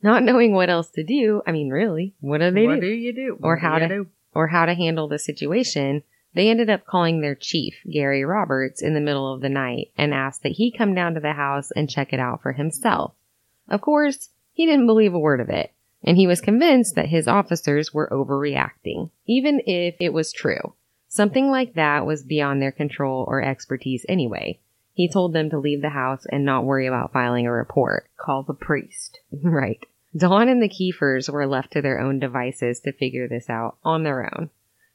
Not 0.04 0.24
knowing 0.24 0.54
what 0.54 0.70
else 0.70 0.90
to 0.92 1.04
do, 1.04 1.42
I 1.48 1.52
mean, 1.54 1.70
really, 1.70 2.14
what 2.20 2.40
do 2.40 2.52
they 2.52 2.68
what 2.68 2.76
do? 2.76 2.82
do 2.82 2.88
you 2.88 3.14
do? 3.14 3.38
Or 3.42 3.54
What 3.56 3.62
how 3.62 3.80
do 3.80 3.88
to- 3.88 3.96
do? 4.04 4.08
or 4.36 4.48
how 4.48 4.66
to 4.66 4.74
handle 4.74 5.08
the 5.08 5.18
situation, 5.20 6.04
they 6.36 6.50
ended 6.50 6.70
up 6.70 6.86
calling 6.86 7.22
their 7.22 7.36
chief, 7.36 7.76
Gary 7.90 8.26
Roberts, 8.26 8.82
in 8.82 8.94
the 8.96 9.00
middle 9.00 9.32
of 9.34 9.42
the 9.42 9.50
night 9.50 9.92
and 9.98 10.14
asked 10.14 10.44
that 10.44 10.54
he 10.54 10.72
come 10.72 10.94
down 10.94 11.14
to 11.14 11.20
the 11.20 11.34
house 11.34 11.72
and 11.72 11.90
check 11.90 12.12
it 12.12 12.20
out 12.20 12.42
for 12.42 12.52
himself. 12.54 13.14
Of 13.70 13.82
course, 13.82 14.30
he 14.52 14.66
didn't 14.66 14.88
believe 14.88 15.14
a 15.14 15.20
word 15.20 15.40
of 15.40 15.50
it, 15.50 15.72
and 16.04 16.18
he 16.18 16.28
was 16.28 16.42
convinced 16.42 16.96
that 16.96 17.10
his 17.10 17.28
officers 17.28 17.94
were 17.94 18.10
overreacting, 18.12 19.10
even 19.28 19.62
if 19.66 19.96
it 20.00 20.12
was 20.12 20.34
true. 20.34 20.74
Something 21.08 21.50
like 21.50 21.76
that 21.76 22.06
was 22.06 22.24
beyond 22.24 22.62
their 22.62 22.72
control 22.72 23.24
or 23.28 23.42
expertise 23.42 24.04
anyway. 24.10 24.60
He 24.96 25.08
told 25.08 25.34
them 25.34 25.50
to 25.52 25.60
leave 25.60 25.82
the 25.82 25.90
house 25.90 26.26
and 26.32 26.44
not 26.44 26.66
worry 26.66 26.88
about 26.88 27.14
filing 27.14 27.46
a 27.48 27.52
report. 27.52 28.08
Call 28.18 28.44
the 28.44 28.54
priest. 28.54 29.20
Right. 29.44 29.86
Don 30.16 30.48
and 30.48 30.62
the 30.62 30.70
Kiefers 30.70 31.30
were 31.30 31.48
left 31.48 31.74
to 31.74 31.82
their 31.82 32.00
own 32.00 32.20
devices 32.20 32.80
to 32.82 32.92
figure 32.92 33.28
this 33.28 33.50
out 33.50 33.78
on 33.84 34.04
their 34.04 34.24
own. 34.36 34.50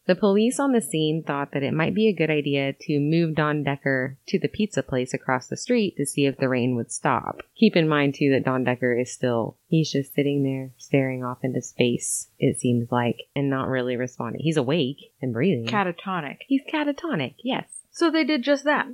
The 0.09 0.15
police 0.15 0.59
on 0.59 0.73
the 0.73 0.81
scene 0.81 1.23
thought 1.23 1.53
that 1.53 1.63
it 1.63 1.75
might 1.75 1.95
be 1.95 2.09
a 2.09 2.15
good 2.15 2.31
idea 2.31 2.73
to 2.73 2.99
move 2.99 3.35
Don 3.35 3.63
Decker 3.63 4.17
to 4.29 4.39
the 4.39 4.49
pizza 4.49 4.83
place 4.83 5.13
across 5.13 5.49
the 5.49 5.57
street 5.57 5.99
to 5.99 6.07
see 6.07 6.25
if 6.25 6.39
the 6.39 6.49
rain 6.49 6.77
would 6.77 6.91
stop. 6.91 7.43
Keep 7.57 7.77
in 7.77 7.87
mind 7.87 8.15
too 8.15 8.31
that 8.31 8.45
Don 8.45 8.65
Decker 8.65 8.99
is 8.99 9.13
still, 9.13 9.59
he's 9.67 9.93
just 9.93 10.15
sitting 10.15 10.45
there 10.45 10.71
staring 10.79 11.23
off 11.23 11.45
into 11.45 11.61
space, 11.61 12.29
it 12.39 12.59
seems 12.59 12.91
like, 12.91 13.25
and 13.37 13.51
not 13.51 13.69
really 13.69 13.97
responding. 13.97 14.41
He's 14.41 14.57
awake 14.57 15.13
and 15.21 15.35
breathing. 15.35 15.67
Catatonic. 15.67 16.39
he's 16.47 16.63
catatonic, 16.73 17.35
yes. 17.45 17.69
So 17.91 18.11
they 18.11 18.25
did 18.25 18.43
just 18.43 18.65
that. 18.65 18.87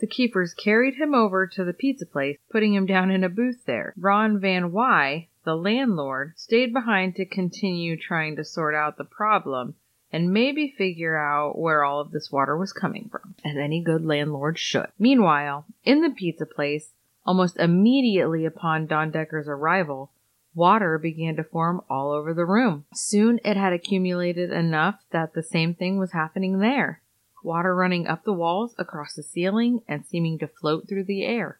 The 0.00 0.06
Kiefers 0.06 0.54
carried 0.54 0.94
him 0.94 1.14
over 1.14 1.46
to 1.46 1.62
the 1.62 1.74
pizza 1.74 2.06
place, 2.06 2.38
putting 2.48 2.72
him 2.72 2.86
down 2.86 3.10
in 3.10 3.22
a 3.22 3.28
booth 3.28 3.66
there. 3.66 3.92
Ron 3.98 4.40
Van 4.40 4.72
Wy, 4.72 5.28
the 5.44 5.54
landlord, 5.54 6.32
stayed 6.36 6.72
behind 6.72 7.16
to 7.16 7.26
continue 7.26 7.98
trying 7.98 8.34
to 8.36 8.44
sort 8.44 8.74
out 8.74 8.96
the 8.96 9.04
problem 9.04 9.74
and 10.10 10.32
maybe 10.32 10.74
figure 10.76 11.18
out 11.18 11.58
where 11.58 11.84
all 11.84 12.00
of 12.00 12.12
this 12.12 12.32
water 12.32 12.56
was 12.56 12.72
coming 12.72 13.10
from, 13.10 13.34
as 13.44 13.58
any 13.58 13.82
good 13.82 14.02
landlord 14.02 14.58
should. 14.58 14.88
Meanwhile, 14.98 15.66
in 15.84 16.00
the 16.00 16.08
pizza 16.08 16.46
place, 16.46 16.94
almost 17.26 17.58
immediately 17.58 18.46
upon 18.46 18.86
Don 18.86 19.10
Decker's 19.10 19.48
arrival, 19.48 20.12
water 20.54 20.96
began 20.96 21.36
to 21.36 21.44
form 21.44 21.82
all 21.90 22.10
over 22.10 22.32
the 22.32 22.46
room. 22.46 22.86
Soon 22.94 23.38
it 23.44 23.58
had 23.58 23.74
accumulated 23.74 24.50
enough 24.50 25.04
that 25.10 25.34
the 25.34 25.42
same 25.42 25.74
thing 25.74 25.98
was 25.98 26.12
happening 26.12 26.58
there 26.58 27.02
water 27.44 27.74
running 27.74 28.06
up 28.06 28.24
the 28.24 28.32
walls, 28.32 28.74
across 28.78 29.14
the 29.14 29.22
ceiling, 29.22 29.82
and 29.88 30.04
seeming 30.04 30.38
to 30.38 30.48
float 30.48 30.88
through 30.88 31.04
the 31.04 31.24
air. 31.24 31.58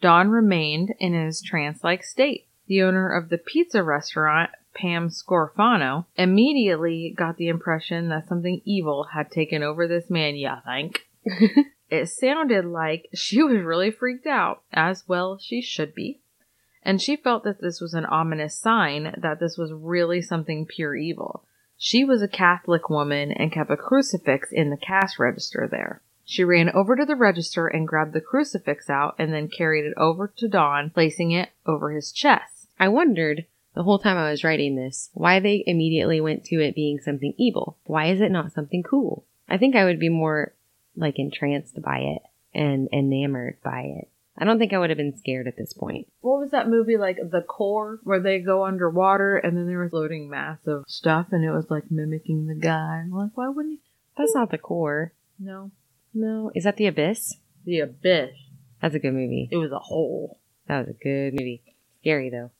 Don 0.00 0.30
remained 0.30 0.94
in 0.98 1.14
his 1.14 1.40
trance 1.40 1.82
like 1.82 2.04
state. 2.04 2.46
The 2.66 2.82
owner 2.82 3.10
of 3.10 3.28
the 3.28 3.38
pizza 3.38 3.82
restaurant 3.82 4.50
Pam 4.76 5.08
Scorfano, 5.08 6.04
immediately 6.16 7.14
got 7.16 7.38
the 7.38 7.48
impression 7.48 8.10
that 8.10 8.28
something 8.28 8.60
evil 8.64 9.04
had 9.14 9.30
taken 9.30 9.62
over 9.62 9.88
this 9.88 10.10
man, 10.10 10.36
ya 10.36 10.60
think? 10.66 11.06
it 11.90 12.08
sounded 12.10 12.64
like 12.66 13.08
she 13.14 13.42
was 13.42 13.62
really 13.62 13.90
freaked 13.90 14.26
out, 14.26 14.62
as 14.72 15.04
well 15.08 15.38
she 15.38 15.62
should 15.62 15.94
be. 15.94 16.20
And 16.82 17.00
she 17.00 17.16
felt 17.16 17.42
that 17.44 17.60
this 17.60 17.80
was 17.80 17.94
an 17.94 18.04
ominous 18.04 18.56
sign 18.56 19.14
that 19.16 19.40
this 19.40 19.56
was 19.56 19.72
really 19.72 20.20
something 20.20 20.66
pure 20.66 20.94
evil. 20.94 21.44
She 21.78 22.04
was 22.04 22.22
a 22.22 22.28
Catholic 22.28 22.88
woman 22.88 23.32
and 23.32 23.52
kept 23.52 23.70
a 23.70 23.76
crucifix 23.76 24.50
in 24.50 24.70
the 24.70 24.76
cash 24.76 25.18
register 25.18 25.68
there. 25.70 26.00
She 26.24 26.42
ran 26.42 26.70
over 26.70 26.96
to 26.96 27.04
the 27.04 27.14
register 27.14 27.68
and 27.68 27.86
grabbed 27.86 28.12
the 28.12 28.20
crucifix 28.20 28.90
out 28.90 29.14
and 29.18 29.32
then 29.32 29.48
carried 29.48 29.84
it 29.84 29.94
over 29.96 30.32
to 30.38 30.48
Don, 30.48 30.90
placing 30.90 31.30
it 31.30 31.50
over 31.66 31.92
his 31.92 32.10
chest. 32.10 32.68
I 32.80 32.88
wondered 32.88 33.46
the 33.74 33.82
whole 33.82 33.98
time 33.98 34.16
I 34.16 34.30
was 34.30 34.42
writing 34.42 34.74
this 34.74 35.10
why 35.12 35.38
they 35.38 35.62
immediately 35.66 36.20
went 36.20 36.44
to 36.46 36.56
it 36.56 36.74
being 36.74 36.98
something 36.98 37.34
evil. 37.36 37.76
Why 37.84 38.06
is 38.06 38.20
it 38.20 38.32
not 38.32 38.52
something 38.52 38.82
cool? 38.82 39.24
I 39.48 39.58
think 39.58 39.76
I 39.76 39.84
would 39.84 40.00
be 40.00 40.08
more 40.08 40.54
like 40.96 41.18
entranced 41.18 41.80
by 41.80 41.98
it 41.98 42.22
and 42.54 42.88
enamored 42.92 43.58
by 43.62 43.82
it. 43.82 44.08
I 44.38 44.44
don't 44.44 44.58
think 44.58 44.72
I 44.72 44.78
would 44.78 44.90
have 44.90 44.98
been 44.98 45.16
scared 45.16 45.46
at 45.46 45.56
this 45.56 45.72
point. 45.72 46.08
What 46.20 46.40
was 46.40 46.50
that 46.50 46.68
movie 46.68 46.96
like 46.96 47.16
The 47.16 47.40
Core 47.40 48.00
where 48.04 48.20
they 48.20 48.38
go 48.40 48.64
underwater 48.64 49.36
and 49.36 49.56
then 49.56 49.66
they 49.66 49.76
were 49.76 49.88
floating 49.88 50.28
massive 50.28 50.84
stuff 50.86 51.28
and 51.32 51.44
it 51.44 51.52
was 51.52 51.70
like 51.70 51.90
mimicking 51.90 52.46
the 52.46 52.54
guy? 52.54 53.02
I'm 53.04 53.10
like, 53.10 53.30
why 53.34 53.48
wouldn't 53.48 53.80
he? 53.80 53.90
That's 54.18 54.34
not 54.34 54.50
the 54.50 54.58
core. 54.58 55.12
No. 55.38 55.70
No. 56.12 56.50
Is 56.54 56.64
that 56.64 56.76
the 56.76 56.86
abyss? 56.86 57.36
The 57.64 57.80
Abyss. 57.80 58.30
That's 58.80 58.94
a 58.94 58.98
good 58.98 59.14
movie. 59.14 59.48
It 59.50 59.56
was 59.56 59.72
a 59.72 59.78
hole. 59.78 60.38
That 60.68 60.86
was 60.86 60.94
a 60.94 61.02
good 61.02 61.32
movie. 61.32 61.62
Scary 62.00 62.30
though. 62.30 62.50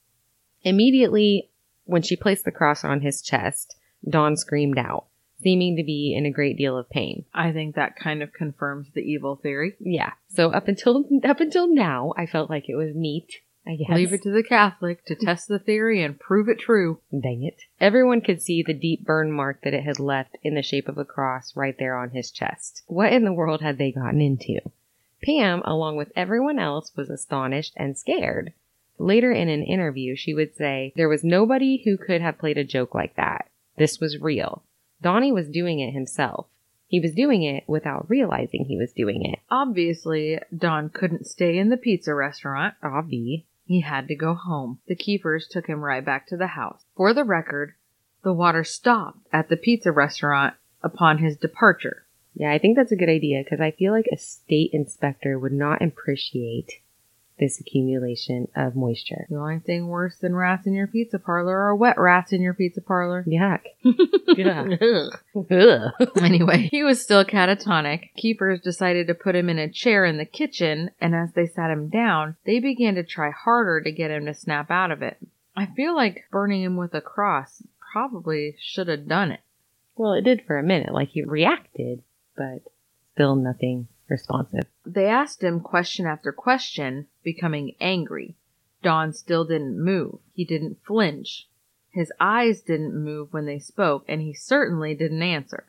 Immediately, 0.63 1.51
when 1.85 2.03
she 2.03 2.17
placed 2.17 2.45
the 2.45 2.51
cross 2.51 2.85
on 2.85 3.01
his 3.01 3.23
chest, 3.23 3.77
Don 4.09 4.37
screamed 4.37 4.79
out, 4.79 5.07
seeming 5.43 5.77
to 5.77 5.85
be 5.85 6.15
in 6.17 6.27
a 6.27 6.31
great 6.31 6.57
deal 6.57 6.77
of 6.77 6.89
pain. 6.91 7.25
I 7.35 7.53
think 7.53 7.75
that 7.75 7.97
kind 7.97 8.23
of 8.23 8.33
confirms 8.33 8.89
the 8.95 9.03
evil 9.03 9.37
theory. 9.37 9.75
Yeah. 9.81 10.13
So 10.29 10.51
up 10.51 10.69
until 10.69 11.05
up 11.25 11.41
until 11.41 11.73
now, 11.73 12.13
I 12.17 12.27
felt 12.27 12.51
like 12.51 12.69
it 12.69 12.77
was 12.77 12.95
neat. 12.95 13.41
I 13.69 13.75
guess. 13.75 13.91
Leave 13.91 14.13
it 14.13 14.23
to 14.23 14.31
the 14.31 14.45
Catholic 14.45 15.05
to 15.07 15.17
test 15.17 15.49
the 15.49 15.59
theory 15.59 16.01
and 16.01 16.21
prove 16.21 16.49
it 16.49 16.61
true. 16.61 17.01
Dang 17.11 17.43
it. 17.43 17.63
Everyone 17.81 18.21
could 18.21 18.41
see 18.41 18.63
the 18.63 18.73
deep 18.73 19.05
burn 19.05 19.33
mark 19.33 19.63
that 19.63 19.75
it 19.75 19.83
had 19.83 19.99
left 19.99 20.37
in 20.45 20.55
the 20.55 20.63
shape 20.63 20.89
of 20.89 20.99
a 20.99 21.05
cross 21.05 21.57
right 21.57 21.77
there 21.77 21.97
on 21.97 22.11
his 22.11 22.31
chest. 22.31 22.83
What 22.87 23.13
in 23.13 23.25
the 23.25 23.33
world 23.33 23.63
had 23.63 23.77
they 23.77 23.91
gotten 23.91 24.21
into? 24.21 24.61
Pam, 25.25 25.63
along 25.65 25.97
with 25.97 26.13
everyone 26.15 26.61
else, 26.61 26.93
was 26.95 27.11
astonished 27.11 27.73
and 27.77 27.99
scared. 27.99 28.53
Later 28.99 29.33
in 29.33 29.49
an 29.49 29.65
interview, 29.65 30.15
she 30.15 30.33
would 30.33 30.55
say, 30.55 30.93
There 30.95 31.09
was 31.09 31.25
nobody 31.25 31.83
who 31.85 31.99
could 31.99 32.21
have 32.21 32.39
played 32.39 32.59
a 32.59 32.65
joke 32.65 32.95
like 32.95 33.17
that. 33.17 33.49
This 33.77 33.99
was 33.99 34.21
real. 34.21 34.63
Donnie 35.03 35.33
was 35.33 35.49
doing 35.49 35.81
it 35.81 35.93
himself. 35.93 36.47
He 36.89 37.01
was 37.01 37.13
doing 37.13 37.43
it 37.43 37.65
without 37.67 38.09
realizing 38.09 38.65
he 38.65 38.77
was 38.77 38.93
doing 38.93 39.25
it. 39.25 39.41
Obviously, 39.51 40.39
Don 40.57 40.89
couldn't 40.89 41.27
stay 41.27 41.59
in 41.59 41.69
the 41.69 41.77
pizza 41.77 42.15
restaurant. 42.15 42.75
Obvi. 42.83 43.45
He 43.67 43.81
had 43.81 44.07
to 44.09 44.15
go 44.15 44.35
home. 44.35 44.79
The 44.87 44.95
Kiefers 44.95 45.49
took 45.49 45.67
him 45.67 45.81
right 45.81 46.05
back 46.05 46.29
to 46.29 46.37
the 46.37 46.47
house. 46.47 46.85
For 46.97 47.13
the 47.13 47.25
record, 47.25 47.75
the 48.23 48.33
water 48.33 48.63
stopped 48.63 49.27
at 49.33 49.49
the 49.49 49.57
pizza 49.57 49.91
restaurant 49.91 50.55
upon 50.83 51.19
his 51.19 51.37
departure. 51.37 52.07
Yeah, 52.35 52.53
I 52.53 52.59
think 52.59 52.77
that's 52.77 52.93
a 52.93 52.97
good 52.97 53.09
idea 53.09 53.43
because 53.43 53.61
I 53.61 53.73
feel 53.73 53.93
like 53.93 54.09
a 54.13 54.19
state 54.19 54.71
inspector 54.73 55.39
would 55.39 55.53
not 55.53 55.83
appreciate 55.83 56.81
this 57.39 57.61
accumulation 57.61 58.49
of 58.57 58.75
moisture. 58.75 59.27
The 59.29 59.37
only 59.37 59.59
thing 59.59 59.89
worse 59.89 60.17
than 60.17 60.35
rats 60.35 60.67
in 60.67 60.73
your 60.73 60.87
pizza 60.87 61.19
parlor 61.19 61.57
are 61.57 61.77
wet 61.77 61.99
rats 61.99 62.33
in 62.33 62.41
your 62.41 62.55
pizza 62.55 62.81
parlor. 62.81 63.25
Yuck. 63.25 63.63
Yeah. 65.49 65.91
Anyway, 66.21 66.69
he 66.71 66.83
was 66.83 67.01
still 67.01 67.25
catatonic. 67.25 68.11
Kiefers 68.19 68.63
decided 68.63 69.07
to 69.07 69.15
put 69.15 69.35
him 69.35 69.49
in 69.49 69.59
a 69.59 69.69
chair 69.69 70.05
in 70.05 70.17
the 70.19 70.25
kitchen, 70.25 70.91
and 71.01 71.15
as 71.15 71.33
they 71.33 71.47
sat 71.47 71.71
him 71.71 71.89
down, 71.89 72.37
they 72.45 72.59
began 72.59 72.95
to 72.97 73.03
try 73.03 73.31
harder 73.31 73.81
to 73.81 73.93
get 73.93 74.11
him 74.11 74.27
to 74.27 74.35
snap 74.35 74.71
out 74.71 74.91
of 74.91 75.03
it. 75.03 75.19
I 75.55 75.67
feel 75.67 75.95
like 75.95 76.25
burning 76.31 76.63
him 76.63 76.77
with 76.77 76.95
a 76.95 77.01
cross 77.01 77.63
probably 77.93 78.57
should 78.61 78.89
have 78.89 79.09
done 79.09 79.31
it. 79.31 79.41
Well, 79.97 80.13
it 80.13 80.23
did 80.23 80.43
for 80.47 80.59
a 80.59 80.63
minute. 80.63 80.93
Like 80.93 81.09
he 81.09 81.23
reacted, 81.23 82.03
but 82.37 82.63
still 83.15 83.37
nothing 83.37 83.89
responsive. 84.09 84.65
They 84.85 85.07
asked 85.07 85.43
him 85.43 85.61
question 85.61 86.07
after 86.07 86.33
question, 86.33 87.07
becoming 87.23 87.75
angry. 87.81 88.35
Don 88.83 89.13
still 89.13 89.45
didn't 89.45 89.83
move. 89.83 90.19
He 90.35 90.45
didn't 90.45 90.79
flinch. 90.87 91.49
His 91.91 92.13
eyes 92.21 92.61
didn't 92.61 92.95
move 92.95 93.33
when 93.33 93.47
they 93.47 93.59
spoke, 93.59 94.05
and 94.07 94.21
he 94.21 94.35
certainly 94.35 94.95
didn't 94.95 95.23
answer. 95.23 95.65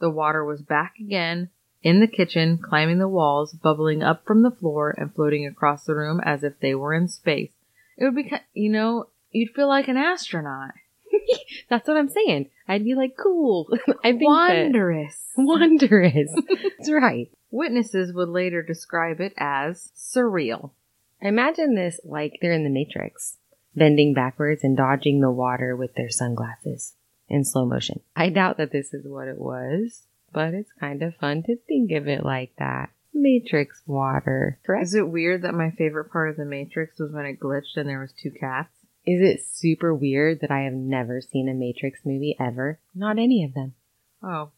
The 0.00 0.10
water 0.10 0.44
was 0.44 0.62
back 0.62 0.94
again 0.98 1.50
in 1.82 2.00
the 2.00 2.06
kitchen, 2.06 2.58
climbing 2.58 2.98
the 2.98 3.08
walls, 3.08 3.52
bubbling 3.52 4.02
up 4.02 4.24
from 4.26 4.42
the 4.42 4.50
floor, 4.50 4.94
and 4.96 5.14
floating 5.14 5.46
across 5.46 5.84
the 5.84 5.94
room 5.94 6.20
as 6.24 6.42
if 6.42 6.58
they 6.60 6.74
were 6.74 6.94
in 6.94 7.06
space. 7.08 7.52
It 7.96 8.04
would 8.04 8.14
be, 8.16 8.32
you 8.54 8.70
know, 8.70 9.08
you'd 9.30 9.54
feel 9.54 9.68
like 9.68 9.88
an 9.88 9.96
astronaut. 9.96 10.72
That's 11.68 11.86
what 11.86 11.96
I'm 11.96 12.08
saying. 12.08 12.48
I'd 12.66 12.84
be 12.84 12.94
like, 12.94 13.16
cool. 13.22 13.68
I 14.02 14.12
think 14.12 14.20
that- 14.20 14.24
Wondrous. 14.72 15.20
wondrous. 15.36 16.30
That's 16.78 16.90
right. 16.90 17.30
Witnesses 17.50 18.12
would 18.12 18.28
later 18.28 18.62
describe 18.62 19.20
it 19.20 19.32
as 19.36 19.90
surreal. 19.96 20.72
Imagine 21.20 21.74
this 21.74 22.00
like 22.04 22.38
they're 22.40 22.52
in 22.52 22.64
the 22.64 22.70
Matrix, 22.70 23.38
bending 23.74 24.14
backwards 24.14 24.62
and 24.62 24.76
dodging 24.76 25.20
the 25.20 25.30
water 25.30 25.74
with 25.74 25.94
their 25.94 26.10
sunglasses 26.10 26.94
in 27.28 27.44
slow 27.44 27.66
motion. 27.66 28.00
I 28.14 28.28
doubt 28.28 28.56
that 28.58 28.72
this 28.72 28.92
is 28.92 29.06
what 29.06 29.28
it 29.28 29.38
was, 29.38 30.02
but 30.32 30.54
it's 30.54 30.72
kind 30.78 31.02
of 31.02 31.16
fun 31.16 31.42
to 31.44 31.56
think 31.56 31.90
of 31.92 32.06
it 32.06 32.24
like 32.24 32.52
that. 32.58 32.90
Matrix 33.14 33.82
water, 33.86 34.60
correct? 34.64 34.84
Is 34.84 34.94
it 34.94 35.08
weird 35.08 35.42
that 35.42 35.54
my 35.54 35.70
favorite 35.70 36.12
part 36.12 36.30
of 36.30 36.36
the 36.36 36.44
Matrix 36.44 36.98
was 37.00 37.12
when 37.12 37.24
it 37.24 37.40
glitched 37.40 37.76
and 37.76 37.88
there 37.88 38.00
was 38.00 38.12
two 38.12 38.30
cats? 38.30 38.70
Is 39.06 39.22
it 39.22 39.44
super 39.44 39.94
weird 39.94 40.40
that 40.40 40.50
I 40.50 40.60
have 40.60 40.74
never 40.74 41.20
seen 41.20 41.48
a 41.48 41.54
Matrix 41.54 42.00
movie 42.04 42.36
ever? 42.38 42.78
Not 42.94 43.18
any 43.18 43.42
of 43.42 43.54
them. 43.54 43.74
Oh, 44.22 44.50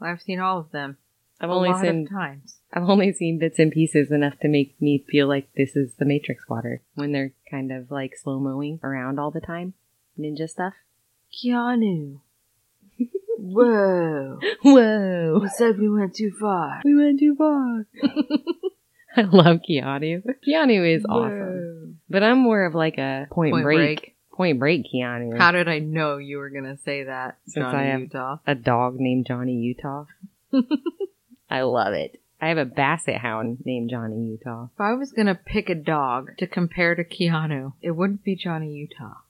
I've 0.00 0.22
seen 0.22 0.40
all 0.40 0.58
of 0.58 0.72
them. 0.72 0.96
I've 1.40 1.50
only 1.50 1.72
seen 1.80 2.06
times. 2.06 2.56
I've 2.72 2.88
only 2.88 3.12
seen 3.12 3.38
bits 3.38 3.58
and 3.58 3.70
pieces 3.70 4.10
enough 4.10 4.38
to 4.40 4.48
make 4.48 4.80
me 4.80 5.04
feel 5.08 5.26
like 5.28 5.48
this 5.56 5.76
is 5.76 5.94
the 5.98 6.04
Matrix 6.04 6.48
water 6.48 6.82
when 6.94 7.12
they're 7.12 7.32
kind 7.50 7.70
of 7.72 7.90
like 7.90 8.16
slow 8.16 8.38
mowing 8.38 8.80
around 8.82 9.18
all 9.18 9.30
the 9.30 9.40
time, 9.40 9.74
ninja 10.18 10.48
stuff. 10.48 10.74
Keanu. 11.32 12.20
Whoa. 13.38 14.38
Whoa, 14.62 15.40
You 15.42 15.48
said 15.56 15.78
we 15.78 15.90
went 15.90 16.14
too 16.14 16.32
far. 16.40 16.80
we 16.84 16.96
went 16.96 17.20
too 17.20 17.34
far. 17.36 17.86
I 19.16 19.22
love 19.22 19.58
Keanu. 19.68 20.22
Keanu 20.46 20.94
is 20.96 21.04
awesome, 21.08 22.00
but 22.08 22.22
I'm 22.22 22.38
more 22.38 22.64
of 22.66 22.74
like 22.74 22.98
a 22.98 23.26
point, 23.30 23.52
Point 23.52 23.64
break, 23.64 23.78
Break. 24.00 24.16
point 24.32 24.58
break 24.58 24.82
Keanu. 24.92 25.36
How 25.38 25.52
did 25.52 25.68
I 25.68 25.78
know 25.78 26.16
you 26.18 26.38
were 26.38 26.50
gonna 26.50 26.76
say 26.78 27.04
that, 27.04 27.38
Since 27.46 27.64
Johnny 27.64 27.78
I 27.78 27.90
have- 27.92 28.00
Utah? 28.00 28.36
a 28.46 28.54
dog 28.54 28.96
named 28.98 29.26
Johnny 29.26 29.54
Utah. 29.54 30.04
I 31.50 31.62
love 31.62 31.94
it. 31.94 32.20
I 32.40 32.48
have 32.48 32.58
a 32.58 32.64
basset 32.64 33.20
hound 33.20 33.58
named 33.64 33.90
Johnny 33.90 34.26
Utah. 34.26 34.68
If 34.74 34.80
I 34.80 34.92
was 34.94 35.12
gonna 35.12 35.34
pick 35.34 35.70
a 35.70 35.74
dog 35.74 36.36
to 36.38 36.46
compare 36.46 36.94
to 36.94 37.04
Keanu, 37.04 37.72
it 37.80 37.92
wouldn't 37.92 38.24
be 38.24 38.36
Johnny 38.36 38.72
Utah. 38.72 39.20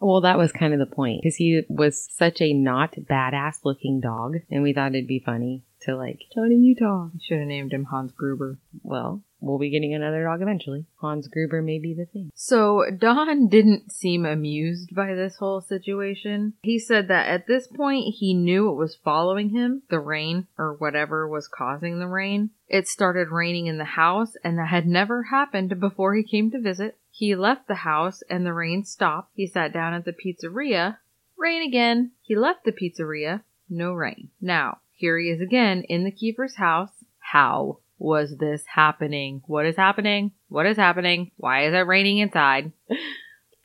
Well, 0.00 0.20
that 0.22 0.36
was 0.36 0.52
kind 0.52 0.72
of 0.72 0.80
the 0.80 0.94
point 0.94 1.22
because 1.22 1.36
he 1.36 1.62
was 1.68 2.08
such 2.10 2.40
a 2.40 2.52
not 2.52 2.92
badass 2.92 3.64
looking 3.64 4.00
dog, 4.00 4.38
and 4.50 4.62
we 4.62 4.72
thought 4.72 4.94
it'd 4.94 5.06
be 5.06 5.20
funny 5.20 5.62
to 5.82 5.96
like 5.96 6.24
Johnny 6.34 6.56
Utah. 6.56 7.08
Should 7.22 7.38
have 7.38 7.46
named 7.48 7.72
him 7.72 7.84
Hans 7.84 8.12
Gruber. 8.12 8.58
Well, 8.82 9.22
we'll 9.44 9.58
be 9.58 9.70
getting 9.70 9.94
another 9.94 10.24
dog 10.24 10.42
eventually. 10.42 10.86
Hans 10.96 11.28
Gruber 11.28 11.62
may 11.62 11.78
be 11.78 11.94
the 11.94 12.06
thing. 12.06 12.30
So 12.34 12.84
Don 12.96 13.48
didn't 13.48 13.92
seem 13.92 14.24
amused 14.24 14.94
by 14.94 15.14
this 15.14 15.36
whole 15.36 15.60
situation. 15.60 16.54
He 16.62 16.78
said 16.78 17.08
that 17.08 17.28
at 17.28 17.46
this 17.46 17.66
point 17.66 18.14
he 18.18 18.34
knew 18.34 18.70
it 18.70 18.76
was 18.76 18.96
following 18.96 19.50
him, 19.50 19.82
the 19.90 20.00
rain 20.00 20.46
or 20.58 20.74
whatever 20.74 21.28
was 21.28 21.48
causing 21.48 21.98
the 21.98 22.08
rain. 22.08 22.50
It 22.68 22.88
started 22.88 23.28
raining 23.28 23.66
in 23.66 23.78
the 23.78 23.84
house 23.84 24.34
and 24.42 24.58
that 24.58 24.68
had 24.68 24.86
never 24.86 25.24
happened 25.24 25.78
before 25.78 26.14
he 26.14 26.22
came 26.22 26.50
to 26.50 26.60
visit. 26.60 26.98
He 27.10 27.36
left 27.36 27.68
the 27.68 27.74
house 27.74 28.22
and 28.28 28.44
the 28.44 28.52
rain 28.52 28.84
stopped. 28.84 29.30
He 29.34 29.46
sat 29.46 29.72
down 29.72 29.94
at 29.94 30.04
the 30.04 30.12
pizzeria. 30.12 30.98
Rain 31.36 31.62
again. 31.62 32.12
He 32.22 32.34
left 32.34 32.64
the 32.64 32.72
pizzeria. 32.72 33.42
No 33.68 33.92
rain. 33.92 34.30
Now, 34.40 34.78
here 34.92 35.18
he 35.18 35.28
is 35.28 35.40
again 35.40 35.82
in 35.88 36.04
the 36.04 36.10
Kiefer's 36.10 36.56
house. 36.56 37.04
How 37.18 37.78
was 37.98 38.36
this 38.38 38.64
happening? 38.66 39.42
What 39.46 39.66
is 39.66 39.76
happening? 39.76 40.32
What 40.48 40.66
is 40.66 40.76
happening? 40.76 41.30
Why 41.36 41.66
is 41.66 41.74
it 41.74 41.86
raining 41.86 42.18
inside? 42.18 42.72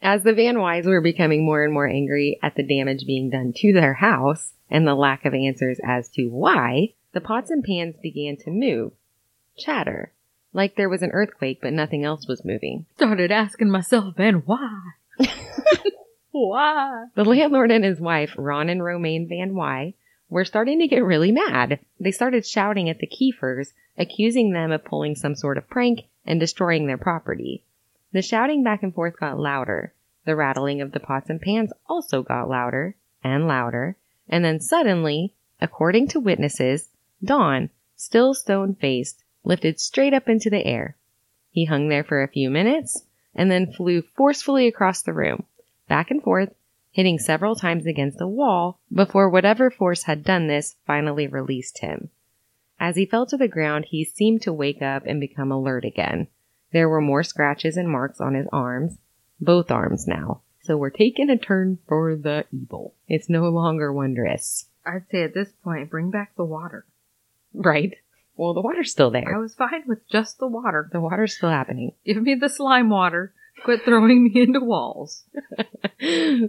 As 0.01 0.23
the 0.23 0.33
Van 0.33 0.59
Wys 0.59 0.85
were 0.85 1.01
becoming 1.01 1.45
more 1.45 1.63
and 1.63 1.73
more 1.73 1.87
angry 1.87 2.39
at 2.41 2.55
the 2.55 2.63
damage 2.63 3.05
being 3.05 3.29
done 3.29 3.53
to 3.57 3.73
their 3.73 3.95
house 3.95 4.53
and 4.69 4.87
the 4.87 4.95
lack 4.95 5.25
of 5.25 5.33
answers 5.33 5.79
as 5.83 6.09
to 6.09 6.27
why, 6.27 6.93
the 7.13 7.21
pots 7.21 7.51
and 7.51 7.63
pans 7.63 7.95
began 8.01 8.37
to 8.37 8.51
move, 8.51 8.93
chatter, 9.57 10.13
like 10.53 10.75
there 10.75 10.89
was 10.89 11.01
an 11.01 11.11
earthquake 11.11 11.59
but 11.61 11.73
nothing 11.73 12.05
else 12.05 12.27
was 12.27 12.45
moving. 12.45 12.85
Started 12.95 13.31
asking 13.31 13.69
myself, 13.69 14.13
and 14.17 14.45
why? 14.45 14.79
Why? 16.31 17.05
The 17.15 17.25
landlord 17.25 17.71
and 17.71 17.83
his 17.83 17.99
wife, 17.99 18.33
Ron 18.37 18.69
and 18.69 18.83
Romaine 18.83 19.27
Van 19.27 19.55
Wy, 19.55 19.95
were 20.29 20.45
starting 20.45 20.79
to 20.79 20.87
get 20.87 21.03
really 21.03 21.31
mad. 21.31 21.79
They 21.99 22.11
started 22.11 22.45
shouting 22.45 22.89
at 22.89 22.99
the 22.99 23.07
Kiefers, 23.07 23.73
accusing 23.97 24.51
them 24.51 24.71
of 24.71 24.85
pulling 24.85 25.15
some 25.15 25.35
sort 25.35 25.57
of 25.57 25.69
prank 25.69 26.01
and 26.25 26.39
destroying 26.39 26.85
their 26.85 26.97
property. 26.97 27.63
The 28.11 28.21
shouting 28.21 28.63
back 28.63 28.83
and 28.83 28.93
forth 28.93 29.19
got 29.19 29.39
louder. 29.39 29.93
The 30.25 30.35
rattling 30.35 30.81
of 30.81 30.91
the 30.91 30.99
pots 30.99 31.29
and 31.29 31.41
pans 31.41 31.71
also 31.87 32.21
got 32.21 32.49
louder 32.49 32.95
and 33.23 33.47
louder. 33.47 33.97
And 34.27 34.45
then 34.45 34.59
suddenly, 34.59 35.33
according 35.59 36.09
to 36.09 36.19
witnesses, 36.19 36.89
Don, 37.23 37.69
still 37.95 38.33
stone 38.33 38.75
faced, 38.75 39.23
lifted 39.43 39.79
straight 39.79 40.13
up 40.13 40.29
into 40.29 40.49
the 40.49 40.65
air. 40.65 40.95
He 41.51 41.65
hung 41.65 41.89
there 41.89 42.03
for 42.03 42.21
a 42.21 42.27
few 42.27 42.49
minutes 42.49 43.03
and 43.33 43.49
then 43.49 43.73
flew 43.73 44.01
forcefully 44.01 44.67
across 44.67 45.01
the 45.01 45.13
room, 45.13 45.43
back 45.87 46.11
and 46.11 46.21
forth, 46.21 46.53
hitting 46.99 47.17
several 47.17 47.55
times 47.55 47.85
against 47.85 48.17
the 48.17 48.27
wall 48.27 48.77
before 48.91 49.29
whatever 49.29 49.71
force 49.71 50.03
had 50.03 50.21
done 50.21 50.47
this 50.47 50.75
finally 50.85 51.27
released 51.27 51.79
him. 51.79 52.09
As 52.77 52.97
he 52.97 53.05
fell 53.05 53.25
to 53.27 53.37
the 53.37 53.47
ground, 53.47 53.85
he 53.87 54.03
seemed 54.03 54.41
to 54.41 54.51
wake 54.51 54.81
up 54.81 55.03
and 55.05 55.17
become 55.17 55.49
alert 55.49 55.85
again. 55.85 56.27
There 56.73 56.89
were 56.89 56.99
more 56.99 57.23
scratches 57.23 57.77
and 57.77 57.89
marks 57.89 58.19
on 58.19 58.33
his 58.33 58.47
arms, 58.51 58.97
both 59.39 59.71
arms 59.71 60.07
now. 60.09 60.41
So 60.63 60.75
we're 60.75 60.89
taking 60.89 61.29
a 61.29 61.37
turn 61.37 61.77
for 61.87 62.17
the 62.17 62.43
evil. 62.51 62.95
It's 63.07 63.29
no 63.29 63.43
longer 63.43 63.93
wondrous. 63.93 64.65
I'd 64.85 65.09
say 65.09 65.23
at 65.23 65.33
this 65.33 65.53
point, 65.63 65.89
bring 65.89 66.11
back 66.11 66.35
the 66.35 66.43
water. 66.43 66.85
Right? 67.53 67.95
Well, 68.35 68.53
the 68.53 68.59
water's 68.59 68.91
still 68.91 69.09
there. 69.09 69.33
I 69.33 69.39
was 69.39 69.55
fine 69.55 69.83
with 69.87 70.05
just 70.09 70.37
the 70.37 70.47
water. 70.47 70.89
The 70.91 70.99
water's 70.99 71.37
still 71.37 71.49
happening. 71.49 71.93
Give 72.05 72.21
me 72.21 72.35
the 72.35 72.49
slime 72.49 72.89
water. 72.89 73.33
Quit 73.63 73.83
throwing 73.85 74.23
me 74.33 74.41
into 74.41 74.59
walls. 74.59 75.23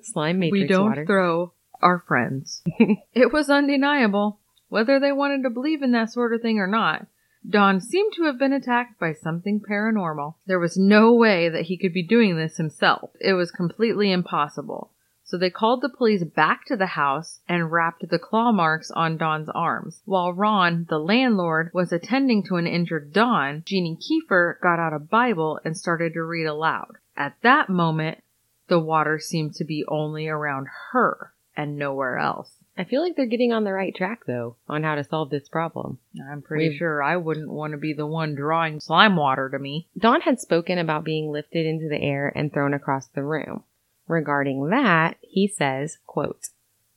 Slime 0.02 0.38
matrix 0.38 0.52
we 0.52 0.66
don't 0.66 0.90
water. 0.90 1.06
throw 1.06 1.52
our 1.82 2.04
friends. 2.06 2.62
it 3.14 3.32
was 3.32 3.50
undeniable, 3.50 4.38
whether 4.68 5.00
they 5.00 5.12
wanted 5.12 5.42
to 5.42 5.50
believe 5.50 5.82
in 5.82 5.92
that 5.92 6.12
sort 6.12 6.34
of 6.34 6.42
thing 6.42 6.58
or 6.58 6.66
not. 6.66 7.06
Don 7.48 7.80
seemed 7.80 8.12
to 8.14 8.24
have 8.24 8.38
been 8.38 8.52
attacked 8.52 9.00
by 9.00 9.14
something 9.14 9.60
paranormal. 9.60 10.34
There 10.46 10.58
was 10.58 10.76
no 10.76 11.14
way 11.14 11.48
that 11.48 11.66
he 11.66 11.78
could 11.78 11.94
be 11.94 12.02
doing 12.02 12.36
this 12.36 12.58
himself. 12.58 13.10
It 13.18 13.32
was 13.32 13.50
completely 13.50 14.12
impossible. 14.12 14.90
So 15.30 15.38
they 15.38 15.48
called 15.48 15.80
the 15.80 15.88
police 15.88 16.24
back 16.24 16.64
to 16.64 16.76
the 16.76 16.86
house 16.86 17.38
and 17.48 17.70
wrapped 17.70 18.08
the 18.08 18.18
claw 18.18 18.50
marks 18.50 18.90
on 18.90 19.16
Don's 19.16 19.48
arms. 19.48 20.02
While 20.04 20.32
Ron, 20.32 20.86
the 20.88 20.98
landlord, 20.98 21.70
was 21.72 21.92
attending 21.92 22.42
to 22.48 22.56
an 22.56 22.66
injured 22.66 23.12
Don, 23.12 23.62
Jeannie 23.64 23.96
Kiefer 23.96 24.58
got 24.60 24.80
out 24.80 24.92
a 24.92 24.98
Bible 24.98 25.60
and 25.64 25.76
started 25.76 26.14
to 26.14 26.24
read 26.24 26.46
aloud. 26.46 26.96
At 27.16 27.36
that 27.42 27.68
moment, 27.68 28.24
the 28.66 28.80
water 28.80 29.20
seemed 29.20 29.54
to 29.54 29.64
be 29.64 29.84
only 29.86 30.26
around 30.26 30.66
her 30.90 31.32
and 31.56 31.78
nowhere 31.78 32.18
else. 32.18 32.56
I 32.76 32.82
feel 32.82 33.00
like 33.00 33.14
they're 33.14 33.26
getting 33.26 33.52
on 33.52 33.62
the 33.62 33.72
right 33.72 33.94
track 33.94 34.22
though 34.26 34.56
on 34.68 34.82
how 34.82 34.96
to 34.96 35.04
solve 35.04 35.30
this 35.30 35.48
problem. 35.48 35.98
I'm 36.28 36.42
pretty 36.42 36.70
We've- 36.70 36.78
sure 36.78 37.04
I 37.04 37.16
wouldn't 37.16 37.50
want 37.50 37.70
to 37.70 37.78
be 37.78 37.92
the 37.92 38.06
one 38.06 38.34
drawing 38.34 38.80
slime 38.80 39.14
water 39.14 39.48
to 39.48 39.60
me. 39.60 39.86
Don 39.96 40.22
had 40.22 40.40
spoken 40.40 40.78
about 40.78 41.04
being 41.04 41.30
lifted 41.30 41.66
into 41.66 41.88
the 41.88 42.02
air 42.02 42.32
and 42.34 42.52
thrown 42.52 42.74
across 42.74 43.06
the 43.06 43.22
room. 43.22 43.62
Regarding 44.10 44.70
that, 44.70 45.18
he 45.22 45.46
says, 45.46 45.98
quote, 46.04 46.48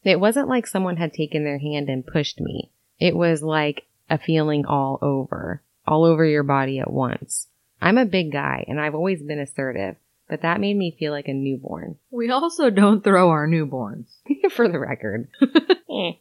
It 0.04 0.20
wasn't 0.20 0.50
like 0.50 0.66
someone 0.66 0.98
had 0.98 1.14
taken 1.14 1.44
their 1.44 1.60
hand 1.60 1.88
and 1.88 2.06
pushed 2.06 2.40
me. 2.40 2.72
It 3.00 3.16
was 3.16 3.44
like 3.44 3.86
a 4.10 4.18
feeling 4.18 4.66
all 4.66 4.98
over, 5.00 5.62
all 5.86 6.06
over 6.06 6.26
your 6.26 6.42
body 6.42 6.80
at 6.80 6.92
once. 6.92 7.50
I'm 7.80 8.00
a 8.00 8.06
big 8.06 8.32
guy 8.32 8.66
and 8.68 8.82
I've 8.82 8.96
always 8.96 9.22
been 9.22 9.40
assertive, 9.40 9.96
but 10.28 10.42
that 10.42 10.60
made 10.60 10.76
me 10.76 10.96
feel 10.98 11.12
like 11.12 11.28
a 11.28 11.34
newborn. 11.34 11.98
We 12.10 12.32
also 12.32 12.72
don't 12.72 13.04
throw 13.04 13.30
our 13.30 13.48
newborns. 13.48 14.08
For 14.52 14.68
the 14.68 14.80
record. 14.80 15.30
Eh. 15.96 16.14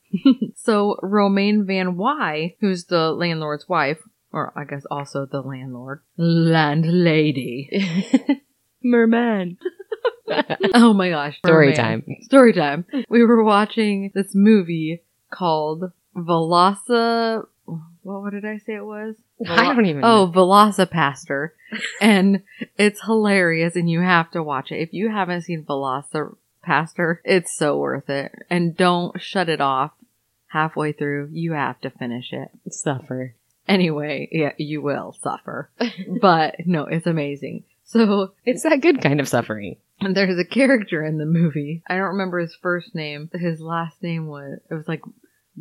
So 0.57 0.99
Romaine 1.03 1.65
Van 1.65 1.97
Wy, 1.97 2.57
who's 2.61 2.85
the 2.85 3.11
landlord's 3.11 3.67
wife, 3.67 4.01
or 4.31 4.53
I 4.55 4.65
guess 4.65 4.85
also 4.91 5.25
the 5.25 5.41
landlord, 5.41 6.03
landlady. 6.19 7.71
Merman. 8.83 9.57
oh 10.75 10.93
my 10.95 11.11
gosh. 11.11 11.39
Story 11.39 11.69
merman. 11.71 11.77
time. 12.03 12.17
Story 12.23 12.53
time. 12.53 12.85
We 13.09 13.25
were 13.25 13.43
watching 13.45 14.11
this 14.15 14.35
movie 14.35 15.03
called 15.31 15.93
Velasa. 16.17 17.47
What, 17.65 18.23
what 18.23 18.31
did 18.33 18.45
I 18.45 18.59
say 18.59 18.75
it 18.77 18.85
was? 18.85 19.15
I 19.49 19.73
don't 19.75 19.87
even 19.87 20.05
Oh, 20.05 20.27
know. 20.27 20.33
Velocipastor. 20.33 21.51
and 22.01 22.43
it's 22.79 23.01
hilarious 23.05 23.77
and 23.77 23.91
you 23.91 24.01
have 24.01 24.31
to 24.33 24.43
watch 24.43 24.71
it. 24.73 24.77
If 24.77 24.93
you 24.93 25.11
haven't 25.11 25.43
seen 25.43 25.65
Velocipastor, 25.65 27.19
it's 27.25 27.57
so 27.57 27.79
worth 27.79 28.09
it. 28.11 28.33
And 28.51 28.77
don't 28.77 29.21
shut 29.21 29.49
it 29.49 29.61
off 29.61 29.93
halfway 30.49 30.93
through. 30.93 31.31
You 31.33 31.53
have 31.53 31.81
to 31.83 31.91
finish 31.91 32.33
it. 32.33 32.51
Suffer. 32.71 33.35
Anyway, 33.69 34.29
yeah, 34.33 34.53
you 34.59 34.83
will 34.83 35.17
suffer. 35.23 35.71
but 36.21 36.57
no, 36.67 36.85
it's 36.87 37.07
amazing. 37.07 37.65
So 37.93 38.33
It's 38.45 38.63
that 38.63 38.81
good 38.81 39.01
kind 39.03 39.21
of 39.21 39.29
suffering. 39.29 39.77
and 40.01 40.17
there's 40.17 40.39
a 40.39 40.45
character 40.45 41.05
in 41.05 41.19
the 41.19 41.27
movie. 41.27 41.83
I 41.89 41.95
don't 41.97 42.13
remember 42.17 42.39
his 42.39 42.57
first 42.61 42.95
name. 42.95 43.29
but 43.31 43.41
His 43.41 43.61
last 43.61 44.03
name 44.03 44.27
was 44.27 44.59
it 44.71 44.75
was 44.75 44.89
like 44.89 45.03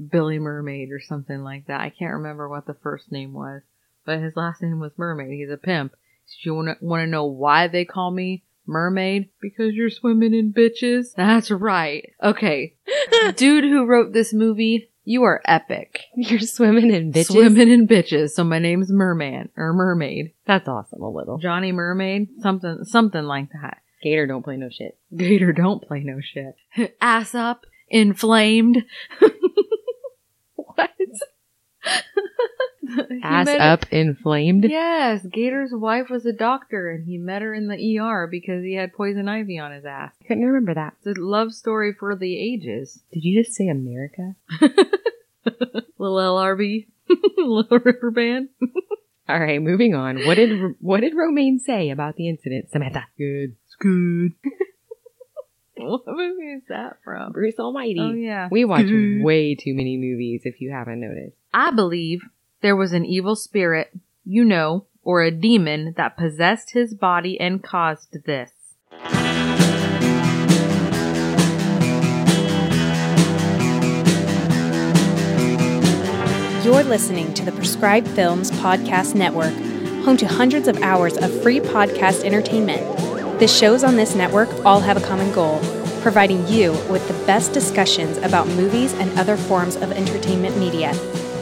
Billy 0.10 0.40
Mermaid 0.40 0.90
or 0.92 1.00
something 1.02 1.44
like 1.44 1.68
that. 1.68 1.82
I 1.82 1.90
can't 1.90 2.14
remember 2.14 2.48
what 2.48 2.66
the 2.66 2.76
first 2.82 3.12
name 3.12 3.34
was, 3.34 3.62
but 4.06 4.20
his 4.20 4.36
last 4.36 4.62
name 4.62 4.80
was 4.80 4.92
Mermaid. 4.98 5.32
He's 5.32 5.50
a 5.52 5.58
pimp. 5.58 5.94
So 6.26 6.36
you 6.44 6.56
want 6.56 6.80
to 6.80 6.86
want 6.86 7.02
to 7.02 7.08
know 7.08 7.26
why 7.26 7.68
they 7.68 7.84
call 7.84 8.12
me 8.12 8.44
Mermaid? 8.66 9.30
Because 9.42 9.74
you're 9.74 9.90
swimming 9.90 10.34
in 10.34 10.54
bitches. 10.54 11.14
That's 11.16 11.52
right. 11.52 12.14
Okay, 12.24 12.76
dude 13.36 13.66
who 13.66 13.86
wrote 13.86 14.14
this 14.14 14.34
movie, 14.34 14.91
you 15.04 15.24
are 15.24 15.42
epic. 15.46 16.02
You're 16.16 16.40
swimming 16.40 16.94
in 16.94 17.12
bitches. 17.12 17.28
Swimming 17.28 17.70
in 17.70 17.88
bitches. 17.88 18.32
So 18.32 18.44
my 18.44 18.60
name's 18.60 18.92
Merman 18.92 19.50
or 19.58 19.74
Mermaid. 19.74 20.34
That's 20.46 20.68
awesome. 20.68 21.02
A 21.02 21.10
little. 21.10 21.38
Johnny 21.38 21.72
Mermaid, 21.72 22.30
something 22.42 22.84
something 22.84 23.24
like 23.24 23.50
that. 23.54 23.80
Gator 24.02 24.28
don't 24.28 24.44
play 24.44 24.58
no 24.58 24.70
shit. 24.70 24.98
Gator 25.16 25.54
don't 25.54 25.82
play 25.82 26.04
no 26.04 26.20
shit. 26.22 26.56
Ass 27.02 27.36
up, 27.36 27.66
inflamed. 27.90 28.84
What? 30.56 30.92
He 33.10 33.20
Ass 33.24 33.46
met- 33.46 33.62
up, 33.62 33.86
inflamed. 33.92 34.66
Yes, 34.70 35.26
Gator's 35.32 35.72
wife 35.74 36.10
was 36.10 36.26
a 36.26 36.34
doctor 36.34 36.90
and 36.92 37.06
he 37.06 37.18
met 37.18 37.42
her 37.42 37.54
in 37.54 37.68
the 37.68 38.00
ER 38.00 38.28
because 38.28 38.64
he 38.64 38.74
had 38.76 38.94
poison 38.94 39.28
ivy 39.28 39.60
on 39.60 39.72
his 39.72 39.86
ass. 39.86 40.14
Couldn't 40.28 40.46
remember 40.46 40.74
that. 40.74 40.94
It's 41.04 41.18
a 41.18 41.22
love 41.22 41.54
story 41.54 41.94
for 41.98 42.16
the 42.16 42.38
ages. 42.38 43.02
Did 43.14 43.24
you 43.24 43.44
just 43.44 43.56
say 43.56 43.68
America? 43.68 44.36
Little 45.98 46.18
LRB, 46.18 46.88
Little 47.38 47.80
River 47.80 48.12
Band. 48.12 48.50
All 49.30 49.40
right, 49.40 49.62
moving 49.62 49.96
on. 49.96 50.26
What 50.26 50.36
did 50.36 50.76
what 50.80 51.02
did 51.02 51.16
Romaine 51.16 51.60
say 51.60 51.90
about 51.90 52.16
the 52.16 52.28
incident, 52.28 52.70
Samantha? 52.72 53.06
Good. 53.18 53.56
It's 53.66 53.76
good. 53.80 54.34
What 55.78 56.02
movie 56.06 56.52
is 56.54 56.64
that 56.70 56.98
from? 57.04 57.32
Bruce 57.32 57.58
Almighty. 57.58 58.00
Oh 58.00 58.12
yeah. 58.12 58.50
We 58.52 58.66
watch 58.66 58.86
Good. 58.86 59.24
way 59.24 59.56
too 59.56 59.74
many 59.74 59.98
movies 59.98 60.42
if 60.44 60.62
you 60.62 60.72
haven't 60.72 61.00
noticed. 61.00 61.36
I 61.54 61.72
believe 61.72 62.22
there 62.62 62.76
was 62.76 62.94
an 62.94 63.06
evil 63.06 63.36
spirit, 63.36 63.92
you 64.24 64.44
know, 64.44 64.86
or 65.04 65.24
a 65.24 65.32
demon 65.32 65.94
that 65.98 66.16
possessed 66.16 66.72
his 66.72 66.94
body 66.94 67.40
and 67.40 67.64
caused 67.64 68.24
this. 68.26 68.52
You're 76.64 76.84
listening 76.84 77.34
to 77.34 77.44
the 77.44 77.52
Prescribed 77.52 78.08
Films 78.10 78.52
Podcast 78.52 79.16
Network, 79.16 79.54
home 80.06 80.18
to 80.18 80.28
hundreds 80.28 80.68
of 80.68 80.82
hours 80.84 81.18
of 81.18 81.42
free 81.42 81.60
podcast 81.60 82.24
entertainment. 82.24 83.40
The 83.40 83.48
shows 83.48 83.84
on 83.84 83.96
this 83.96 84.14
network 84.14 84.50
all 84.64 84.82
have 84.82 84.98
a 84.98 85.02
common 85.02 85.32
goal 85.34 85.60
providing 86.02 86.48
you 86.48 86.72
with 86.90 87.08
the 87.08 87.26
best 87.26 87.54
discussions 87.54 88.18
about 88.18 88.48
movies 88.50 88.94
and 88.94 89.18
other 89.20 89.38
forms 89.38 89.76
of 89.76 89.92
entertainment 89.92 90.58
media. 90.58 90.94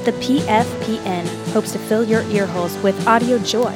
The 0.06 0.14
PFPN 0.14 1.28
hopes 1.52 1.74
to 1.74 1.80
fill 1.80 2.04
your 2.04 2.24
earholes 2.24 2.82
with 2.82 3.08
audio 3.08 3.38
joy. 3.40 3.74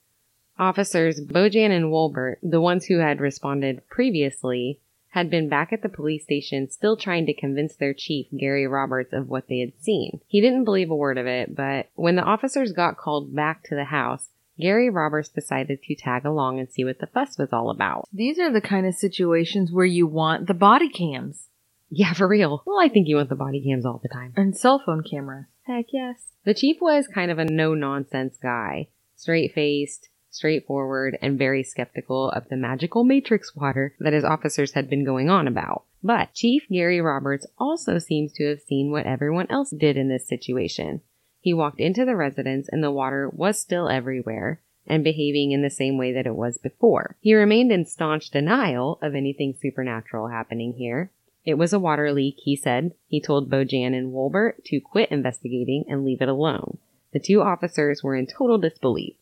officers 0.56 1.20
Bojan 1.20 1.70
and 1.70 1.86
Wolbert, 1.86 2.36
the 2.42 2.60
ones 2.60 2.86
who 2.86 2.98
had 2.98 3.20
responded 3.20 3.82
previously, 3.88 4.80
had 5.16 5.30
been 5.30 5.48
back 5.48 5.72
at 5.72 5.80
the 5.82 5.88
police 5.88 6.24
station 6.24 6.70
still 6.70 6.94
trying 6.94 7.24
to 7.24 7.32
convince 7.32 7.74
their 7.74 7.94
chief, 7.94 8.26
Gary 8.38 8.66
Roberts, 8.66 9.14
of 9.14 9.28
what 9.30 9.48
they 9.48 9.60
had 9.60 9.72
seen. 9.80 10.20
He 10.28 10.42
didn't 10.42 10.64
believe 10.64 10.90
a 10.90 10.94
word 10.94 11.16
of 11.16 11.26
it, 11.26 11.56
but 11.56 11.88
when 11.94 12.16
the 12.16 12.22
officers 12.22 12.72
got 12.72 12.98
called 12.98 13.34
back 13.34 13.64
to 13.64 13.74
the 13.74 13.84
house, 13.84 14.28
Gary 14.60 14.90
Roberts 14.90 15.30
decided 15.30 15.82
to 15.82 15.94
tag 15.94 16.26
along 16.26 16.58
and 16.60 16.70
see 16.70 16.84
what 16.84 16.98
the 16.98 17.06
fuss 17.06 17.38
was 17.38 17.48
all 17.50 17.70
about. 17.70 18.04
These 18.12 18.38
are 18.38 18.52
the 18.52 18.60
kind 18.60 18.86
of 18.86 18.94
situations 18.94 19.72
where 19.72 19.86
you 19.86 20.06
want 20.06 20.48
the 20.48 20.54
body 20.54 20.90
cams 20.90 21.48
Yeah, 21.88 22.12
for 22.12 22.28
real. 22.28 22.62
Well, 22.66 22.78
I 22.78 22.88
think 22.88 23.08
you 23.08 23.16
want 23.16 23.30
the 23.30 23.36
body 23.36 23.62
cams 23.62 23.86
all 23.86 24.00
the 24.02 24.08
time. 24.10 24.34
and 24.36 24.54
cell 24.56 24.82
phone 24.84 25.02
cameras. 25.02 25.46
Heck 25.66 25.86
yes. 25.92 26.16
The 26.44 26.52
chief 26.54 26.76
was 26.80 27.08
kind 27.08 27.30
of 27.30 27.38
a 27.38 27.44
no 27.44 27.72
nonsense 27.74 28.36
guy, 28.42 28.88
straight 29.14 29.52
faced, 29.54 30.08
straightforward, 30.36 31.18
and 31.20 31.38
very 31.38 31.62
skeptical 31.62 32.30
of 32.30 32.48
the 32.48 32.56
magical 32.56 33.04
matrix 33.04 33.56
water 33.56 33.94
that 33.98 34.12
his 34.12 34.24
officers 34.24 34.72
had 34.72 34.88
been 34.88 35.04
going 35.04 35.28
on 35.30 35.48
about. 35.48 35.84
But 36.02 36.34
Chief 36.34 36.68
Gary 36.70 37.00
Roberts 37.00 37.46
also 37.58 37.98
seems 37.98 38.32
to 38.34 38.48
have 38.48 38.60
seen 38.60 38.90
what 38.90 39.06
everyone 39.06 39.46
else 39.50 39.70
did 39.70 39.96
in 39.96 40.08
this 40.08 40.28
situation. 40.28 41.00
He 41.40 41.54
walked 41.54 41.80
into 41.80 42.04
the 42.04 42.16
residence 42.16 42.68
and 42.68 42.82
the 42.82 42.90
water 42.90 43.28
was 43.32 43.60
still 43.60 43.88
everywhere 43.88 44.60
and 44.86 45.02
behaving 45.02 45.52
in 45.52 45.62
the 45.62 45.70
same 45.70 45.98
way 45.98 46.12
that 46.12 46.26
it 46.26 46.36
was 46.36 46.58
before. 46.58 47.16
He 47.20 47.34
remained 47.34 47.72
in 47.72 47.84
staunch 47.86 48.30
denial 48.30 48.98
of 49.02 49.14
anything 49.14 49.54
supernatural 49.60 50.28
happening 50.28 50.74
here, 50.74 51.10
it 51.46 51.56
was 51.56 51.72
a 51.72 51.78
water 51.78 52.12
leak, 52.12 52.40
he 52.42 52.56
said. 52.56 52.92
He 53.06 53.20
told 53.20 53.48
Bojan 53.48 53.96
and 53.96 54.12
Wolbert 54.12 54.64
to 54.64 54.80
quit 54.80 55.12
investigating 55.12 55.84
and 55.88 56.04
leave 56.04 56.20
it 56.20 56.28
alone. 56.28 56.78
The 57.12 57.20
two 57.20 57.40
officers 57.40 58.02
were 58.02 58.16
in 58.16 58.26
total 58.26 58.58
disbelief. 58.58 59.14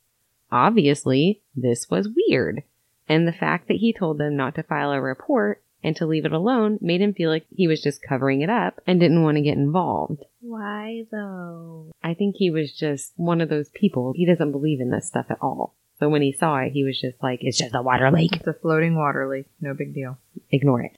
Obviously, 0.55 1.43
this 1.57 1.91
was 1.91 2.09
weird. 2.09 2.63
And 3.09 3.27
the 3.27 3.33
fact 3.33 3.67
that 3.67 3.79
he 3.79 3.93
told 3.93 4.19
them 4.19 4.37
not 4.37 4.55
to 4.55 4.63
file 4.63 4.93
a 4.93 5.01
report 5.01 5.65
and 5.83 5.97
to 5.97 6.07
leave 6.07 6.25
it 6.25 6.33
alone 6.33 6.79
made 6.81 7.01
him 7.01 7.13
feel 7.13 7.29
like 7.29 7.45
he 7.51 7.67
was 7.67 7.83
just 7.83 8.01
covering 8.09 8.41
it 8.41 8.49
up 8.49 8.81
and 8.87 9.01
didn't 9.01 9.25
want 9.25 9.37
to 9.37 9.43
get 9.43 9.57
involved. 9.57 10.23
Why 10.41 11.07
though? 11.11 11.91
I 12.05 12.15
think 12.15 12.37
he 12.39 12.51
was 12.51 12.73
just 12.73 13.15
one 13.17 13.41
of 13.41 13.49
those 13.49 13.69
people. 13.71 14.13
He 14.15 14.27
doesn't 14.27 14.53
believe 14.53 14.81
in 14.81 14.91
this 14.91 15.09
stuff 15.09 15.27
at 15.29 15.39
all. 15.43 15.75
So 15.99 16.09
when 16.09 16.23
he 16.23 16.31
saw 16.31 16.59
it, 16.59 16.71
he 16.71 16.85
was 16.85 17.01
just 17.01 17.21
like, 17.21 17.41
it's 17.43 17.59
just 17.59 17.75
a 17.75 17.83
water 17.83 18.13
leak. 18.13 18.37
It's 18.37 18.47
a 18.47 18.55
floating 18.55 18.95
water 18.95 19.29
leak. 19.29 19.47
No 19.61 19.75
big 19.75 19.93
deal. 19.93 20.19
Ignore 20.53 20.83
it. 20.83 20.97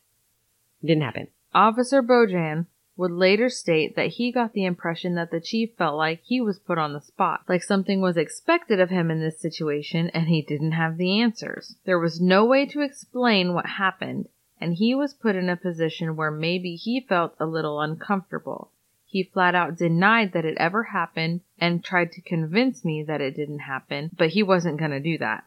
Didn't 0.84 1.02
happen. 1.02 1.28
Officer 1.54 2.02
Bojan 2.02 2.66
would 2.96 3.10
later 3.10 3.50
state 3.50 3.94
that 3.94 4.08
he 4.08 4.32
got 4.32 4.52
the 4.54 4.64
impression 4.64 5.14
that 5.14 5.30
the 5.30 5.40
chief 5.40 5.70
felt 5.76 5.96
like 5.96 6.20
he 6.22 6.40
was 6.40 6.58
put 6.58 6.78
on 6.78 6.92
the 6.92 7.00
spot, 7.00 7.42
like 7.48 7.62
something 7.62 8.00
was 8.00 8.16
expected 8.16 8.80
of 8.80 8.90
him 8.90 9.10
in 9.10 9.20
this 9.20 9.40
situation 9.40 10.08
and 10.10 10.28
he 10.28 10.40
didn't 10.42 10.72
have 10.72 10.96
the 10.96 11.20
answers. 11.20 11.76
There 11.84 11.98
was 11.98 12.20
no 12.20 12.44
way 12.44 12.64
to 12.66 12.80
explain 12.80 13.52
what 13.52 13.66
happened, 13.66 14.28
and 14.60 14.74
he 14.74 14.94
was 14.94 15.12
put 15.12 15.36
in 15.36 15.48
a 15.48 15.56
position 15.56 16.16
where 16.16 16.30
maybe 16.30 16.74
he 16.74 17.00
felt 17.00 17.34
a 17.38 17.46
little 17.46 17.80
uncomfortable. 17.80 18.70
He 19.04 19.22
flat 19.22 19.54
out 19.54 19.76
denied 19.76 20.32
that 20.32 20.44
it 20.44 20.56
ever 20.58 20.84
happened 20.84 21.42
and 21.58 21.84
tried 21.84 22.12
to 22.12 22.20
convince 22.20 22.84
me 22.84 23.02
that 23.04 23.20
it 23.20 23.36
didn't 23.36 23.60
happen, 23.60 24.10
but 24.16 24.30
he 24.30 24.42
wasn't 24.42 24.78
going 24.78 24.90
to 24.90 25.00
do 25.00 25.18
that. 25.18 25.44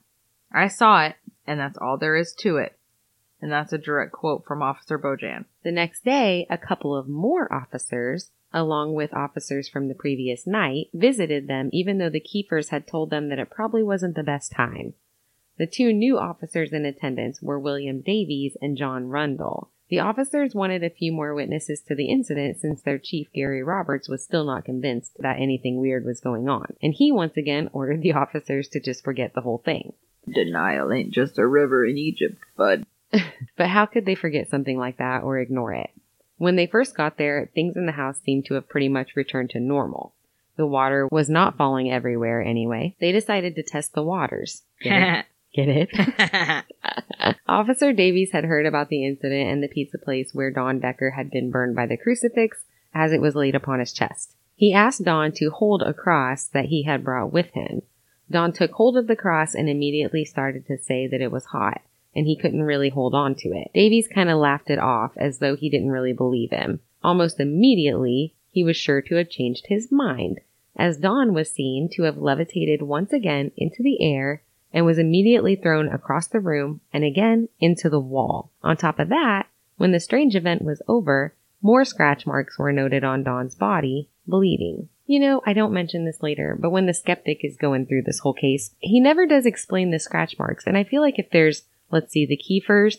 I 0.52 0.68
saw 0.68 1.06
it, 1.06 1.16
and 1.46 1.60
that's 1.60 1.78
all 1.78 1.98
there 1.98 2.16
is 2.16 2.34
to 2.40 2.58
it. 2.58 2.79
And 3.42 3.52
that's 3.52 3.74
a 3.74 3.78
direct 3.78 4.12
quote 4.12 4.46
from 4.46 4.62
Officer 4.62 5.00
Bojan. 5.00 5.46
The 5.64 5.72
next 5.72 6.04
day, 6.04 6.46
a 6.50 6.58
couple 6.58 6.96
of 6.96 7.08
more 7.08 7.52
officers, 7.54 8.32
along 8.54 8.94
with 8.94 9.14
officers 9.14 9.70
from 9.70 9.88
the 9.88 9.96
previous 9.96 10.46
night, 10.46 10.88
visited 10.94 11.48
them 11.48 11.70
even 11.72 11.98
though 11.98 12.10
the 12.10 12.20
Kiefers 12.20 12.70
had 12.70 12.88
told 12.88 13.10
them 13.10 13.30
that 13.30 13.40
it 13.40 13.50
probably 13.50 13.84
wasn't 13.84 14.16
the 14.16 14.24
best 14.24 14.52
time. 14.52 14.94
The 15.58 15.68
two 15.68 15.92
new 15.92 16.18
officers 16.18 16.72
in 16.72 16.86
attendance 16.86 17.42
were 17.42 17.60
William 17.60 18.02
Davies 18.02 18.56
and 18.62 18.78
John 18.78 19.08
Rundle. 19.08 19.72
The 19.90 20.00
officers 20.00 20.54
wanted 20.54 20.84
a 20.84 20.90
few 20.90 21.12
more 21.12 21.34
witnesses 21.34 21.82
to 21.88 21.96
the 21.96 22.10
incident 22.10 22.58
since 22.58 22.82
their 22.82 23.00
chief, 23.00 23.28
Gary 23.34 23.64
Roberts, 23.64 24.08
was 24.08 24.24
still 24.24 24.46
not 24.46 24.64
convinced 24.64 25.18
that 25.20 25.40
anything 25.40 25.80
weird 25.80 26.06
was 26.06 26.22
going 26.22 26.48
on, 26.48 26.76
and 26.82 26.94
he 26.94 27.12
once 27.12 27.36
again 27.36 27.70
ordered 27.74 28.02
the 28.02 28.14
officers 28.14 28.68
to 28.70 28.80
just 28.80 29.04
forget 29.04 29.34
the 29.34 29.42
whole 29.42 29.58
thing. 29.58 29.94
Denial 30.32 30.92
ain't 30.92 31.12
just 31.12 31.40
a 31.40 31.48
river 31.48 31.86
in 31.86 31.98
Egypt, 31.98 32.38
bud. 32.56 32.86
But 33.58 33.68
how 33.68 33.86
could 33.86 34.06
they 34.06 34.16
forget 34.16 34.50
something 34.50 34.78
like 34.78 34.98
that 34.98 35.24
or 35.24 35.38
ignore 35.38 35.74
it? 35.74 35.90
When 36.38 36.56
they 36.56 36.68
first 36.68 36.96
got 36.96 37.18
there, 37.18 37.50
things 37.54 37.76
in 37.76 37.86
the 37.86 37.92
house 37.92 38.18
seemed 38.24 38.46
to 38.46 38.54
have 38.54 38.70
pretty 38.70 38.88
much 38.88 39.18
returned 39.18 39.50
to 39.50 39.60
normal. 39.60 40.14
The 40.56 40.66
water 40.66 41.08
was 41.12 41.30
not 41.30 41.58
falling 41.58 41.92
everywhere 41.92 42.42
anyway. 42.42 42.96
They 43.02 43.12
decided 43.12 43.56
to 43.56 43.64
test 43.64 43.94
the 43.94 44.04
waters. 44.04 44.64
Get 44.82 45.02
it? 45.02 45.26
Get 45.54 45.68
it? 45.68 47.36
Officer 47.48 47.92
Davies 47.92 48.32
had 48.32 48.46
heard 48.46 48.66
about 48.66 48.88
the 48.88 49.06
incident 49.06 49.50
and 49.50 49.64
the 49.64 49.68
pizza 49.68 49.98
place 49.98 50.34
where 50.34 50.52
Don 50.52 50.80
Decker 50.80 51.12
had 51.12 51.32
been 51.32 51.52
burned 51.52 51.76
by 51.76 51.86
the 51.86 51.98
crucifix 51.98 52.64
as 52.94 53.12
it 53.12 53.20
was 53.20 53.36
laid 53.36 53.56
upon 53.56 53.80
his 53.80 53.92
chest. 53.92 54.36
He 54.56 54.74
asked 54.74 55.04
Don 55.04 55.32
to 55.34 55.50
hold 55.50 55.82
a 55.82 55.94
cross 55.94 56.46
that 56.46 56.66
he 56.66 56.84
had 56.84 57.04
brought 57.04 57.34
with 57.34 57.52
him. 57.52 57.82
Don 58.30 58.54
took 58.54 58.72
hold 58.72 58.96
of 58.96 59.08
the 59.08 59.16
cross 59.16 59.56
and 59.56 59.68
immediately 59.68 60.24
started 60.24 60.68
to 60.68 60.78
say 60.78 61.08
that 61.08 61.22
it 61.22 61.32
was 61.32 61.46
hot 61.46 61.82
and 62.16 62.26
he 62.26 62.36
couldn't 62.36 62.64
really 62.64 62.90
hold 62.90 63.14
on 63.14 63.36
to 63.36 63.50
it. 63.50 63.72
Davies 63.74 64.08
kind 64.08 64.30
of 64.30 64.40
laughed 64.40 64.70
it 64.70 64.80
off 64.80 65.12
as 65.18 65.40
though 65.40 65.56
he 65.56 65.70
didn't 65.70 65.92
really 65.92 66.14
believe 66.14 66.52
him. 66.52 66.80
Almost 67.04 67.40
immediately, 67.40 68.34
he 68.52 68.64
was 68.64 68.76
sure 68.76 69.02
to 69.02 69.16
have 69.16 69.30
changed 69.30 69.68
his 69.68 69.92
mind, 69.92 70.42
as 70.76 70.98
Don 70.98 71.34
was 71.34 71.52
seen 71.52 71.90
to 71.94 72.04
have 72.04 72.18
levitated 72.18 72.82
once 72.82 73.14
again 73.14 73.52
into 73.56 73.84
the 73.84 74.02
air 74.02 74.42
and 74.74 74.86
was 74.86 74.98
immediately 74.98 75.56
thrown 75.56 75.90
across 75.90 76.28
the 76.28 76.40
room 76.40 76.82
and 76.94 77.04
again 77.04 77.50
into 77.60 77.90
the 77.90 78.00
wall. 78.00 78.52
On 78.64 78.76
top 78.76 79.00
of 79.00 79.10
that, 79.10 79.48
when 79.78 79.92
the 79.92 80.00
strange 80.00 80.36
event 80.36 80.62
was 80.62 80.82
over, 80.88 81.34
more 81.62 81.86
scratch 81.86 82.26
marks 82.26 82.58
were 82.58 82.72
noted 82.72 83.04
on 83.04 83.24
Don's 83.24 83.56
body, 83.56 84.10
bleeding. 84.28 84.90
You 85.08 85.20
know, 85.20 85.42
I 85.46 85.54
don't 85.54 85.74
mention 85.74 86.06
this 86.06 86.22
later, 86.22 86.56
but 86.60 86.70
when 86.70 86.86
the 86.86 86.94
skeptic 86.94 87.44
is 87.44 87.58
going 87.58 87.86
through 87.86 88.04
this 88.04 88.20
whole 88.20 88.34
case, 88.34 88.76
he 88.80 89.00
never 89.00 89.26
does 89.26 89.46
explain 89.46 89.90
the 89.90 90.00
scratch 90.00 90.38
marks, 90.38 90.68
and 90.68 90.78
I 90.78 90.84
feel 90.84 91.02
like 91.02 91.18
if 91.18 91.32
there's 91.32 91.64
Let's 91.92 92.12
see, 92.12 92.26
the 92.26 92.38
Kiefers, 92.38 92.98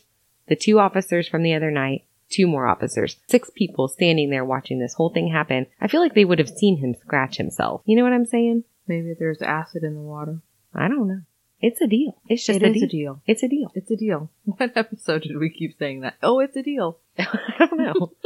the 0.48 0.56
two 0.56 0.78
officers 0.78 1.28
from 1.28 1.42
the 1.42 1.54
other 1.54 1.70
night, 1.70 2.04
two 2.28 2.46
more 2.46 2.66
officers, 2.66 3.16
six 3.28 3.50
people 3.54 3.88
standing 3.88 4.30
there 4.30 4.44
watching 4.44 4.78
this 4.78 4.94
whole 4.94 5.10
thing 5.10 5.28
happen. 5.28 5.66
I 5.80 5.88
feel 5.88 6.00
like 6.00 6.14
they 6.14 6.24
would 6.24 6.38
have 6.38 6.48
seen 6.48 6.78
him 6.78 6.94
scratch 6.94 7.36
himself. 7.36 7.82
You 7.84 7.96
know 7.96 8.04
what 8.04 8.12
I'm 8.12 8.26
saying? 8.26 8.64
Maybe 8.86 9.14
there's 9.18 9.42
acid 9.42 9.82
in 9.84 9.94
the 9.94 10.00
water. 10.00 10.40
I 10.74 10.88
don't 10.88 11.08
know. 11.08 11.20
It's 11.60 11.80
a 11.80 11.86
deal. 11.86 12.16
It's 12.28 12.44
just 12.44 12.62
It 12.62 12.68
a, 12.68 12.72
deal. 12.72 12.84
a 12.84 12.88
deal. 12.88 13.22
It's 13.26 13.42
a 13.42 13.48
deal. 13.48 13.70
It's 13.74 13.90
a 13.90 13.96
deal. 13.96 14.30
What 14.44 14.76
episode 14.76 15.22
did 15.22 15.36
we 15.38 15.50
keep 15.50 15.78
saying 15.78 16.00
that? 16.00 16.14
Oh, 16.22 16.38
it's 16.40 16.56
a 16.56 16.62
deal. 16.62 16.98
I 17.18 17.66
don't 17.66 17.76
know. 17.78 18.12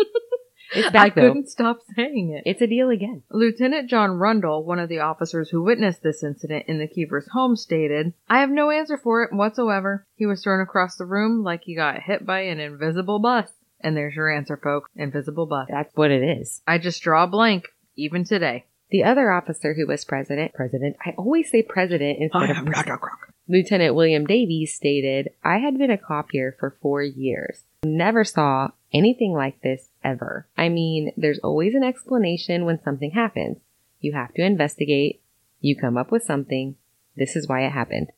it's 0.73 0.95
I 0.95 1.09
though. 1.11 1.29
couldn't 1.29 1.49
stop 1.49 1.79
saying 1.95 2.31
it. 2.31 2.49
It's 2.49 2.63
a 2.63 2.67
deal 2.67 2.91
again. 2.91 3.23
Lieutenant 3.31 3.89
John 3.91 4.13
Rundle, 4.13 4.65
one 4.65 4.79
of 4.79 4.89
the 4.89 5.01
officers 5.01 5.51
who 5.51 5.63
witnessed 5.63 6.03
this 6.03 6.23
incident 6.23 6.67
in 6.69 6.79
the 6.79 6.89
Kiefer's 6.89 7.29
home, 7.33 7.57
stated, 7.57 8.13
I 8.29 8.41
have 8.41 8.51
no 8.51 8.71
answer 8.71 8.97
for 8.97 9.23
it 9.23 9.33
whatsoever. 9.33 10.07
He 10.17 10.27
was 10.27 10.43
thrown 10.43 10.61
across 10.61 10.97
the 10.97 11.05
room 11.07 11.43
like 11.43 11.63
he 11.65 11.75
got 11.75 12.03
hit 12.03 12.25
by 12.27 12.41
an 12.41 12.61
invisible 12.61 13.19
bus. 13.19 13.51
And 13.81 13.97
there's 13.97 14.15
your 14.15 14.35
answer, 14.35 14.57
folks. 14.57 14.91
Invisible 14.97 15.47
bus. 15.47 15.67
That's 15.69 15.95
what 15.95 16.11
it 16.11 16.23
is. 16.23 16.63
I 16.67 16.79
just 16.79 17.03
draw 17.03 17.25
a 17.25 17.29
blank, 17.29 17.67
even 17.97 18.25
today. 18.25 18.65
The 18.91 19.05
other 19.05 19.31
officer 19.31 19.75
who 19.75 19.87
was 19.87 20.05
president, 20.05 20.55
president, 20.55 20.97
I 21.05 21.11
always 21.19 21.51
say 21.51 21.63
president 21.63 22.19
instead 22.21 22.51
of 22.51 22.65
crook. 22.85 23.35
Lieutenant 23.49 23.95
William 23.95 24.25
Davies 24.25 24.75
stated, 24.75 25.31
I 25.43 25.59
had 25.59 25.77
been 25.77 25.91
a 25.91 25.99
cop 25.99 26.29
here 26.31 26.57
for 26.59 26.79
four 26.81 27.03
years. 27.03 27.65
Never 27.85 28.25
saw 28.25 28.69
anything 28.93 29.33
like 29.35 29.61
this 29.61 29.91
ever. 30.05 30.47
I 30.57 30.69
mean, 30.69 31.13
there's 31.17 31.39
always 31.41 31.75
an 31.75 31.83
explanation 31.83 32.65
when 32.65 32.83
something 32.83 33.13
happens. 33.13 33.57
You 34.01 34.13
have 34.13 34.35
to 34.35 34.43
investigate. 34.45 35.23
You 35.61 35.77
come 35.77 35.97
up 35.97 36.13
with 36.13 36.23
something. 36.23 36.77
This 37.17 37.35
is 37.37 37.49
why 37.49 37.65
it 37.65 37.73
happened. 37.73 38.09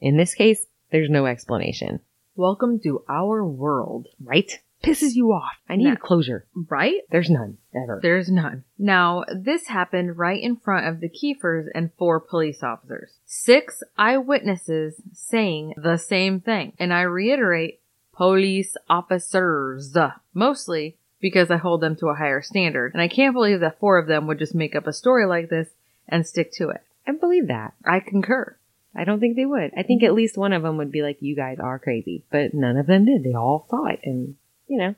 In 0.00 0.16
this 0.16 0.34
case, 0.34 0.66
there's 0.90 1.08
no 1.08 1.26
explanation. 1.26 2.00
Welcome 2.34 2.80
to 2.80 3.02
our 3.08 3.44
world. 3.46 4.08
Right? 4.22 4.60
Pisses 4.84 5.14
you 5.14 5.32
off. 5.32 5.54
I 5.68 5.76
need 5.76 5.84
No. 5.84 5.96
closure. 5.96 6.44
Right? 6.68 7.00
There's 7.10 7.30
none. 7.30 7.56
Ever. 7.74 7.98
There's 8.02 8.30
none. 8.30 8.64
Now, 8.78 9.24
this 9.34 9.68
happened 9.68 10.18
right 10.18 10.40
in 10.42 10.56
front 10.56 10.86
of 10.86 11.00
the 11.00 11.08
Kiefers 11.08 11.68
and 11.74 11.92
four 11.94 12.20
police 12.20 12.62
officers. 12.62 13.12
Six 13.24 13.82
eyewitnesses 13.96 15.00
saying 15.12 15.74
the 15.76 15.96
same 15.96 16.40
thing. 16.40 16.74
And 16.78 16.92
I 16.92 17.02
reiterate, 17.02 17.80
police 18.12 18.76
officers. 18.88 19.96
Mostly 20.34 20.96
because 21.26 21.50
I 21.50 21.56
hold 21.56 21.80
them 21.80 21.96
to 21.96 22.06
a 22.06 22.14
higher 22.14 22.40
standard. 22.40 22.92
And 22.92 23.02
I 23.02 23.08
can't 23.08 23.34
believe 23.34 23.58
that 23.58 23.80
four 23.80 23.98
of 23.98 24.06
them 24.06 24.28
would 24.28 24.38
just 24.38 24.54
make 24.54 24.76
up 24.76 24.86
a 24.86 24.92
story 24.92 25.26
like 25.26 25.50
this 25.50 25.70
and 26.08 26.24
stick 26.24 26.52
to 26.52 26.68
it. 26.68 26.82
I 27.04 27.10
believe 27.10 27.48
that. 27.48 27.74
I 27.84 27.98
concur. 27.98 28.56
I 28.94 29.02
don't 29.02 29.18
think 29.18 29.34
they 29.34 29.44
would. 29.44 29.72
I 29.76 29.82
think 29.82 30.04
at 30.04 30.14
least 30.14 30.38
one 30.38 30.52
of 30.52 30.62
them 30.62 30.76
would 30.76 30.92
be 30.92 31.02
like, 31.02 31.16
you 31.18 31.34
guys 31.34 31.58
are 31.58 31.80
crazy. 31.80 32.22
But 32.30 32.54
none 32.54 32.76
of 32.76 32.86
them 32.86 33.06
did. 33.06 33.24
They 33.24 33.34
all 33.34 33.66
saw 33.68 33.86
it 33.86 33.98
and, 34.04 34.36
you 34.68 34.78
know, 34.78 34.94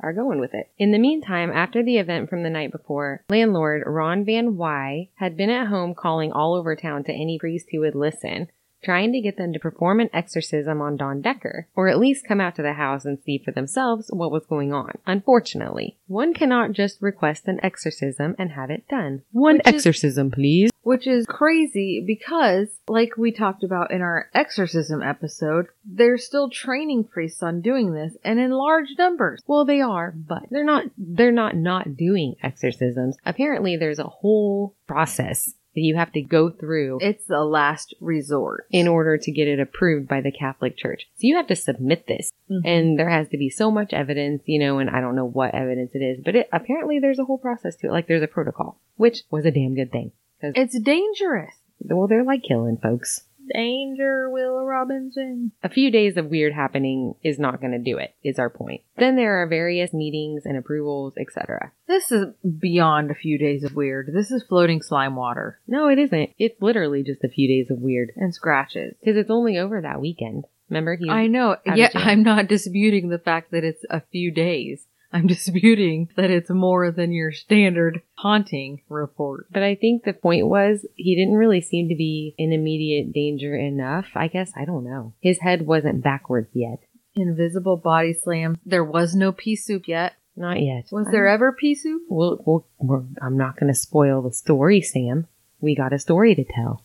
are 0.00 0.12
going 0.12 0.38
with 0.38 0.54
it. 0.54 0.70
In 0.78 0.92
the 0.92 1.00
meantime, 1.00 1.50
after 1.50 1.82
the 1.82 1.98
event 1.98 2.30
from 2.30 2.44
the 2.44 2.50
night 2.50 2.70
before, 2.70 3.24
landlord 3.28 3.82
Ron 3.84 4.24
Van 4.24 4.56
Wy 4.56 5.08
had 5.16 5.36
been 5.36 5.50
at 5.50 5.66
home 5.66 5.96
calling 5.96 6.30
all 6.30 6.54
over 6.54 6.76
town 6.76 7.02
to 7.04 7.12
any 7.12 7.40
priest 7.40 7.66
who 7.72 7.80
would 7.80 7.96
listen, 7.96 8.48
trying 8.82 9.12
to 9.12 9.20
get 9.20 9.36
them 9.36 9.52
to 9.52 9.58
perform 9.58 10.00
an 10.00 10.10
exorcism 10.12 10.80
on 10.80 10.96
Don 10.96 11.20
Decker, 11.20 11.68
or 11.74 11.88
at 11.88 11.98
least 11.98 12.26
come 12.26 12.40
out 12.40 12.56
to 12.56 12.62
the 12.62 12.74
house 12.74 13.04
and 13.04 13.18
see 13.24 13.38
for 13.38 13.52
themselves 13.52 14.10
what 14.12 14.32
was 14.32 14.46
going 14.46 14.72
on. 14.72 14.92
Unfortunately, 15.06 15.96
one 16.06 16.34
cannot 16.34 16.72
just 16.72 17.00
request 17.00 17.46
an 17.46 17.60
exorcism 17.62 18.34
and 18.38 18.52
have 18.52 18.70
it 18.70 18.86
done. 18.88 19.22
One 19.32 19.56
Which 19.56 19.66
is- 19.68 19.74
exorcism, 19.74 20.30
please. 20.30 20.70
Which 20.84 21.06
is 21.06 21.26
crazy 21.26 22.02
because, 22.04 22.66
like 22.88 23.16
we 23.16 23.30
talked 23.30 23.62
about 23.62 23.92
in 23.92 24.02
our 24.02 24.28
exorcism 24.34 25.00
episode, 25.00 25.66
they're 25.84 26.18
still 26.18 26.50
training 26.50 27.04
priests 27.04 27.40
on 27.40 27.60
doing 27.60 27.92
this 27.94 28.16
and 28.24 28.40
in 28.40 28.50
large 28.50 28.88
numbers. 28.98 29.40
Well, 29.46 29.64
they 29.64 29.80
are, 29.80 30.12
but 30.16 30.42
they're 30.50 30.64
not, 30.64 30.86
they're 30.98 31.30
not 31.30 31.54
not 31.54 31.96
doing 31.96 32.34
exorcisms. 32.42 33.16
Apparently 33.24 33.76
there's 33.76 34.00
a 34.00 34.04
whole 34.08 34.74
process 34.88 35.54
that 35.74 35.80
you 35.80 35.94
have 35.96 36.12
to 36.12 36.20
go 36.22 36.50
through 36.50 36.98
It's 37.00 37.24
the 37.26 37.44
last 37.44 37.94
resort. 38.00 38.66
in 38.70 38.86
order 38.88 39.16
to 39.16 39.32
get 39.32 39.48
it 39.48 39.58
approved 39.60 40.06
by 40.08 40.20
the 40.20 40.30
Catholic 40.32 40.76
Church. 40.76 41.08
So 41.14 41.20
you 41.26 41.36
have 41.36 41.46
to 41.48 41.56
submit 41.56 42.06
this. 42.06 42.30
Mhm. 42.50 42.60
And 42.64 42.98
there 42.98 43.08
has 43.08 43.28
to 43.30 43.38
be 43.38 43.48
so 43.48 43.70
much 43.70 43.92
evidence, 43.92 44.42
you 44.46 44.58
know, 44.58 44.78
and 44.78 44.90
I 44.90 45.00
don't 45.00 45.16
know 45.16 45.24
what 45.28 45.54
evidence 45.54 45.94
it 45.94 46.02
is, 46.02 46.20
but 46.22 46.36
it, 46.36 46.48
apparently 46.52 46.98
there's 46.98 47.18
a 47.18 47.24
whole 47.24 47.38
process 47.38 47.76
to 47.76 47.86
it. 47.88 47.90
Like 47.92 48.06
there's 48.06 48.22
a 48.22 48.26
protocol, 48.28 48.78
which 48.96 49.22
was 49.30 49.44
a 49.46 49.50
damn 49.50 49.74
good 49.74 49.90
thing. 49.92 50.12
It's 50.42 50.78
dangerous. 50.78 51.54
Well, 51.84 52.06
they're 52.06 52.24
like 52.24 52.42
killing 52.42 52.76
folks. 52.76 53.24
Danger, 53.52 54.28
Will 54.30 54.64
Robinson. 54.64 55.52
A 55.62 55.68
few 55.68 55.90
days 55.90 56.16
of 56.16 56.26
weird 56.26 56.52
happening 56.52 57.14
is 57.22 57.38
not 57.38 57.60
going 57.60 57.72
to 57.72 57.78
do 57.78 57.98
it, 57.98 58.14
is 58.22 58.38
our 58.38 58.50
point. 58.50 58.82
Then 58.96 59.16
there 59.16 59.42
are 59.42 59.46
various 59.46 59.92
meetings 59.92 60.42
and 60.44 60.56
approvals, 60.56 61.14
etc. 61.18 61.72
This 61.86 62.10
is 62.10 62.26
beyond 62.58 63.10
a 63.10 63.14
few 63.14 63.38
days 63.38 63.64
of 63.64 63.74
weird. 63.74 64.10
This 64.12 64.30
is 64.30 64.42
floating 64.42 64.82
slime 64.82 65.16
water 65.16 65.58
No, 65.66 65.88
it 65.88 65.98
isn't. 65.98 66.30
It's 66.38 66.60
literally 66.60 67.02
just 67.02 67.24
a 67.24 67.28
few 67.28 67.48
days 67.48 67.70
of 67.70 67.78
weird. 67.78 68.12
and 68.16 68.34
scratches. 68.34 68.94
Because 69.00 69.16
it's 69.16 69.30
only 69.30 69.58
over 69.58 69.80
that 69.80 70.00
weekend. 70.00 70.44
Remember? 70.70 70.96
He 70.96 71.10
I 71.10 71.26
know. 71.26 71.50
out 71.52 71.66
of 71.66 71.76
Yeah. 71.76 71.90
I'm 71.94 72.22
not 72.22 72.48
disputing 72.48 73.08
the 73.10 73.18
fact 73.18 73.50
that 73.50 73.64
it's 73.64 73.84
a 73.90 74.00
few 74.10 74.30
days. 74.30 74.86
I'm 75.14 75.26
disputing 75.26 76.08
that 76.16 76.30
it's 76.30 76.50
more 76.50 76.90
than 76.90 77.12
your 77.12 77.32
standard 77.32 78.02
haunting 78.14 78.80
report. 78.88 79.46
But 79.50 79.62
I 79.62 79.74
think 79.74 80.04
the 80.04 80.12
point 80.12 80.46
was 80.46 80.86
he 80.96 81.14
didn't 81.14 81.36
really 81.36 81.60
seem 81.60 81.88
to 81.88 81.94
be 81.94 82.34
in 82.38 82.52
immediate 82.52 83.12
danger 83.12 83.54
enough. 83.54 84.06
I 84.14 84.28
guess 84.28 84.52
I 84.56 84.64
don't 84.64 84.84
know. 84.84 85.14
His 85.20 85.40
head 85.40 85.66
wasn't 85.66 86.02
backwards 86.02 86.50
yet. 86.54 86.80
Invisible 87.14 87.76
body 87.76 88.14
slam. 88.14 88.58
There 88.64 88.84
was 88.84 89.14
no 89.14 89.32
pea 89.32 89.56
soup 89.56 89.86
yet. 89.86 90.14
Not 90.34 90.62
yet. 90.62 90.86
Was 90.90 91.08
there 91.10 91.28
ever 91.28 91.52
pea 91.52 91.74
soup? 91.74 92.02
Well, 92.08 92.38
well 92.46 92.66
we're, 92.78 93.02
I'm 93.20 93.36
not 93.36 93.60
going 93.60 93.70
to 93.70 93.78
spoil 93.78 94.22
the 94.22 94.32
story, 94.32 94.80
Sam. 94.80 95.26
We 95.60 95.76
got 95.76 95.92
a 95.92 95.98
story 95.98 96.34
to 96.34 96.44
tell. 96.44 96.84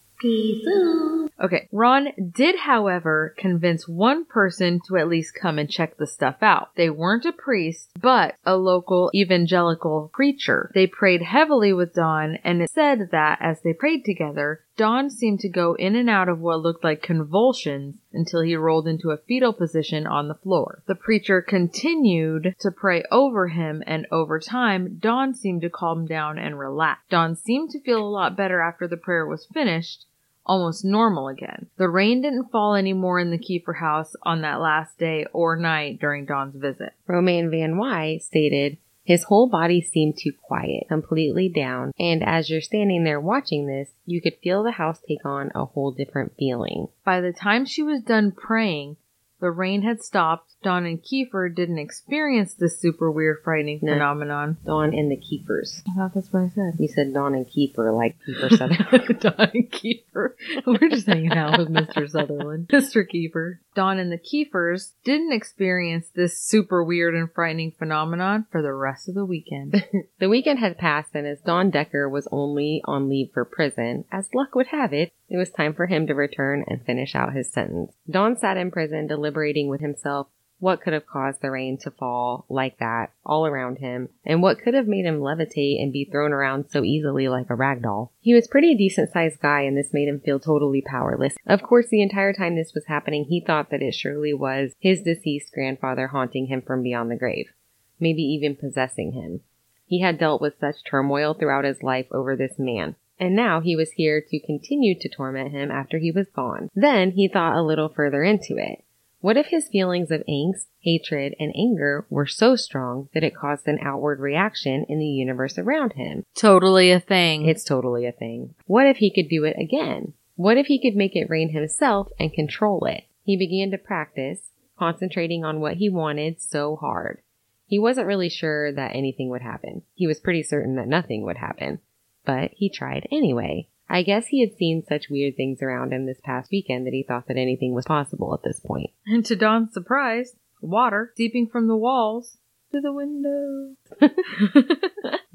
Okay. 1.40 1.68
Ron 1.72 2.08
did, 2.32 2.56
however, 2.60 3.36
convince 3.38 3.88
one 3.88 4.26
person 4.26 4.80
to 4.88 4.98
at 4.98 5.08
least 5.08 5.36
come 5.40 5.60
and 5.60 5.70
check 5.70 5.98
the 5.98 6.08
stuff 6.08 6.38
out. 6.42 6.70
They 6.76 6.90
weren't 6.90 7.26
a 7.26 7.32
priest, 7.32 7.92
but 8.00 8.36
a 8.46 8.58
local 8.58 9.12
evangelical 9.14 10.10
preacher. 10.14 10.72
They 10.74 10.88
prayed 10.88 11.22
heavily 11.22 11.74
with 11.74 11.94
Don, 11.94 12.38
and 12.44 12.62
it 12.62 12.72
said 12.72 13.10
that 13.12 13.38
as 13.42 13.62
they 13.62 13.74
prayed 13.74 14.04
together, 14.04 14.62
Don 14.78 15.10
seemed 15.10 15.40
to 15.40 15.50
go 15.50 15.74
in 15.74 15.96
and 15.96 16.10
out 16.10 16.30
of 16.30 16.40
what 16.40 16.62
looked 16.62 16.84
like 16.84 17.02
convulsions 17.02 17.96
until 18.14 18.42
he 18.42 18.56
rolled 18.56 18.88
into 18.88 19.10
a 19.10 19.18
fetal 19.18 19.54
position 19.54 20.06
on 20.06 20.28
the 20.28 20.36
floor. 20.36 20.84
The 20.88 20.96
preacher 20.96 21.42
continued 21.42 22.56
to 22.60 22.72
pray 22.72 23.04
over 23.12 23.48
him, 23.48 23.84
and 23.88 24.06
over 24.12 24.40
time, 24.40 24.98
Don 25.00 25.34
seemed 25.34 25.62
to 25.62 25.70
calm 25.70 26.06
down 26.06 26.38
and 26.38 26.60
relax. 26.60 27.02
Don 27.10 27.36
seemed 27.36 27.72
to 27.72 27.82
feel 27.82 28.02
a 28.02 28.10
lot 28.10 28.38
better 28.38 28.62
after 28.62 28.88
the 28.88 28.98
prayer 28.98 29.26
was 29.26 29.48
finished, 29.52 30.06
almost 30.48 30.84
normal 30.84 31.28
again. 31.28 31.68
The 31.78 31.90
rain 31.90 32.22
didn't 32.22 32.52
fall 32.52 32.76
anymore 32.76 33.20
in 33.20 33.30
the 33.30 33.38
Kiefer 33.38 33.80
house 33.80 34.16
on 34.24 34.42
that 34.42 34.60
last 34.60 34.98
day 34.98 35.28
or 35.32 35.56
night 35.56 36.00
during 36.00 36.26
Don's 36.26 36.56
visit. 36.56 36.94
Romaine 37.06 37.52
Van 37.52 37.78
Wy 37.78 38.18
stated, 38.18 38.78
his 39.08 39.24
whole 39.24 39.48
body 39.48 39.80
seemed 39.80 40.18
to 40.18 40.34
quiet, 40.34 40.90
completely 40.90 41.48
down, 41.48 41.94
and 41.98 42.22
as 42.22 42.50
you're 42.50 42.60
standing 42.60 43.06
there 43.06 43.22
watching 43.22 43.66
this, 43.66 43.92
you 44.06 44.22
could 44.22 44.36
feel 44.44 44.64
the 44.64 44.72
house 44.72 45.00
take 45.00 45.24
on 45.24 45.50
a 45.56 45.64
whole 45.64 45.92
different 45.92 46.34
feeling. 46.38 46.90
By 47.06 47.22
the 47.22 47.32
time 47.32 47.66
she 47.66 47.82
was 47.82 48.02
done 48.02 48.34
praying, 48.34 48.98
the 49.40 49.52
rain 49.52 49.82
had 49.84 50.02
stopped. 50.02 50.56
Don 50.64 50.86
and 50.86 51.02
Kiefer 51.04 51.54
didn't 51.54 51.78
experience 51.80 52.54
this 52.56 52.80
super 52.80 53.12
weird, 53.12 53.38
frightening 53.44 53.80
No. 53.82 53.94
phenomenon. 53.94 54.58
Don 54.66 54.94
and 54.94 55.12
the 55.12 55.18
Kiefers. 55.18 55.82
I 55.90 55.96
thought 55.96 56.14
that's 56.16 56.34
what 56.34 56.44
I 56.44 56.50
said. 56.50 56.74
You 56.80 56.88
said 56.88 57.14
Don 57.14 57.36
and 57.36 57.46
Kiefer, 57.46 57.96
like 57.96 58.18
Kiefer 58.28 58.50
Sutherland. 58.58 59.20
Don 59.20 59.50
and 59.54 59.72
Kiefer. 59.72 60.30
We're 60.66 60.90
just 60.90 61.08
hanging 61.08 61.32
out 61.34 61.58
with 61.60 61.70
Mr. 61.70 62.10
Sutherland. 62.10 62.68
Mr. 62.74 63.04
Kiefer. 63.08 63.60
Don 63.76 64.00
and 64.00 64.12
the 64.12 64.18
Kiefers 64.18 64.94
didn't 65.04 65.32
experience 65.34 66.08
this 66.16 66.40
super 66.40 66.84
weird 66.84 67.14
and 67.14 67.32
frightening 67.32 67.72
phenomenon 67.78 68.48
for 68.52 68.62
the 68.64 68.74
rest 68.74 69.08
of 69.08 69.16
the 69.16 69.26
weekend. 69.26 69.84
The 70.20 70.30
weekend 70.30 70.58
had 70.60 70.78
passed, 70.80 71.14
and 71.14 71.28
as 71.28 71.40
Don 71.42 71.70
Decker 71.70 72.10
was 72.10 72.28
only 72.32 72.82
on 72.86 73.08
leave 73.08 73.30
for 73.34 73.46
prison, 73.46 74.06
as 74.12 74.28
luck 74.34 74.56
would 74.56 74.68
have 74.68 74.92
it, 74.94 75.12
it 75.30 75.38
was 75.38 75.50
time 75.50 75.74
for 75.74 75.88
him 75.88 76.08
to 76.08 76.14
return 76.14 76.64
and 76.68 76.86
finish 76.86 77.16
out 77.16 77.34
his 77.34 77.52
sentence. 77.52 77.94
Don 78.10 78.38
sat 78.38 78.58
in 78.58 78.72
prison 78.72 79.08
deliberating 79.08 79.68
with 79.68 79.82
himself 79.82 80.28
what 80.60 80.82
could 80.82 80.94
have 80.94 81.06
caused 81.06 81.42
the 81.42 81.52
rain 81.52 81.78
to 81.78 81.92
fall 81.92 82.46
like 82.50 82.80
that 82.80 83.12
all 83.26 83.46
around 83.46 83.78
him, 83.78 84.10
and 84.26 84.42
what 84.42 84.60
could 84.60 84.74
have 84.74 84.88
made 84.88 85.06
him 85.06 85.20
levitate 85.20 85.82
and 85.82 85.94
be 85.94 86.06
thrown 86.06 86.34
around 86.34 86.66
so 86.70 86.84
easily 86.84 87.28
like 87.28 87.50
a 87.50 87.56
rag 87.56 87.84
doll. 87.84 88.12
He 88.20 88.34
was 88.34 88.48
pretty 88.48 88.74
decent 88.74 89.12
sized 89.12 89.40
guy, 89.40 89.62
and 89.62 89.78
this 89.78 89.94
made 89.94 90.08
him 90.08 90.20
feel 90.20 90.40
totally 90.40 90.82
powerless. 90.82 91.36
Of 91.46 91.62
course, 91.62 91.88
the 91.90 92.02
entire 92.02 92.34
time 92.34 92.56
this 92.56 92.74
was 92.74 92.86
happening, 92.88 93.26
he 93.26 93.40
thought 93.40 93.70
that 93.70 93.84
it 93.84 93.94
surely 93.94 94.34
was 94.34 94.72
his 94.80 95.04
deceased 95.04 95.54
grandfather 95.54 96.08
haunting 96.08 96.48
him 96.48 96.62
from 96.62 96.82
beyond 96.82 97.12
the 97.12 97.16
grave, 97.18 97.52
maybe 98.00 98.24
even 98.24 98.56
possessing 98.56 99.12
him. 99.12 99.42
He 99.86 100.02
had 100.02 100.18
dealt 100.18 100.42
with 100.42 100.60
such 100.60 100.84
turmoil 100.84 101.34
throughout 101.34 101.66
his 101.66 101.84
life 101.84 102.08
over 102.12 102.36
this 102.36 102.58
man. 102.58 102.96
And 103.20 103.36
now 103.36 103.62
he 103.62 103.76
was 103.76 103.92
here 103.92 104.22
to 104.30 104.40
continue 104.40 104.98
to 105.00 105.10
torment 105.10 105.52
him 105.52 105.72
after 105.72 105.98
he 105.98 106.12
was 106.12 106.28
gone. 106.28 106.70
Then 106.76 107.12
he 107.12 107.28
thought 107.28 107.58
a 107.58 107.64
little 107.64 107.90
further 107.90 108.24
into 108.24 108.58
it. 108.58 108.84
What 109.20 109.38
if 109.38 109.48
his 109.48 109.68
feelings 109.68 110.12
of 110.12 110.24
angst, 110.30 110.68
hatred, 110.82 111.36
and 111.40 111.52
anger 111.56 112.06
were 112.10 112.28
so 112.28 112.56
strong 112.56 113.10
that 113.14 113.24
it 113.24 113.36
caused 113.36 113.68
an 113.68 113.80
outward 113.82 114.20
reaction 114.20 114.86
in 114.88 115.00
the 115.00 115.06
universe 115.06 115.58
around 115.58 115.94
him? 115.94 116.24
totally 116.36 116.92
a 116.92 117.00
thing. 117.00 117.46
It's 117.48 117.64
totally 117.64 118.06
a 118.06 118.12
thing. 118.12 118.54
What 118.68 118.86
if 118.86 118.98
he 118.98 119.12
could 119.12 119.28
do 119.28 119.44
it 119.44 119.58
again? 119.60 120.14
What 120.36 120.58
if 120.58 120.68
he 120.68 120.80
could 120.80 120.96
make 120.96 121.16
it 121.16 121.32
rain 121.32 121.50
himself 121.50 122.10
and 122.20 122.32
control 122.32 122.86
it? 122.86 123.06
He 123.24 123.36
began 123.36 123.72
to 123.72 123.78
practice, 123.80 124.52
concentrating 124.78 125.44
on 125.44 125.60
what 125.60 125.78
he 125.78 125.90
wanted 125.90 126.40
so 126.40 126.76
hard. 126.76 127.22
He 127.66 127.80
wasn't 127.80 128.08
really 128.08 128.30
sure 128.30 128.72
that 128.72 128.96
anything 128.96 129.30
would 129.30 129.42
happen. 129.42 129.82
He 129.96 130.06
was 130.06 130.20
pretty 130.20 130.44
certain 130.44 130.76
that 130.76 130.88
nothing 130.88 131.24
would 131.24 131.38
happen. 131.38 131.80
But 132.28 132.52
he 132.56 132.70
tried 132.70 133.08
anyway. 133.12 133.70
I 133.90 134.04
guess 134.04 134.28
he 134.28 134.42
had 134.42 134.54
seen 134.58 134.84
such 134.88 135.10
weird 135.10 135.36
things 135.38 135.62
around 135.64 135.94
him 135.94 136.06
this 136.06 136.20
past 136.24 136.52
weekend 136.52 136.86
that 136.86 136.94
he 136.94 137.04
thought 137.08 137.28
that 137.30 137.38
anything 137.38 137.74
was 137.74 137.86
possible 137.86 138.34
at 138.36 138.44
this 138.44 138.60
point. 138.60 138.92
and 139.08 139.26
to 139.26 139.36
Don's 139.36 139.74
surprise, 139.74 140.36
water 140.62 141.14
seeping 141.18 141.48
from 141.48 141.68
the 141.68 141.76
walls 141.78 142.38
to 142.74 142.82
the 142.82 142.92
window. 142.94 143.76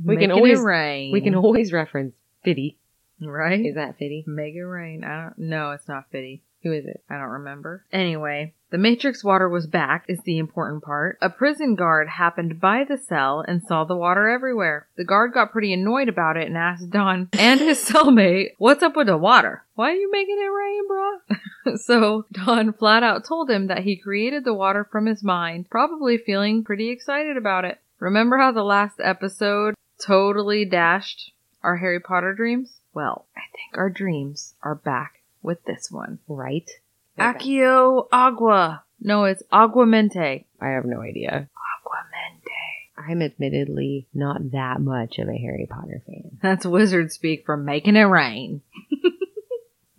We 0.05 0.17
can 0.17 0.33
always- 0.33 0.59
it 0.61 0.63
rain. 0.63 1.13
We 1.13 1.21
can 1.21 1.35
always 1.35 1.73
reference 1.73 2.15
Fiddy. 2.45 2.79
right. 3.21 3.65
Is 3.65 3.77
that 3.77 3.99
Fiddy? 3.99 4.25
Make 4.27 4.55
it 4.55 4.63
rain. 4.65 5.05
I 5.05 5.23
don't. 5.23 5.39
No, 5.39 5.71
it's 5.71 5.87
not 5.89 6.11
Fitty. 6.11 6.43
Who 6.63 6.73
is 6.73 6.87
it? 6.87 7.03
I 7.11 7.15
don't 7.19 7.29
remember. 7.29 7.85
Anyway, 7.93 8.55
the 8.71 8.79
Matrix 8.79 9.25
water 9.25 9.49
was 9.49 9.67
back, 9.67 10.05
is 10.09 10.21
the 10.21 10.39
important 10.39 10.85
part. 10.85 11.19
A 11.21 11.29
prison 11.29 11.75
guard 11.75 12.09
happened 12.09 12.61
by 12.61 12.85
the 12.85 12.97
cell 12.97 13.45
and 13.47 13.63
saw 13.63 13.85
the 13.85 13.97
water 13.97 14.29
everywhere. 14.29 14.87
The 14.97 15.05
guard 15.05 15.33
got 15.35 15.51
pretty 15.51 15.73
annoyed 15.73 16.09
about 16.09 16.37
it 16.37 16.47
and 16.47 16.57
asked 16.57 16.91
Don 16.91 17.29
and 17.33 17.61
his 17.61 17.79
cellmate, 17.89 18.51
What's 18.59 18.83
up 18.83 18.95
with 18.95 19.09
the 19.09 19.17
water? 19.17 19.65
Why 19.75 19.91
are 19.91 19.97
you 19.97 20.11
making 20.13 20.39
it 20.39 20.45
rain, 20.45 20.89
bruh? 20.89 21.79
so 21.85 22.27
Don 22.33 22.73
flat 22.73 23.03
out 23.03 23.25
told 23.25 23.51
him 23.51 23.67
that 23.67 23.83
he 23.83 23.97
created 23.97 24.45
the 24.45 24.55
water 24.55 24.85
from 24.91 25.07
his 25.07 25.25
mind, 25.25 25.69
probably 25.69 26.17
feeling 26.17 26.63
pretty 26.63 26.91
excited 26.91 27.37
about 27.37 27.65
it. 27.65 27.81
Remember 27.99 28.39
how 28.39 28.53
the 28.53 28.63
last 28.63 29.01
episode 29.03 29.75
totally 30.01 30.65
dashed 30.65 31.33
our 31.63 31.77
Harry 31.77 32.01
Potter 32.01 32.35
dreams? 32.35 32.79
Well, 32.95 33.27
I 33.37 33.43
think 33.53 33.77
our 33.77 33.91
dreams 33.91 34.55
are 34.63 34.75
back 34.75 35.22
with 35.43 35.65
this 35.65 35.91
one. 35.91 36.19
Right? 36.29 36.71
Accio 37.19 38.07
Agua. 38.13 38.85
No, 39.01 39.25
it's 39.25 39.43
Aguamenti. 39.53 40.45
I 40.61 40.69
have 40.69 40.85
no 40.85 41.01
idea. 41.01 41.49
Aguamenti. 41.87 43.09
I'm 43.09 43.23
admittedly 43.23 44.07
not 44.15 44.53
that 44.53 44.81
much 44.81 45.19
of 45.19 45.29
a 45.29 45.37
Harry 45.37 45.67
Potter 45.69 46.03
fan. 46.07 46.39
That's 46.41 46.65
wizard 46.65 47.13
speak 47.13 47.45
for 47.45 47.57
making 47.57 47.97
it 47.97 48.03
rain. 48.03 48.63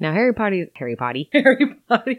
Now, 0.04 0.12
Harry 0.12 0.34
Potter, 0.34 0.68
Harry 0.76 0.96
Potter, 0.98 1.22
Harry 1.34 1.76
Potter. 1.88 2.16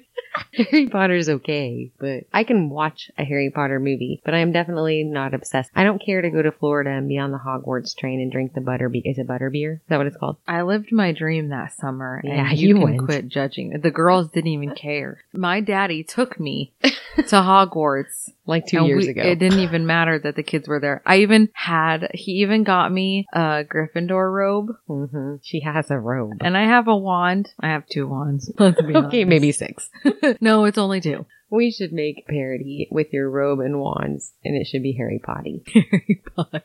Harry 0.54 0.88
Potter's 0.88 1.28
okay, 1.28 1.92
but 2.00 2.24
I 2.32 2.42
can 2.42 2.70
watch 2.70 3.10
a 3.18 3.24
Harry 3.24 3.50
Potter 3.54 3.78
movie, 3.78 4.20
but 4.24 4.32
I 4.34 4.38
am 4.38 4.50
definitely 4.52 5.04
not 5.04 5.34
obsessed. 5.34 5.70
I 5.76 5.84
don't 5.84 6.02
care 6.04 6.22
to 6.22 6.30
go 6.30 6.40
to 6.42 6.50
Florida 6.50 6.90
and 6.90 7.06
be 7.08 7.18
on 7.18 7.30
the 7.30 7.38
Hogwarts 7.38 7.94
train 7.96 8.20
and 8.20 8.32
drink 8.32 8.54
the 8.54 8.60
butter. 8.62 8.88
Be- 8.88 9.02
is 9.04 9.18
it 9.18 9.26
butter 9.28 9.50
beer? 9.50 9.74
Is 9.74 9.88
that 9.90 9.98
what 9.98 10.06
it's 10.06 10.16
called? 10.16 10.38
I 10.48 10.62
lived 10.62 10.90
my 10.92 11.12
dream 11.12 11.50
that 11.50 11.72
summer, 11.74 12.20
Yeah, 12.24 12.48
and 12.50 12.58
you, 12.58 12.68
you 12.68 12.74
can 12.76 12.82
went. 12.82 13.04
quit 13.04 13.28
judging. 13.28 13.78
The 13.80 13.90
girls 13.90 14.28
didn't 14.28 14.50
even 14.50 14.74
care. 14.74 15.22
My 15.34 15.60
daddy 15.60 16.02
took 16.02 16.40
me 16.40 16.72
to 16.82 16.90
Hogwarts. 17.22 18.30
Like 18.46 18.66
two 18.66 18.78
And 18.78 18.86
years 18.86 19.04
we- 19.06 19.10
ago. 19.10 19.22
It 19.22 19.38
didn't 19.38 19.60
even 19.60 19.86
matter 19.86 20.18
that 20.18 20.36
the 20.36 20.42
kids 20.42 20.68
were 20.68 20.80
there. 20.80 21.02
I 21.06 21.18
even 21.18 21.48
had, 21.54 22.10
he 22.12 22.32
even 22.42 22.62
got 22.64 22.92
me 22.92 23.26
a 23.32 23.64
Gryffindor 23.64 24.30
robe 24.32 24.68
hmm 24.86 25.36
She 25.42 25.60
has 25.60 25.90
a 25.90 25.98
robe. 25.98 26.38
and 26.42 26.56
I 26.56 26.64
have 26.64 26.86
a 26.88 26.96
wand. 26.96 27.50
I 27.60 27.68
have 27.68 27.86
two 27.86 28.06
wands. 28.06 28.50
Okay, 28.60 28.94
honest. 28.94 29.28
maybe 29.28 29.52
six. 29.52 29.88
no, 30.40 30.64
it's 30.66 30.78
only 30.78 31.00
two. 31.00 31.24
We 31.50 31.70
should 31.70 31.92
make 31.92 32.26
parody 32.26 32.88
with 32.90 33.12
your 33.12 33.30
robe 33.30 33.60
and 33.60 33.78
wands, 33.78 34.32
and 34.44 34.56
it 34.56 34.66
should 34.66 34.82
be 34.82 34.92
Harry 34.92 35.20
Potty. 35.24 35.62
Harry 35.72 36.22
Potter. 36.34 36.62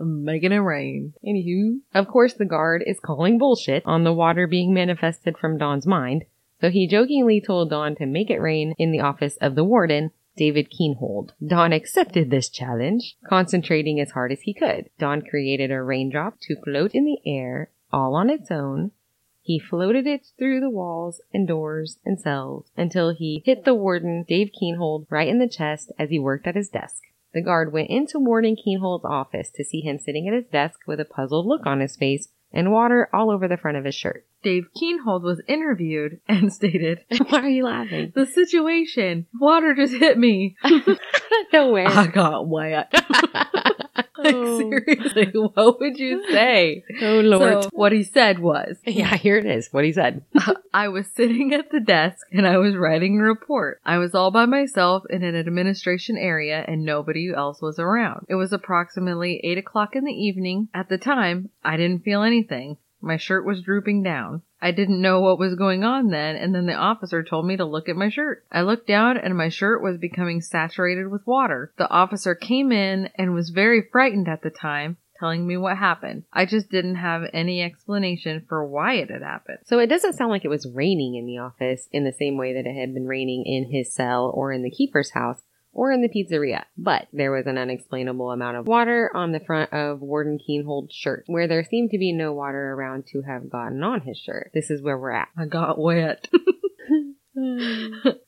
Making 0.00 0.52
it 0.52 0.56
rain. 0.58 1.14
Anywho, 1.26 1.78
of 1.94 2.06
course, 2.08 2.34
the 2.34 2.44
guard 2.44 2.82
is 2.86 3.00
calling 3.00 3.38
bullshit 3.38 3.82
on 3.86 4.04
the 4.04 4.12
water 4.12 4.46
being 4.46 4.74
manifested 4.74 5.38
from 5.38 5.56
Don's 5.58 5.86
mind, 5.86 6.24
so 6.60 6.70
he 6.70 6.86
jokingly 6.86 7.40
told 7.40 7.70
Don 7.70 7.94
to 7.96 8.04
make 8.06 8.28
it 8.30 8.40
rain 8.40 8.74
in 8.78 8.90
the 8.92 9.00
office 9.00 9.36
of 9.40 9.54
the 9.54 9.64
warden, 9.64 10.10
David 10.36 10.70
Keenhold. 10.70 11.30
Don 11.44 11.72
accepted 11.72 12.30
this 12.30 12.48
challenge, 12.48 13.16
concentrating 13.28 14.00
as 14.00 14.10
hard 14.10 14.32
as 14.32 14.42
he 14.42 14.54
could. 14.54 14.90
Don 14.98 15.22
created 15.22 15.70
a 15.70 15.82
raindrop 15.82 16.38
to 16.42 16.60
float 16.62 16.94
in 16.94 17.04
the 17.04 17.18
air 17.26 17.70
all 17.92 18.14
on 18.14 18.30
its 18.30 18.50
own. 18.50 18.92
He 19.40 19.58
floated 19.58 20.06
it 20.06 20.26
through 20.38 20.60
the 20.60 20.70
walls 20.70 21.20
and 21.32 21.46
doors 21.46 21.98
and 22.04 22.20
cells 22.20 22.70
until 22.76 23.14
he 23.14 23.42
hit 23.44 23.64
the 23.64 23.74
warden, 23.74 24.24
Dave 24.28 24.50
Keenhold, 24.52 25.06
right 25.08 25.28
in 25.28 25.38
the 25.38 25.48
chest 25.48 25.92
as 25.98 26.10
he 26.10 26.18
worked 26.18 26.46
at 26.46 26.56
his 26.56 26.68
desk. 26.68 27.02
The 27.32 27.42
guard 27.42 27.72
went 27.72 27.90
into 27.90 28.18
Warden 28.18 28.56
Keenhold's 28.56 29.04
office 29.04 29.50
to 29.56 29.64
see 29.64 29.82
him 29.82 29.98
sitting 29.98 30.26
at 30.26 30.34
his 30.34 30.46
desk 30.46 30.80
with 30.86 30.98
a 31.00 31.04
puzzled 31.04 31.46
look 31.46 31.66
on 31.66 31.80
his 31.80 31.94
face 31.94 32.28
and 32.56 32.72
water 32.72 33.08
all 33.12 33.30
over 33.30 33.46
the 33.46 33.58
front 33.58 33.76
of 33.76 33.84
his 33.84 33.94
shirt. 33.94 34.24
Dave 34.42 34.68
Keenhold 34.74 35.22
was 35.22 35.42
interviewed 35.46 36.20
and 36.26 36.50
stated, 36.50 37.00
Why 37.28 37.40
are 37.40 37.48
you 37.48 37.64
laughing? 37.64 38.12
The 38.14 38.24
situation. 38.24 39.26
Water 39.38 39.74
just 39.74 39.92
hit 39.92 40.16
me. 40.16 40.56
Nowhere. 41.52 41.86
I 41.86 42.06
got 42.06 42.48
wet. 42.48 42.92
like, 44.18 44.34
Oh. 44.36 44.58
seriously, 44.58 45.32
what 45.54 45.80
would 45.80 45.98
you 45.98 46.24
say? 46.30 46.84
oh 47.02 47.20
Lord. 47.20 47.64
So, 47.64 47.70
what 47.72 47.92
he 47.92 48.02
said 48.02 48.38
was, 48.38 48.76
yeah, 48.86 49.16
here 49.16 49.36
it 49.36 49.46
is. 49.46 49.68
What 49.72 49.84
he 49.84 49.92
said. 49.92 50.22
I 50.74 50.88
was 50.88 51.06
sitting 51.14 51.54
at 51.54 51.70
the 51.70 51.80
desk 51.80 52.26
and 52.32 52.46
I 52.46 52.58
was 52.58 52.76
writing 52.76 53.18
a 53.18 53.22
report. 53.22 53.80
I 53.84 53.98
was 53.98 54.14
all 54.14 54.30
by 54.30 54.46
myself 54.46 55.04
in 55.08 55.22
an 55.22 55.34
administration 55.36 56.16
area 56.18 56.64
and 56.66 56.84
nobody 56.84 57.32
else 57.34 57.62
was 57.62 57.78
around. 57.78 58.26
It 58.28 58.34
was 58.34 58.52
approximately 58.52 59.40
8 59.42 59.58
o'clock 59.58 59.96
in 59.96 60.04
the 60.04 60.12
evening. 60.12 60.68
At 60.74 60.88
the 60.88 60.98
time, 60.98 61.50
I 61.64 61.76
didn't 61.76 62.04
feel 62.04 62.22
anything. 62.22 62.76
My 63.06 63.16
shirt 63.16 63.46
was 63.46 63.62
drooping 63.62 64.02
down. 64.02 64.42
I 64.60 64.72
didn't 64.72 65.00
know 65.00 65.20
what 65.20 65.38
was 65.38 65.54
going 65.54 65.84
on 65.84 66.08
then, 66.08 66.34
and 66.34 66.52
then 66.52 66.66
the 66.66 66.74
officer 66.74 67.22
told 67.22 67.46
me 67.46 67.56
to 67.56 67.64
look 67.64 67.88
at 67.88 67.94
my 67.94 68.08
shirt. 68.08 68.44
I 68.50 68.62
looked 68.62 68.88
down 68.88 69.16
and 69.16 69.36
my 69.36 69.48
shirt 69.48 69.80
was 69.80 69.96
becoming 69.96 70.40
saturated 70.40 71.06
with 71.06 71.24
water. 71.24 71.72
The 71.78 71.88
officer 71.88 72.34
came 72.34 72.72
in 72.72 73.10
and 73.14 73.32
was 73.32 73.50
very 73.50 73.80
frightened 73.80 74.26
at 74.26 74.42
the 74.42 74.50
time, 74.50 74.96
telling 75.20 75.46
me 75.46 75.56
what 75.56 75.76
happened. 75.76 76.24
I 76.32 76.46
just 76.46 76.68
didn't 76.68 76.96
have 76.96 77.22
any 77.32 77.62
explanation 77.62 78.44
for 78.48 78.66
why 78.66 78.94
it 78.94 79.10
had 79.10 79.22
happened. 79.22 79.58
So 79.64 79.78
it 79.78 79.86
doesn't 79.86 80.14
sound 80.14 80.30
like 80.30 80.44
it 80.44 80.48
was 80.48 80.66
raining 80.66 81.14
in 81.14 81.26
the 81.26 81.38
office 81.38 81.88
in 81.92 82.02
the 82.02 82.12
same 82.12 82.36
way 82.36 82.54
that 82.54 82.66
it 82.66 82.74
had 82.74 82.92
been 82.92 83.06
raining 83.06 83.44
in 83.46 83.70
his 83.70 83.94
cell 83.94 84.32
or 84.34 84.52
in 84.52 84.62
the 84.62 84.70
Kiefer's 84.70 85.12
house 85.12 85.42
or 85.76 85.92
in 85.92 86.00
the 86.00 86.08
pizzeria. 86.08 86.64
But 86.78 87.06
there 87.12 87.30
was 87.30 87.46
an 87.46 87.58
unexplainable 87.58 88.30
amount 88.30 88.56
of 88.56 88.66
water 88.66 89.10
on 89.14 89.32
the 89.32 89.40
front 89.40 89.72
of 89.74 90.00
Warden 90.00 90.38
Keenhold's 90.38 90.94
shirt, 90.94 91.24
where 91.26 91.46
there 91.46 91.64
seemed 91.64 91.90
to 91.90 91.98
be 91.98 92.12
no 92.12 92.32
water 92.32 92.72
around 92.72 93.06
to 93.12 93.22
have 93.22 93.50
gotten 93.50 93.82
on 93.82 94.00
his 94.00 94.16
shirt. 94.16 94.50
This 94.54 94.70
is 94.70 94.82
where 94.82 94.98
we're 94.98 95.10
at. 95.10 95.28
I 95.38 95.44
got 95.44 95.78
wet. 95.78 96.28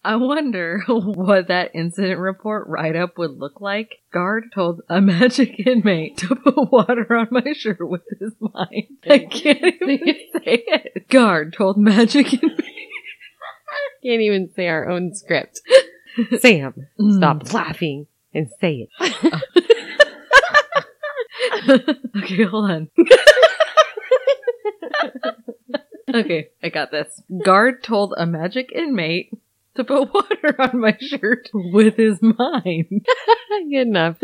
I 0.04 0.16
wonder 0.16 0.82
what 0.88 1.48
that 1.48 1.70
incident 1.74 2.20
report 2.20 2.68
write 2.68 2.94
up 2.94 3.16
would 3.16 3.38
look 3.38 3.62
like. 3.62 4.02
Guard 4.12 4.52
told 4.54 4.82
a 4.90 5.00
magic 5.00 5.66
inmate 5.66 6.18
to 6.18 6.36
put 6.36 6.70
water 6.70 7.06
on 7.16 7.28
my 7.30 7.54
shirt 7.54 7.78
with 7.80 8.02
his 8.20 8.34
mind. 8.40 8.98
I 9.08 9.20
can't 9.20 9.82
even 9.82 10.14
say 10.34 10.64
it. 10.66 11.08
Guard 11.08 11.54
told 11.54 11.78
magic 11.78 12.34
inmate. 12.34 12.74
Can't 14.02 14.20
even 14.20 14.50
say 14.54 14.68
our 14.68 14.88
own 14.88 15.14
script. 15.14 15.62
Sam, 16.40 16.74
mm. 17.00 17.16
stop 17.16 17.52
laughing 17.52 18.06
and 18.34 18.48
say 18.60 18.88
it. 19.00 19.42
okay, 22.16 22.44
hold 22.44 22.70
on. 22.70 22.88
okay, 26.14 26.48
I 26.62 26.68
got 26.68 26.90
this. 26.90 27.22
Guard 27.44 27.82
told 27.82 28.14
a 28.16 28.26
magic 28.26 28.72
inmate 28.72 29.30
to 29.76 29.84
put 29.84 30.12
water 30.12 30.56
on 30.58 30.80
my 30.80 30.96
shirt 31.00 31.48
with 31.52 31.96
his 31.96 32.20
mind. 32.20 33.06
Good 33.70 33.86
enough. 33.86 34.16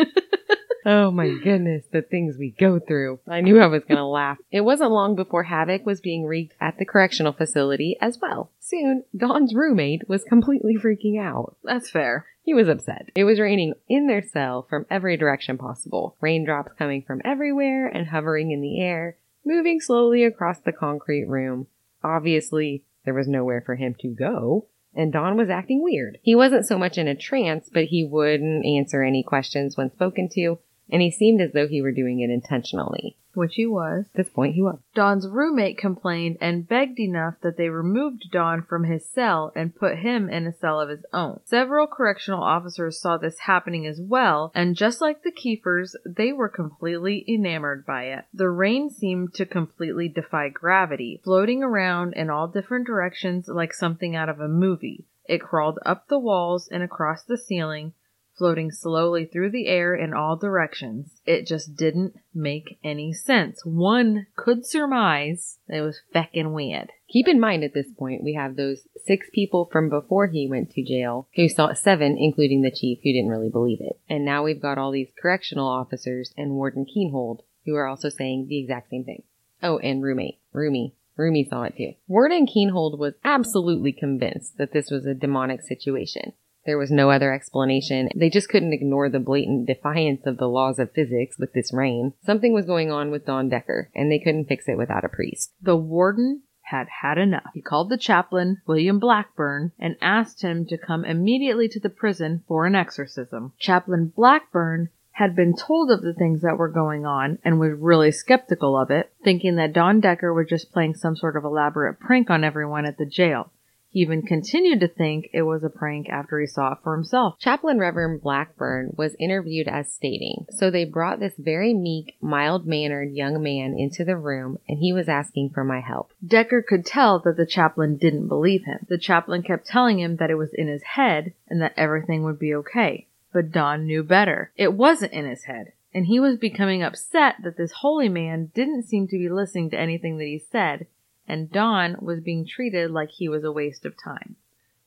Oh 0.87 1.11
my 1.11 1.29
goodness, 1.43 1.85
the 1.91 2.03
things 2.03 2.37
we 2.39 2.51
go 2.51 2.79
through. 2.79 3.21
I 3.27 3.41
knew 3.41 3.59
I 3.59 3.67
was 3.67 3.85
going 3.85 3.99
to 3.99 4.05
laugh. 4.05 4.39
It 4.51 4.61
wasn't 4.61 4.91
long 4.91 5.15
before 5.15 5.45
havoc 5.45 5.87
was 5.87 6.01
being 6.01 6.25
wreaked 6.25 6.55
at 6.61 6.79
the 6.79 6.85
correctional 6.85 7.33
facility 7.33 7.97
as 8.01 8.19
well. 8.21 8.51
Soon, 8.61 9.05
Don's 9.17 9.55
roommate 9.55 10.09
was 10.09 10.25
completely 10.25 10.77
freaking 10.77 11.19
out. 11.19 11.57
That's 11.65 11.91
fair. 11.91 12.27
He 12.43 12.53
was 12.53 12.69
upset. 12.69 13.09
It 13.15 13.25
was 13.25 13.41
raining 13.41 13.75
in 13.89 14.07
their 14.07 14.23
cell 14.23 14.67
from 14.69 14.85
every 14.91 15.17
direction 15.17 15.57
possible. 15.57 16.17
Raindrops 16.21 16.73
coming 16.79 17.03
from 17.03 17.23
everywhere 17.25 17.87
and 17.87 18.09
hovering 18.09 18.51
in 18.51 18.61
the 18.61 18.81
air, 18.81 19.17
moving 19.45 19.81
slowly 19.81 20.25
across 20.25 20.59
the 20.61 20.73
concrete 20.73 21.25
room. 21.27 21.67
Obviously, 22.03 22.85
there 23.07 23.15
was 23.15 23.27
nowhere 23.27 23.63
for 23.65 23.77
him 23.77 23.95
to 24.01 24.09
go, 24.09 24.67
and 24.95 25.11
Don 25.13 25.39
was 25.39 25.49
acting 25.49 25.83
weird. 25.83 26.19
He 26.23 26.35
wasn't 26.35 26.67
so 26.67 26.79
much 26.79 26.99
in 26.99 27.09
a 27.09 27.15
trance, 27.15 27.71
but 27.73 27.85
he 27.85 28.05
wouldn't 28.05 28.67
answer 28.67 29.03
any 29.03 29.23
questions 29.23 29.79
when 29.79 29.91
spoken 29.91 30.29
to, 30.35 30.59
and 30.91 31.03
he 31.03 31.11
seemed 31.11 31.41
as 31.41 31.53
though 31.53 31.69
he 31.69 31.83
were 31.83 31.93
doing 31.93 32.21
it 32.21 32.31
intentionally. 32.31 33.17
Which 33.35 33.57
he 33.57 33.67
was. 33.67 34.05
At 34.07 34.15
this 34.15 34.31
point, 34.31 34.55
he 34.55 34.63
was. 34.63 34.79
Don's 34.95 35.27
roommate 35.27 35.77
complained 35.77 36.39
and 36.41 36.69
begged 36.69 37.01
enough 37.01 37.35
that 37.41 37.57
they 37.57 37.69
removed 37.69 38.31
Don 38.31 38.63
from 38.63 38.85
his 38.85 39.05
cell 39.05 39.51
and 39.57 39.75
put 39.75 39.99
him 39.99 40.29
in 40.29 40.47
a 40.47 40.53
cell 40.53 40.81
of 40.81 40.89
his 40.89 41.05
own. 41.13 41.41
Several 41.45 41.89
correctional 41.89 42.45
officers 42.45 43.01
saw 43.01 43.17
this 43.17 43.41
happening 43.41 43.89
as 43.89 44.01
well, 44.01 44.53
and 44.55 44.77
just 44.77 45.01
like 45.01 45.25
the 45.25 45.33
Kiefers, 45.33 45.97
they 46.07 46.33
were 46.33 46.49
completely 46.49 47.25
enamored 47.27 47.85
by 47.85 48.05
it. 48.05 48.25
The 48.33 48.51
rain 48.51 48.89
seemed 48.89 49.35
to 49.35 49.47
completely 49.47 50.09
defy 50.09 50.49
gravity, 50.49 51.21
floating 51.25 51.65
around 51.65 52.13
in 52.13 52.31
all 52.31 52.47
different 52.47 52.87
directions 52.87 53.49
like 53.49 53.75
something 53.75 54.15
out 54.15 54.29
of 54.29 54.39
a 54.39 54.47
movie. 54.47 55.07
It 55.27 55.41
crawled 55.41 55.81
up 55.85 56.07
the 56.07 56.19
walls 56.21 56.69
and 56.69 56.85
across 56.85 57.25
the 57.25 57.39
ceiling, 57.39 57.95
floating 58.37 58.71
slowly 58.71 59.25
through 59.25 59.51
the 59.51 59.67
air 59.67 59.95
in 59.95 60.13
all 60.13 60.37
directions. 60.37 61.21
It 61.25 61.47
just 61.47 61.77
didn't 61.77 62.15
make 62.35 62.79
any 62.83 63.13
sense. 63.13 63.65
One 63.65 64.27
could 64.37 64.67
surmise 64.67 65.59
it 65.69 65.81
was 65.81 66.03
feckin' 66.15 66.53
weird. 66.53 66.91
Keep 67.09 67.29
in 67.29 67.39
mind 67.39 67.63
at 67.63 67.75
this 67.75 67.91
point, 67.97 68.25
we 68.25 68.35
have 68.35 68.57
those 68.57 68.89
six 69.07 69.29
people 69.33 69.69
from 69.71 69.89
before 69.89 70.27
he 70.27 70.49
went 70.49 70.71
to 70.73 70.83
jail 70.83 71.29
who 71.37 71.49
saw 71.49 71.73
seven, 71.73 72.17
including 72.19 72.63
the 72.63 72.71
chief, 72.71 72.99
who 73.03 73.13
didn't 73.13 73.31
really 73.31 73.51
believe 73.51 73.79
it. 73.81 74.01
And 74.09 74.25
now 74.25 74.43
we've 74.43 74.63
got 74.63 74.79
all 74.79 74.91
these 74.91 75.13
correctional 75.21 75.69
officers 75.69 76.33
and 76.37 76.53
Warden 76.53 76.87
Keenhold 76.87 77.41
who 77.65 77.75
are 77.75 77.87
also 77.87 78.09
saying 78.09 78.47
the 78.49 78.59
exact 78.59 78.91
same 78.91 79.05
thing. 79.05 79.23
Oh, 79.63 79.79
and 79.79 80.03
roommate, 80.03 80.39
Roomy. 80.53 80.95
Roomy 81.17 81.47
saw 81.49 81.63
it 81.63 81.77
too. 81.77 81.93
Warden 82.09 82.47
Keenhold 82.47 82.99
was 82.99 83.15
absolutely 83.25 83.93
convinced 83.93 84.59
that 84.59 84.73
this 84.73 84.91
was 84.91 85.07
a 85.07 85.15
demonic 85.15 85.63
situation. 85.63 86.33
There 86.67 86.79
was 86.79 86.91
no 86.91 87.11
other 87.11 87.33
explanation. 87.33 88.09
They 88.15 88.31
just 88.31 88.49
couldn't 88.49 88.73
ignore 88.73 89.09
the 89.09 89.21
blatant 89.21 89.67
defiance 89.67 90.27
of 90.27 90.39
the 90.39 90.49
laws 90.49 90.79
of 90.79 90.93
physics 90.93 91.37
with 91.39 91.53
this 91.53 91.73
rain. 91.73 92.15
Something 92.25 92.55
was 92.55 92.67
going 92.67 92.91
on 92.91 93.11
with 93.11 93.27
Don 93.27 93.49
Decker, 93.49 93.91
and 93.95 94.11
they 94.11 94.19
couldn't 94.19 94.49
fix 94.49 94.69
it 94.69 94.79
without 94.79 95.05
a 95.05 95.09
priest. 95.09 95.53
The 95.61 95.77
warden 95.77 96.43
had 96.63 96.89
had 97.03 97.19
enough. 97.19 97.51
He 97.53 97.61
called 97.61 97.91
the 97.91 97.99
chaplain, 97.99 98.63
William 98.67 98.99
Blackburn, 98.99 99.73
and 99.79 99.97
asked 100.01 100.43
him 100.43 100.65
to 100.67 100.79
come 100.79 101.05
immediately 101.05 101.69
to 101.69 101.81
the 101.81 101.91
prison 101.91 102.43
for 102.49 102.65
an 102.67 102.75
exorcism. 102.75 103.53
Chaplain 103.59 104.13
Blackburn 104.17 104.89
had 105.13 105.37
been 105.37 105.55
told 105.55 105.91
of 105.91 106.03
the 106.03 106.15
things 106.15 106.41
that 106.41 106.57
were 106.57 106.69
going 106.69 107.07
on 107.07 107.39
and 107.45 107.61
was 107.61 107.79
really 107.79 108.11
skeptical 108.11 108.77
of 108.77 108.91
it, 108.91 109.13
thinking 109.23 109.57
that 109.57 109.73
Don 109.73 110.01
Decker 110.01 110.35
was 110.35 110.49
just 110.49 110.73
playing 110.73 110.95
some 110.95 111.17
sort 111.17 111.37
of 111.37 111.45
elaborate 111.45 112.01
prank 112.01 112.31
on 112.31 112.43
everyone 112.43 112.85
at 112.85 112.99
the 112.99 113.07
jail. 113.07 113.53
He 113.95 114.01
even 114.01 114.23
continued 114.23 114.81
to 114.81 114.89
think 114.89 115.31
it 115.33 115.43
was 115.43 115.63
a 115.63 115.71
prank 115.71 116.09
after 116.09 116.41
he 116.41 116.49
saw 116.49 116.73
it 116.73 116.79
for 116.83 116.97
himself. 116.97 117.39
Chaplain 117.39 117.79
Reverend 117.79 118.23
Blackburn 118.23 118.93
was 118.99 119.15
interviewed 119.21 119.69
as 119.69 119.93
stating, 119.93 120.47
so 120.51 120.69
they 120.69 120.85
brought 120.85 121.21
this 121.21 121.35
very 121.39 121.73
meek, 121.73 122.17
mild 122.21 122.67
mannered 122.67 123.13
young 123.13 123.41
man 123.41 123.79
into 123.79 124.05
the 124.05 124.17
room 124.17 124.59
and 124.69 124.81
he 124.81 124.93
was 124.93 125.09
asking 125.09 125.51
for 125.51 125.63
my 125.63 125.79
help. 125.79 126.11
Decker 126.27 126.61
could 126.61 126.85
tell 126.85 127.21
that 127.21 127.37
the 127.37 127.47
chaplain 127.47 127.97
didn't 127.97 128.27
believe 128.27 128.65
him. 128.65 128.85
The 128.89 128.99
chaplain 128.99 129.45
kept 129.45 129.69
telling 129.69 130.01
him 130.01 130.17
that 130.17 130.31
it 130.31 130.35
was 130.35 130.53
in 130.53 130.67
his 130.67 130.83
head 130.83 131.33
and 131.49 131.63
that 131.63 131.75
everything 131.77 132.25
would 132.25 132.41
be 132.41 132.53
okay. 132.53 133.07
But 133.33 133.53
Don 133.53 133.87
knew 133.87 134.03
better. 134.03 134.51
It 134.57 134.75
wasn't 134.75 135.13
in 135.13 135.25
his 135.25 135.45
head. 135.45 135.73
And 135.95 136.07
he 136.07 136.19
was 136.19 136.37
becoming 136.37 136.83
upset 136.83 137.37
that 137.45 137.57
this 137.57 137.71
holy 137.71 138.09
man 138.09 138.51
didn't 138.57 138.89
seem 138.89 139.07
to 139.07 139.17
be 139.17 139.29
listening 139.29 139.71
to 139.71 139.79
anything 139.79 140.19
that 140.19 140.25
he 140.25 140.43
said, 140.51 140.89
and 141.27 141.51
Don 141.51 141.97
was 142.01 142.21
being 142.21 142.47
treated 142.47 142.91
like 142.91 143.11
he 143.11 143.29
was 143.29 143.45
a 143.45 143.53
waste 143.53 143.85
of 143.85 143.95
time. 144.03 144.37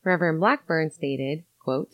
Reverend 0.03 0.39
Blackburn 0.39 0.91
stated, 0.91 1.43
quote, 1.59 1.91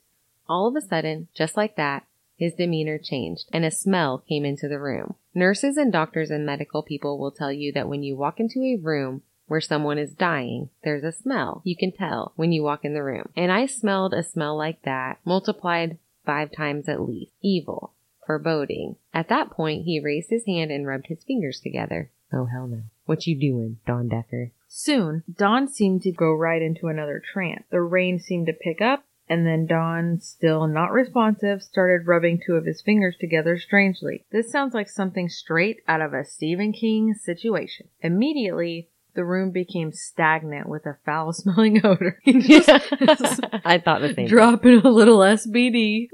All 0.47 0.67
of 0.67 0.75
a 0.75 0.81
sudden, 0.81 1.27
just 1.33 1.57
like 1.57 1.75
that, 1.75 2.05
his 2.35 2.53
demeanor 2.53 2.97
changed 2.97 3.45
and 3.53 3.63
a 3.63 3.71
smell 3.71 4.17
came 4.17 4.45
into 4.45 4.67
the 4.67 4.79
room. 4.79 5.15
Nurses 5.33 5.77
and 5.77 5.91
doctors 5.91 6.29
and 6.29 6.45
medical 6.45 6.83
people 6.83 7.17
will 7.17 7.31
tell 7.31 7.51
you 7.51 7.71
that 7.71 7.87
when 7.87 8.03
you 8.03 8.15
walk 8.15 8.39
into 8.39 8.61
a 8.61 8.75
room 8.75 9.21
where 9.47 9.61
someone 9.61 9.97
is 9.97 10.13
dying, 10.13 10.69
there's 10.83 11.03
a 11.03 11.11
smell. 11.11 11.61
You 11.63 11.75
can 11.75 11.91
tell 11.91 12.33
when 12.35 12.51
you 12.51 12.63
walk 12.63 12.85
in 12.85 12.93
the 12.93 13.03
room. 13.03 13.29
And 13.35 13.51
I 13.51 13.65
smelled 13.65 14.13
a 14.13 14.23
smell 14.23 14.57
like 14.57 14.81
that, 14.83 15.19
multiplied 15.25 15.97
five 16.25 16.51
times 16.51 16.87
at 16.87 17.01
least. 17.01 17.31
Evil. 17.41 17.93
Foreboding. 18.25 18.95
At 19.13 19.27
that 19.29 19.51
point, 19.51 19.83
he 19.83 19.99
raised 19.99 20.29
his 20.29 20.45
hand 20.45 20.71
and 20.71 20.87
rubbed 20.87 21.07
his 21.07 21.23
fingers 21.23 21.59
together. 21.59 22.09
Oh, 22.33 22.45
hell 22.45 22.67
no. 22.67 22.81
What 23.05 23.27
you 23.27 23.39
doing, 23.39 23.77
Don 23.85 24.07
Decker? 24.07 24.51
Soon, 24.67 25.23
Don 25.31 25.67
seemed 25.67 26.01
to 26.03 26.11
go 26.11 26.33
right 26.33 26.61
into 26.61 26.87
another 26.87 27.21
trance. 27.33 27.63
The 27.69 27.81
rain 27.81 28.19
seemed 28.19 28.47
to 28.47 28.53
pick 28.53 28.81
up, 28.81 29.03
and 29.29 29.45
then 29.45 29.67
Don, 29.67 30.19
still 30.19 30.67
not 30.67 30.91
responsive, 30.91 31.61
started 31.61 32.07
rubbing 32.07 32.39
two 32.43 32.53
of 32.55 32.65
his 32.65 32.81
fingers 32.81 33.15
together 33.19 33.59
strangely. 33.59 34.25
This 34.31 34.51
sounds 34.51 34.73
like 34.73 34.89
something 34.89 35.29
straight 35.29 35.81
out 35.87 36.01
of 36.01 36.13
a 36.13 36.25
Stephen 36.25 36.73
King 36.73 37.13
situation. 37.13 37.87
Immediately, 38.01 38.89
the 39.15 39.25
room 39.25 39.51
became 39.51 39.91
stagnant 39.91 40.67
with 40.67 40.85
a 40.87 40.97
foul 41.05 41.33
smelling 41.33 41.85
odor. 41.85 42.19
I 42.25 43.79
thought 43.83 44.01
the 44.01 44.13
same. 44.15 44.27
dropping 44.27 44.79
a 44.79 44.89
little 44.89 45.19
SBD. 45.19 46.07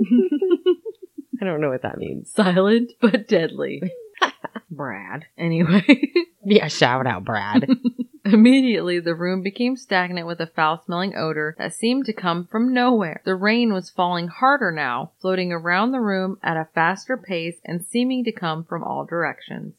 I 1.42 1.46
don't 1.46 1.62
know 1.62 1.70
what 1.70 1.84
that 1.84 1.98
means. 1.98 2.30
Silent 2.34 2.92
but 3.00 3.28
deadly. 3.30 3.82
Brad. 4.72 5.26
Anyway. 5.38 5.86
Yeah, 6.42 6.70
shout 6.70 7.06
out, 7.06 7.26
Brad. 7.26 7.68
Immediately, 8.26 9.02
the 9.02 9.14
room 9.14 9.44
became 9.44 9.76
stagnant 9.76 10.26
with 10.26 10.40
a 10.40 10.48
foul 10.48 10.82
smelling 10.84 11.14
odor 11.16 11.54
that 11.60 11.74
seemed 11.74 12.06
to 12.06 12.14
come 12.14 12.48
from 12.48 12.74
nowhere. 12.74 13.22
The 13.26 13.36
rain 13.36 13.74
was 13.74 13.90
falling 13.90 14.30
harder 14.30 14.72
now, 14.72 15.12
floating 15.20 15.52
around 15.52 15.92
the 15.92 16.00
room 16.00 16.38
at 16.42 16.56
a 16.58 16.70
faster 16.74 17.18
pace 17.18 17.58
and 17.66 17.86
seeming 17.86 18.24
to 18.24 18.32
come 18.32 18.64
from 18.64 18.84
all 18.84 19.06
directions. 19.06 19.76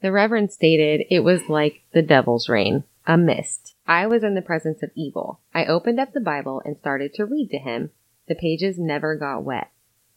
the 0.00 0.10
Reverend 0.10 0.50
stated 0.50 1.06
it 1.10 1.20
was 1.20 1.48
like 1.48 1.82
the 1.92 2.02
devil's 2.02 2.48
rain, 2.48 2.84
a 3.06 3.16
mist. 3.18 3.74
I 3.86 4.06
was 4.06 4.24
in 4.24 4.34
the 4.34 4.42
presence 4.42 4.82
of 4.82 4.90
evil. 4.96 5.40
I 5.54 5.66
opened 5.66 6.00
up 6.00 6.14
the 6.14 6.20
Bible 6.20 6.62
and 6.64 6.76
started 6.78 7.12
to 7.14 7.26
read 7.26 7.50
to 7.50 7.58
him. 7.58 7.90
The 8.28 8.34
pages 8.34 8.76
never 8.78 9.14
got 9.14 9.44
wet. 9.44 9.70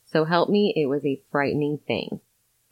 So 0.05 0.23
help 0.23 0.49
me, 0.49 0.73
it 0.75 0.87
was 0.87 1.05
a 1.05 1.21
frightening 1.31 1.79
thing. 1.85 2.21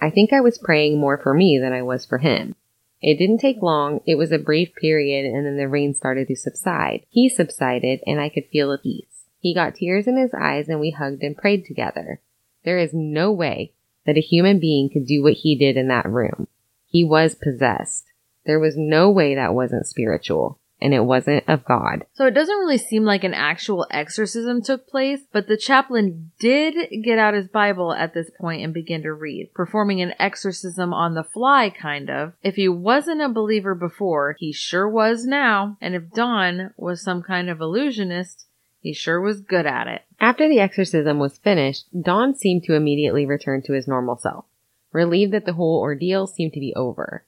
I 0.01 0.09
think 0.09 0.31
I 0.31 0.41
was 0.41 0.57
praying 0.57 0.99
more 0.99 1.17
for 1.17 1.33
me 1.33 1.59
than 1.61 1.73
I 1.73 1.81
was 1.81 2.05
for 2.05 2.19
him. 2.19 2.55
It 3.01 3.17
didn't 3.17 3.39
take 3.39 3.61
long. 3.61 4.01
It 4.05 4.15
was 4.15 4.31
a 4.31 4.39
brief 4.39 4.73
period 4.75 5.25
and 5.25 5.45
then 5.45 5.57
the 5.57 5.67
rain 5.67 5.93
started 5.93 6.27
to 6.27 6.35
subside. 6.35 7.05
He 7.09 7.29
subsided 7.29 8.01
and 8.05 8.19
I 8.19 8.29
could 8.29 8.45
feel 8.51 8.71
a 8.71 8.77
peace. 8.77 9.25
He 9.39 9.53
got 9.53 9.75
tears 9.75 10.07
in 10.07 10.17
his 10.17 10.33
eyes 10.33 10.67
and 10.67 10.79
we 10.79 10.91
hugged 10.91 11.23
and 11.23 11.37
prayed 11.37 11.65
together. 11.65 12.21
There 12.65 12.77
is 12.77 12.93
no 12.93 13.31
way 13.31 13.73
that 14.05 14.17
a 14.17 14.21
human 14.21 14.59
being 14.59 14.89
could 14.89 15.05
do 15.05 15.23
what 15.23 15.33
he 15.33 15.57
did 15.57 15.77
in 15.77 15.87
that 15.87 16.09
room. 16.09 16.47
He 16.87 17.03
was 17.03 17.35
possessed. 17.35 18.05
There 18.45 18.59
was 18.59 18.75
no 18.77 19.09
way 19.09 19.35
that 19.35 19.53
wasn't 19.53 19.87
spiritual 19.87 20.59
and 20.81 20.93
it 20.93 21.03
wasn't 21.03 21.43
of 21.47 21.65
God. 21.65 22.05
So 22.13 22.25
it 22.25 22.33
doesn't 22.33 22.57
really 22.57 22.77
seem 22.77 23.03
like 23.03 23.23
an 23.23 23.33
actual 23.33 23.85
exorcism 23.91 24.61
took 24.61 24.87
place, 24.87 25.21
but 25.31 25.47
the 25.47 25.57
chaplain 25.57 26.31
did 26.39 26.75
get 27.03 27.19
out 27.19 27.33
his 27.33 27.47
Bible 27.47 27.93
at 27.93 28.13
this 28.13 28.29
point 28.39 28.63
and 28.63 28.73
begin 28.73 29.03
to 29.03 29.13
read, 29.13 29.51
performing 29.53 30.01
an 30.01 30.13
exorcism 30.19 30.93
on 30.93 31.13
the 31.13 31.23
fly, 31.23 31.69
kind 31.69 32.09
of. 32.09 32.33
If 32.41 32.55
he 32.55 32.69
wasn't 32.69 33.21
a 33.21 33.29
believer 33.29 33.75
before, 33.75 34.35
he 34.39 34.53
sure 34.53 34.87
was 34.87 35.25
now. 35.25 35.77
And 35.81 35.95
if 35.95 36.11
Don 36.11 36.73
was 36.77 37.01
some 37.01 37.23
kind 37.23 37.49
of 37.49 37.61
illusionist, 37.61 38.45
he 38.81 38.93
sure 38.93 39.19
was 39.19 39.41
good 39.41 39.65
at 39.65 39.87
it. 39.87 40.03
After 40.19 40.47
the 40.47 40.59
exorcism 40.59 41.19
was 41.19 41.37
finished, 41.37 41.87
Don 41.99 42.33
seemed 42.33 42.63
to 42.63 42.75
immediately 42.75 43.25
return 43.25 43.61
to 43.63 43.73
his 43.73 43.87
normal 43.87 44.17
self, 44.17 44.45
relieved 44.93 45.33
that 45.33 45.45
the 45.45 45.53
whole 45.53 45.79
ordeal 45.79 46.27
seemed 46.27 46.53
to 46.53 46.59
be 46.59 46.73
over. 46.75 47.25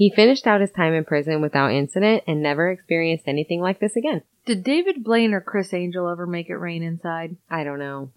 He 0.00 0.08
finished 0.08 0.46
out 0.46 0.62
his 0.62 0.70
time 0.70 0.94
in 0.94 1.04
prison 1.04 1.42
without 1.42 1.72
incident 1.72 2.24
and 2.26 2.42
never 2.42 2.70
experienced 2.70 3.28
anything 3.28 3.60
like 3.60 3.80
this 3.80 3.96
again. 3.96 4.22
Did 4.46 4.64
David 4.64 5.04
Blaine 5.04 5.34
or 5.34 5.42
Criss 5.42 5.74
Angel 5.74 6.08
ever 6.08 6.26
make 6.26 6.48
it 6.48 6.54
rain 6.54 6.82
inside? 6.82 7.36
I 7.50 7.64
don't 7.64 7.78
know. 7.78 8.10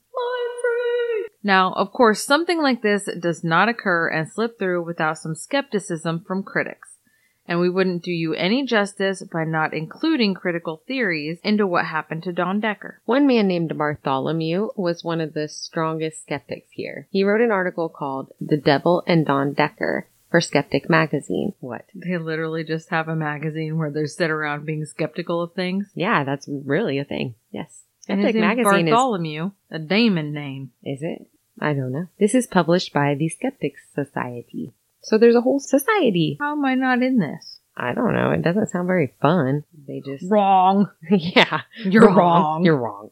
Now, 1.44 1.74
of 1.74 1.92
course, 1.92 2.24
something 2.24 2.62
like 2.62 2.84
this 2.84 3.10
does 3.20 3.44
not 3.44 3.68
occur 3.68 4.08
and 4.08 4.32
slip 4.32 4.58
through 4.58 4.86
without 4.86 5.18
some 5.18 5.36
skepticism 5.36 6.24
from 6.26 6.42
critics. 6.42 7.00
And 7.50 7.60
we 7.60 7.70
wouldn't 7.70 8.02
do 8.02 8.14
you 8.14 8.34
any 8.34 8.66
justice 8.66 9.22
by 9.22 9.44
not 9.44 9.74
including 9.74 10.36
critical 10.36 10.84
theories 10.88 11.40
into 11.44 11.68
what 11.68 11.88
happened 11.88 12.24
to 12.24 12.32
Don 12.32 12.62
Decker. 12.62 13.02
One 13.04 13.28
man 13.28 13.50
named 13.50 13.78
Bartholomew 13.78 14.70
was 14.78 15.04
one 15.04 15.20
of 15.20 15.34
the 15.34 15.50
strongest 15.50 16.22
skeptics 16.22 16.70
here. 16.72 17.10
He 17.12 17.26
wrote 17.26 17.42
an 17.42 17.52
article 17.52 17.90
called 17.90 18.32
The 18.40 18.56
Devil 18.56 19.04
and 19.06 19.26
Don 19.26 19.52
Decker 19.52 20.08
for 20.34 20.42
Skeptic 20.42 20.90
Magazine. 20.90 21.54
What? 21.60 21.86
They 21.94 22.18
literally 22.18 22.64
just 22.64 22.90
have 22.90 23.08
a 23.08 23.16
magazine 23.16 23.78
where 23.78 23.92
they 23.92 24.08
sit 24.08 24.32
around 24.32 24.66
being 24.66 24.84
skeptical 24.84 25.44
of 25.44 25.54
things. 25.54 25.92
Yeah, 25.94 26.24
that's 26.24 26.50
really 26.50 26.98
a 26.98 27.04
thing. 27.04 27.36
Yes. 27.52 27.84
Skeptic 28.00 28.38
Magazine 28.38 28.88
is, 28.88 28.92
Bartholomew, 28.92 29.52
a 29.70 29.78
Damon 29.78 30.34
name. 30.34 30.72
is 30.84 31.04
it? 31.04 31.28
I 31.62 31.74
don't 31.74 31.92
know. 31.92 32.08
This 32.20 32.34
is 32.34 32.48
published 32.48 32.92
by 32.92 33.14
the 33.14 33.30
Skeptics 33.30 33.82
Society. 33.94 34.74
So 35.02 35.20
there's 35.20 35.36
a 35.36 35.42
whole 35.42 35.60
society. 35.60 36.38
How 36.40 36.54
am 36.54 36.66
I 36.66 36.74
not 36.74 37.04
in 37.04 37.20
this? 37.20 37.60
I 37.78 37.94
don't 37.94 38.16
know. 38.16 38.32
It 38.32 38.42
doesn't 38.42 38.70
sound 38.70 38.88
very 38.88 39.14
fun. 39.22 39.66
They 39.88 40.02
just 40.04 40.26
Wrong. 40.32 40.90
yeah, 41.12 41.62
You're 41.78 42.12
wrong. 42.12 42.66
You're 42.66 42.78
wrong. 42.78 43.12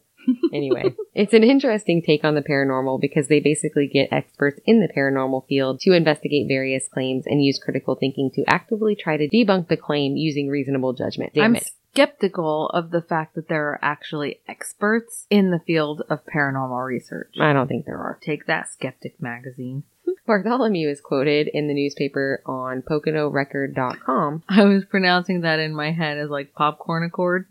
Anyway, 0.52 0.94
it's 1.14 1.32
an 1.32 1.44
interesting 1.44 2.02
take 2.02 2.24
on 2.24 2.34
the 2.34 2.42
paranormal 2.42 3.00
because 3.00 3.28
they 3.28 3.40
basically 3.40 3.86
get 3.86 4.12
experts 4.12 4.60
in 4.64 4.80
the 4.80 4.88
paranormal 4.88 5.46
field 5.46 5.80
to 5.80 5.92
investigate 5.92 6.48
various 6.48 6.88
claims 6.88 7.26
and 7.26 7.42
use 7.42 7.58
critical 7.58 7.94
thinking 7.94 8.30
to 8.34 8.44
actively 8.46 8.94
try 8.94 9.16
to 9.16 9.28
debunk 9.28 9.68
the 9.68 9.76
claim 9.76 10.16
using 10.16 10.48
reasonable 10.48 10.92
judgment. 10.92 11.34
Damn 11.34 11.44
I'm 11.44 11.56
it. 11.56 11.70
skeptical 11.92 12.68
of 12.70 12.90
the 12.90 13.02
fact 13.02 13.34
that 13.34 13.48
there 13.48 13.68
are 13.68 13.78
actually 13.82 14.40
experts 14.48 15.26
in 15.30 15.50
the 15.50 15.60
field 15.60 16.02
of 16.08 16.20
paranormal 16.24 16.84
research. 16.86 17.34
I 17.40 17.52
don't 17.52 17.68
think 17.68 17.86
there 17.86 17.98
are. 17.98 18.18
Take 18.22 18.46
that, 18.46 18.70
Skeptic 18.70 19.20
Magazine. 19.20 19.84
Bartholomew 20.26 20.88
is 20.88 21.00
quoted 21.00 21.48
in 21.52 21.68
the 21.68 21.74
newspaper 21.74 22.42
on 22.46 22.82
PoconoRecord.com. 22.82 24.42
I 24.48 24.64
was 24.64 24.84
pronouncing 24.84 25.42
that 25.42 25.58
in 25.58 25.74
my 25.74 25.92
head 25.92 26.18
as 26.18 26.30
like 26.30 26.54
popcorn 26.54 27.04
accord. 27.04 27.46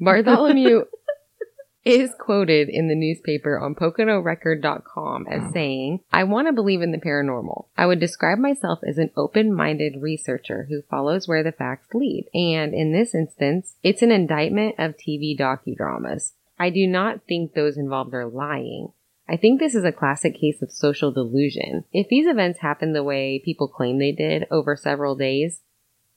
Bartholomew 0.00 0.84
is 1.84 2.12
quoted 2.18 2.68
in 2.68 2.88
the 2.88 2.94
newspaper 2.94 3.58
on 3.58 3.74
PoconoRecord.com 3.74 5.26
as 5.28 5.52
saying, 5.52 6.00
I 6.12 6.24
want 6.24 6.48
to 6.48 6.52
believe 6.52 6.80
in 6.80 6.92
the 6.92 6.98
paranormal. 6.98 7.66
I 7.76 7.86
would 7.86 8.00
describe 8.00 8.38
myself 8.38 8.78
as 8.86 8.98
an 8.98 9.10
open-minded 9.16 10.00
researcher 10.00 10.66
who 10.68 10.82
follows 10.82 11.28
where 11.28 11.42
the 11.42 11.52
facts 11.52 11.88
lead. 11.92 12.28
And 12.32 12.72
in 12.72 12.92
this 12.92 13.14
instance, 13.14 13.74
it's 13.82 14.02
an 14.02 14.12
indictment 14.12 14.76
of 14.78 14.96
TV 14.96 15.38
docudramas. 15.38 16.32
I 16.58 16.70
do 16.70 16.86
not 16.86 17.20
think 17.28 17.52
those 17.52 17.76
involved 17.76 18.14
are 18.14 18.26
lying. 18.26 18.92
I 19.28 19.36
think 19.36 19.58
this 19.58 19.74
is 19.74 19.84
a 19.84 19.92
classic 19.92 20.38
case 20.38 20.62
of 20.62 20.70
social 20.70 21.10
delusion. 21.10 21.84
If 21.92 22.08
these 22.08 22.26
events 22.26 22.60
happened 22.60 22.94
the 22.94 23.02
way 23.02 23.40
people 23.44 23.68
claim 23.68 23.98
they 23.98 24.12
did 24.12 24.46
over 24.50 24.76
several 24.76 25.16
days, 25.16 25.60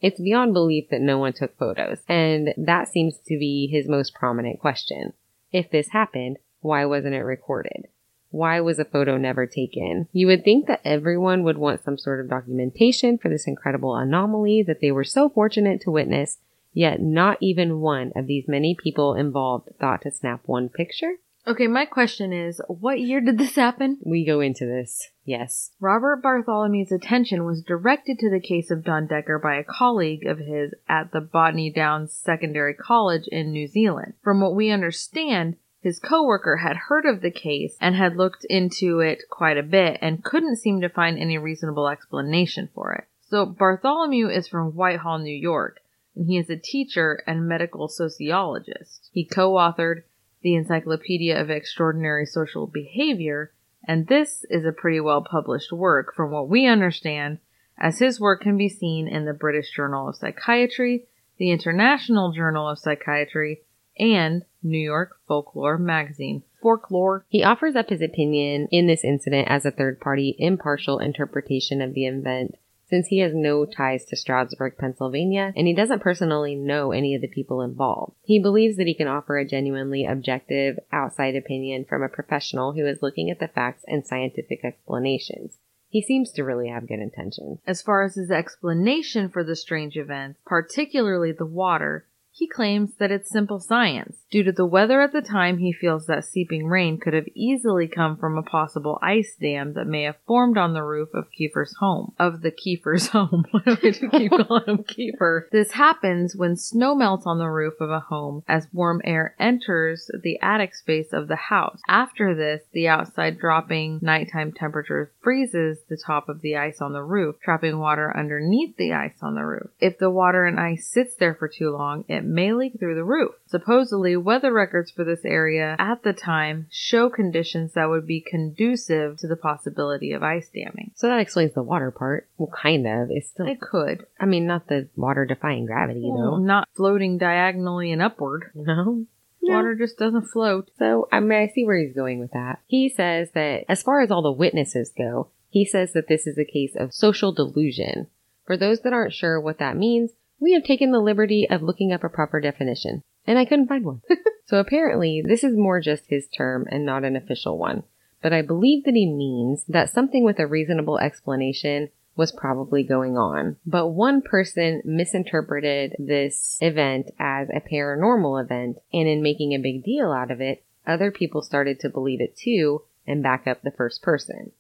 it's 0.02 0.22
beyond 0.22 0.54
belief 0.54 0.90
that 0.92 1.02
no 1.02 1.18
one 1.18 1.34
took 1.34 1.58
photos, 1.58 2.00
and 2.08 2.54
that 2.58 2.88
seems 2.88 3.18
to 3.28 3.38
be 3.40 3.68
his 3.72 3.88
most 3.88 4.14
prominent 4.14 4.60
question. 4.60 5.14
If 5.52 5.70
this 5.70 5.90
happened, 5.90 6.38
why 6.62 6.86
wasn't 6.86 7.16
it 7.16 7.22
recorded? 7.22 7.88
Why 8.30 8.60
was 8.60 8.78
a 8.78 8.86
photo 8.86 9.18
never 9.18 9.46
taken? 9.46 10.08
You 10.12 10.28
would 10.28 10.44
think 10.44 10.68
that 10.68 10.82
everyone 10.84 11.44
would 11.44 11.58
want 11.58 11.84
some 11.84 11.98
sort 11.98 12.20
of 12.20 12.30
documentation 12.30 13.18
for 13.18 13.30
this 13.30 13.48
incredible 13.48 13.96
anomaly 13.96 14.64
that 14.64 14.82
they 14.82 14.92
were 14.92 15.06
so 15.06 15.30
fortunate 15.30 15.80
to 15.82 15.92
witness, 15.92 16.40
yet 16.74 17.02
not 17.02 17.38
even 17.40 17.80
one 17.80 18.12
of 18.16 18.28
these 18.28 18.48
many 18.48 18.76
people 18.76 19.16
involved 19.16 19.70
thought 19.80 20.02
to 20.02 20.12
snap 20.12 20.42
one 20.46 20.68
picture? 20.68 21.14
Okay, 21.48 21.68
my 21.68 21.86
question 21.86 22.34
is, 22.34 22.62
what 22.68 23.00
year 23.00 23.22
did 23.22 23.38
this 23.38 23.56
happen? 23.56 24.00
We 24.04 24.26
go 24.26 24.42
into 24.42 24.66
this. 24.66 25.12
Yes. 25.24 25.72
Robert 25.80 26.22
Bartholomew's 26.22 26.92
attention 26.92 27.46
was 27.46 27.64
directed 27.64 28.20
to 28.20 28.30
the 28.30 28.42
case 28.42 28.70
of 28.70 28.84
Don 28.84 29.08
Decker 29.08 29.40
by 29.40 29.56
a 29.56 29.64
colleague 29.64 30.26
of 30.26 30.40
his 30.40 30.74
at 30.90 31.14
the 31.14 31.22
Botany 31.22 31.72
Downs 31.72 32.12
Secondary 32.12 32.74
College 32.74 33.30
in 33.32 33.54
New 33.54 33.66
Zealand. 33.66 34.16
From 34.22 34.42
what 34.42 34.56
we 34.56 34.72
understand, 34.72 35.56
his 35.80 36.00
coworker 36.00 36.58
had 36.58 36.76
heard 36.90 37.06
of 37.06 37.22
the 37.22 37.32
case 37.32 37.78
and 37.80 37.96
had 37.96 38.18
looked 38.18 38.46
into 38.50 39.00
it 39.00 39.30
quite 39.30 39.58
a 39.58 39.64
bit 39.64 40.00
and 40.02 40.26
couldn't 40.26 40.58
seem 40.58 40.82
to 40.82 40.90
find 40.90 41.18
any 41.18 41.38
reasonable 41.38 41.88
explanation 41.88 42.68
for 42.76 42.92
it. 42.92 43.06
So 43.30 43.46
Bartholomew 43.46 44.28
is 44.28 44.50
from 44.50 44.76
Whitehall, 44.76 45.20
New 45.20 45.36
York, 45.36 45.80
and 46.14 46.28
he 46.28 46.38
is 46.38 46.50
a 46.50 46.58
teacher 46.58 47.24
and 47.26 47.48
medical 47.48 47.88
sociologist. 47.88 49.10
He 49.14 49.24
co-authored 49.24 50.04
the 50.42 50.56
Encyclopedia 50.56 51.40
of 51.40 51.50
Extraordinary 51.50 52.26
Social 52.26 52.68
Behavior, 52.68 53.52
and 53.88 54.08
this 54.08 54.46
is 54.50 54.66
a 54.66 54.72
pretty 54.72 55.00
well 55.00 55.22
published 55.22 55.72
work 55.72 56.14
from 56.16 56.32
what 56.32 56.50
we 56.50 56.66
understand, 56.66 57.40
as 57.78 58.00
his 58.00 58.20
work 58.20 58.42
can 58.42 58.58
be 58.58 58.70
seen 58.70 59.08
in 59.08 59.26
the 59.26 59.34
British 59.34 59.72
Journal 59.76 60.10
of 60.10 60.16
Psychiatry, 60.16 61.06
the 61.38 61.52
International 61.52 62.32
Journal 62.32 62.68
of 62.68 62.80
Psychiatry, 62.80 63.62
and 64.00 64.44
New 64.64 64.78
York 64.78 65.20
Folklore 65.28 65.78
magazine. 65.78 66.44
folklore. 66.62 67.26
He 67.30 67.44
offers 67.44 67.76
up 67.76 67.90
his 67.90 68.02
opinion 68.02 68.68
in 68.72 68.88
this 68.88 69.04
incident 69.04 69.48
as 69.48 69.66
a 69.66 69.72
third 69.72 70.00
party, 70.00 70.36
impartial 70.40 71.00
interpretation 71.00 71.82
of 71.82 71.94
the 71.94 72.06
event 72.06 72.56
since 72.90 73.08
he 73.08 73.20
has 73.20 73.34
no 73.34 73.66
ties 73.66 74.06
to 74.06 74.16
Stroudsburg, 74.16 74.78
Pennsylvania, 74.78 75.54
and 75.56 75.68
he 75.68 75.74
doesn't 75.74 76.02
personally 76.02 76.56
know 76.56 76.92
any 76.92 77.16
of 77.16 77.22
the 77.22 77.28
people 77.28 77.62
involved. 77.62 78.16
He 78.24 78.40
believes 78.40 78.78
that 78.78 78.88
he 78.88 78.94
can 78.94 79.08
offer 79.08 79.38
a 79.38 79.46
genuinely 79.46 80.06
objective, 80.06 80.80
outside 80.92 81.36
opinion 81.36 81.86
from 81.86 82.04
a 82.04 82.10
professional 82.10 82.74
who 82.74 82.86
is 82.86 83.02
looking 83.02 83.30
at 83.30 83.40
the 83.40 83.48
facts 83.48 83.84
and 83.88 84.06
scientific 84.06 84.64
explanations. 84.64 85.58
He 85.90 86.02
seems 86.02 86.32
to 86.32 86.44
really 86.44 86.68
have 86.68 86.88
good 86.88 87.00
intentions. 87.00 87.60
As 87.66 87.82
far 87.82 88.04
as 88.04 88.16
his 88.16 88.30
explanation 88.30 89.30
for 89.30 89.44
the 89.44 89.56
strange 89.56 89.96
events, 89.96 90.40
particularly 90.46 91.32
the 91.32 91.46
water, 91.46 92.06
he 92.38 92.48
claims 92.48 92.92
that 93.00 93.12
it's 93.12 93.32
simple 93.32 93.60
science. 93.60 94.18
Due 94.30 94.44
to 94.44 94.52
the 94.52 94.66
weather 94.66 95.02
at 95.02 95.12
the 95.12 95.24
time, 95.24 95.58
he 95.58 95.74
feels 95.74 96.06
that 96.06 96.24
seeping 96.24 96.68
rain 96.68 97.00
could 97.00 97.16
have 97.16 97.28
easily 97.34 97.88
come 97.88 98.16
from 98.16 98.38
a 98.38 98.44
possible 98.44 99.00
ice 99.02 99.36
dam 99.42 99.74
that 99.74 99.88
may 99.88 100.04
have 100.04 100.18
formed 100.28 100.56
on 100.56 100.74
the 100.74 100.84
roof 100.84 101.10
of 101.16 101.32
Kiefer's 101.32 101.76
home. 101.80 102.14
Of 102.20 102.42
the 102.42 102.52
Kiefer's 102.52 103.08
home. 103.18 103.46
Why 103.50 103.76
do 103.82 103.92
keep 103.92 104.32
calling 104.48 104.66
him 104.68 104.84
Kiefer? 104.84 105.50
This 105.52 105.72
happens 105.72 106.36
when 106.36 106.58
snow 106.58 106.94
melts 106.94 107.26
on 107.26 107.40
the 107.40 107.50
roof 107.50 107.74
of 107.80 107.90
a 107.90 108.02
home 108.02 108.44
as 108.48 108.68
warm 108.72 109.02
air 109.04 109.34
enters 109.40 110.12
the 110.22 110.40
attic 110.40 110.76
space 110.76 111.14
of 111.14 111.28
the 111.28 111.36
house. 111.36 111.80
After 111.88 112.36
this, 112.36 112.62
the 112.72 112.88
outside 112.88 113.40
dropping 113.40 113.98
nighttime 114.04 114.52
temperature 114.52 115.12
freezes 115.24 115.80
the 115.90 115.98
top 115.98 116.30
of 116.30 116.42
the 116.42 116.56
ice 116.56 116.82
on 116.82 116.94
the 116.94 117.04
roof, 117.04 117.38
trapping 117.44 117.80
water 117.80 118.16
underneath 118.16 118.78
the 118.78 118.94
ice 118.94 119.18
on 119.24 119.34
the 119.34 119.46
roof. 119.46 119.72
If 119.80 119.98
the 119.98 120.12
water 120.12 120.46
and 120.46 120.60
ice 120.60 120.86
sits 120.86 121.16
there 121.16 121.34
for 121.34 121.48
too 121.48 121.72
long, 121.72 122.06
it 122.08 122.27
may 122.28 122.54
leak 122.54 122.80
through 122.80 122.96
the 122.96 123.04
roof. 123.04 123.36
Supposedly, 123.48 124.16
weather 124.18 124.54
records 124.54 124.92
for 124.92 125.04
this 125.04 125.24
area 125.24 125.76
at 125.80 126.04
the 126.04 126.14
time 126.14 126.68
show 126.70 127.10
conditions 127.10 127.74
that 127.74 127.90
would 127.90 128.06
be 128.06 128.22
conducive 128.22 129.18
to 129.20 129.28
the 129.28 129.36
possibility 129.36 130.12
of 130.12 130.24
ice 130.24 130.50
damming. 130.54 130.92
So 130.96 131.08
that 131.08 131.20
explains 131.20 131.54
the 131.54 131.64
water 131.64 131.92
part. 131.92 132.28
Well, 132.38 132.52
kind 132.54 132.86
of. 132.86 133.10
It's 133.12 133.30
still, 133.30 133.48
It 133.48 133.62
could. 133.62 134.06
I 134.20 134.26
mean, 134.26 134.46
not 134.48 134.68
the 134.68 134.90
water 134.96 135.26
defying 135.26 135.66
gravity, 135.66 136.02
though. 136.02 136.38
Not 136.38 136.68
floating 136.76 137.18
diagonally 137.18 137.92
and 137.92 138.02
upward. 138.02 138.52
No. 139.40 139.54
Water 139.56 139.76
just 139.76 139.98
doesn't 139.98 140.26
float. 140.26 140.72
So, 140.78 141.08
I 141.10 141.22
mean, 141.22 141.40
I 141.40 141.48
see 141.48 141.64
where 141.64 141.78
he's 141.78 141.96
going 141.96 142.20
with 142.20 142.32
that. 142.32 142.60
He 142.68 142.90
says 142.90 143.30
that 143.34 143.64
as 143.70 143.82
far 143.82 144.02
as 144.02 144.12
all 144.12 144.22
the 144.22 144.30
witnesses 144.32 144.92
go, 144.98 145.30
he 145.50 145.64
says 145.64 145.94
that 145.94 146.10
this 146.10 146.28
is 146.28 146.38
a 146.38 146.44
case 146.44 146.76
of 146.76 146.94
social 146.94 147.32
delusion. 147.32 148.08
For 148.46 148.58
those 148.58 148.82
that 148.82 148.92
aren't 148.92 149.14
sure 149.14 149.40
what 149.40 149.60
that 149.60 149.78
means, 149.78 150.12
we 150.40 150.54
have 150.54 150.64
taken 150.64 150.92
the 150.92 151.00
liberty 151.00 151.48
of 151.50 151.62
looking 151.62 151.92
up 151.92 152.04
a 152.04 152.10
proper 152.10 152.40
definition, 152.40 153.04
and 153.26 153.38
I 153.38 153.46
couldn't 153.46 153.68
find 153.68 153.86
one. 153.86 154.02
so 154.46 154.58
apparently, 154.58 155.24
this 155.26 155.44
is 155.44 155.58
more 155.58 155.80
just 155.80 156.06
his 156.08 156.28
term 156.28 156.66
and 156.70 156.86
not 156.86 157.04
an 157.04 157.16
official 157.16 157.58
one. 157.58 157.84
But 158.22 158.34
I 158.34 158.42
believe 158.42 158.84
that 158.86 158.96
he 158.96 159.06
means 159.06 159.64
that 159.68 159.90
something 159.90 160.24
with 160.24 160.40
a 160.40 160.48
reasonable 160.48 160.98
explanation 161.00 161.90
was 162.16 162.32
probably 162.32 162.84
going 162.84 163.16
on. 163.16 163.58
But 163.66 163.90
one 163.90 164.22
person 164.22 164.82
misinterpreted 164.84 165.96
this 166.00 166.58
event 166.62 167.12
as 167.20 167.48
a 167.50 167.62
paranormal 167.62 168.44
event, 168.44 168.80
and 168.92 169.08
in 169.08 169.22
making 169.22 169.54
a 169.54 169.60
big 169.60 169.84
deal 169.84 170.12
out 170.12 170.32
of 170.32 170.42
it, 170.42 170.64
other 170.86 171.12
people 171.12 171.42
started 171.42 171.80
to 171.82 171.90
believe 171.90 172.22
it 172.22 172.36
too 172.36 172.82
and 173.06 173.24
back 173.24 173.46
up 173.48 173.62
the 173.62 173.72
first 173.72 174.02
person. 174.02 174.52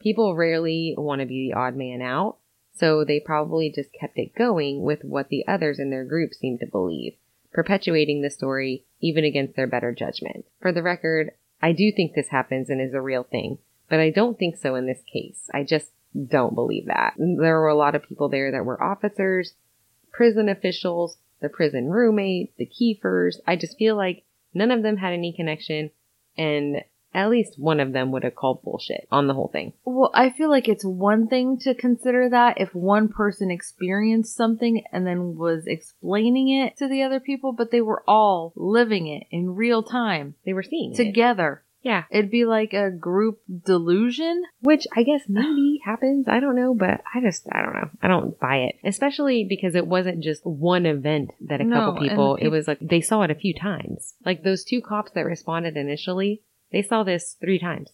People 0.00 0.36
rarely 0.36 0.94
want 0.96 1.20
to 1.20 1.26
be 1.26 1.48
the 1.48 1.58
odd 1.58 1.74
man 1.74 2.02
out, 2.02 2.36
so 2.78 3.04
they 3.04 3.20
probably 3.20 3.70
just 3.70 3.92
kept 3.92 4.18
it 4.18 4.34
going 4.34 4.82
with 4.82 5.02
what 5.02 5.28
the 5.28 5.46
others 5.46 5.78
in 5.78 5.90
their 5.90 6.04
group 6.04 6.34
seemed 6.34 6.60
to 6.60 6.66
believe, 6.66 7.14
perpetuating 7.52 8.22
the 8.22 8.30
story 8.30 8.84
even 9.00 9.24
against 9.24 9.56
their 9.56 9.66
better 9.66 9.92
judgment. 9.92 10.44
For 10.60 10.72
the 10.72 10.82
record, 10.82 11.32
I 11.62 11.72
do 11.72 11.90
think 11.90 12.14
this 12.14 12.28
happens 12.28 12.68
and 12.68 12.80
is 12.80 12.94
a 12.94 13.00
real 13.00 13.24
thing, 13.24 13.58
but 13.88 14.00
I 14.00 14.10
don't 14.10 14.38
think 14.38 14.56
so 14.56 14.74
in 14.74 14.86
this 14.86 15.02
case. 15.10 15.48
I 15.54 15.64
just 15.64 15.90
don't 16.28 16.54
believe 16.54 16.86
that. 16.86 17.14
There 17.18 17.60
were 17.60 17.68
a 17.68 17.74
lot 17.74 17.94
of 17.94 18.02
people 18.02 18.28
there 18.28 18.50
that 18.52 18.64
were 18.64 18.82
officers, 18.82 19.54
prison 20.12 20.48
officials, 20.48 21.18
the 21.40 21.48
prison 21.48 21.88
roommate, 21.88 22.56
the 22.56 22.66
Kiefers. 22.66 23.36
I 23.46 23.56
just 23.56 23.78
feel 23.78 23.96
like 23.96 24.24
none 24.54 24.70
of 24.70 24.82
them 24.82 24.96
had 24.96 25.12
any 25.12 25.32
connection 25.32 25.90
and 26.36 26.82
at 27.16 27.30
least 27.30 27.58
one 27.58 27.80
of 27.80 27.92
them 27.92 28.12
would 28.12 28.22
have 28.24 28.34
called 28.36 28.62
bullshit 28.62 29.08
on 29.10 29.26
the 29.26 29.34
whole 29.34 29.48
thing. 29.48 29.72
Well, 29.84 30.10
I 30.14 30.30
feel 30.30 30.50
like 30.50 30.68
it's 30.68 30.84
one 30.84 31.26
thing 31.26 31.58
to 31.62 31.74
consider 31.74 32.28
that 32.28 32.60
if 32.60 32.74
one 32.74 33.08
person 33.08 33.50
experienced 33.50 34.36
something 34.36 34.84
and 34.92 35.06
then 35.06 35.36
was 35.36 35.66
explaining 35.66 36.48
it 36.50 36.76
to 36.76 36.86
the 36.88 37.02
other 37.02 37.18
people, 37.18 37.52
but 37.52 37.70
they 37.70 37.80
were 37.80 38.04
all 38.06 38.52
living 38.54 39.06
it 39.08 39.24
in 39.30 39.54
real 39.56 39.82
time 39.82 40.34
They 40.44 40.52
were 40.52 40.62
seeing 40.62 40.92
it. 40.92 40.96
together. 40.96 41.62
Yeah. 41.82 42.02
It'd 42.10 42.32
be 42.32 42.44
like 42.44 42.72
a 42.72 42.90
group 42.90 43.38
delusion. 43.64 44.42
Which 44.60 44.86
I 44.96 45.04
guess 45.04 45.22
maybe 45.28 45.80
happens. 45.84 46.26
I 46.26 46.40
don't 46.40 46.56
know, 46.56 46.74
but 46.74 47.00
I 47.14 47.20
just, 47.20 47.46
I 47.52 47.62
don't 47.62 47.74
know. 47.74 47.90
I 48.02 48.08
don't 48.08 48.38
buy 48.40 48.56
it. 48.56 48.74
Especially 48.84 49.46
because 49.48 49.74
it 49.76 49.86
wasn't 49.86 50.22
just 50.22 50.44
one 50.44 50.84
event 50.84 51.30
that 51.42 51.60
a 51.60 51.64
No, 51.64 51.76
couple 51.92 52.00
people, 52.08 52.36
it 52.36 52.48
was 52.48 52.66
like 52.66 52.78
they 52.80 53.00
saw 53.00 53.22
it 53.22 53.30
a 53.30 53.36
few 53.36 53.54
times. 53.54 54.14
Like 54.24 54.42
those 54.42 54.64
two 54.64 54.80
cops 54.80 55.12
that 55.12 55.26
responded 55.26 55.76
initially, 55.76 56.42
they 56.76 56.82
saw 56.82 57.04
this 57.04 57.36
three 57.40 57.58
times. 57.58 57.88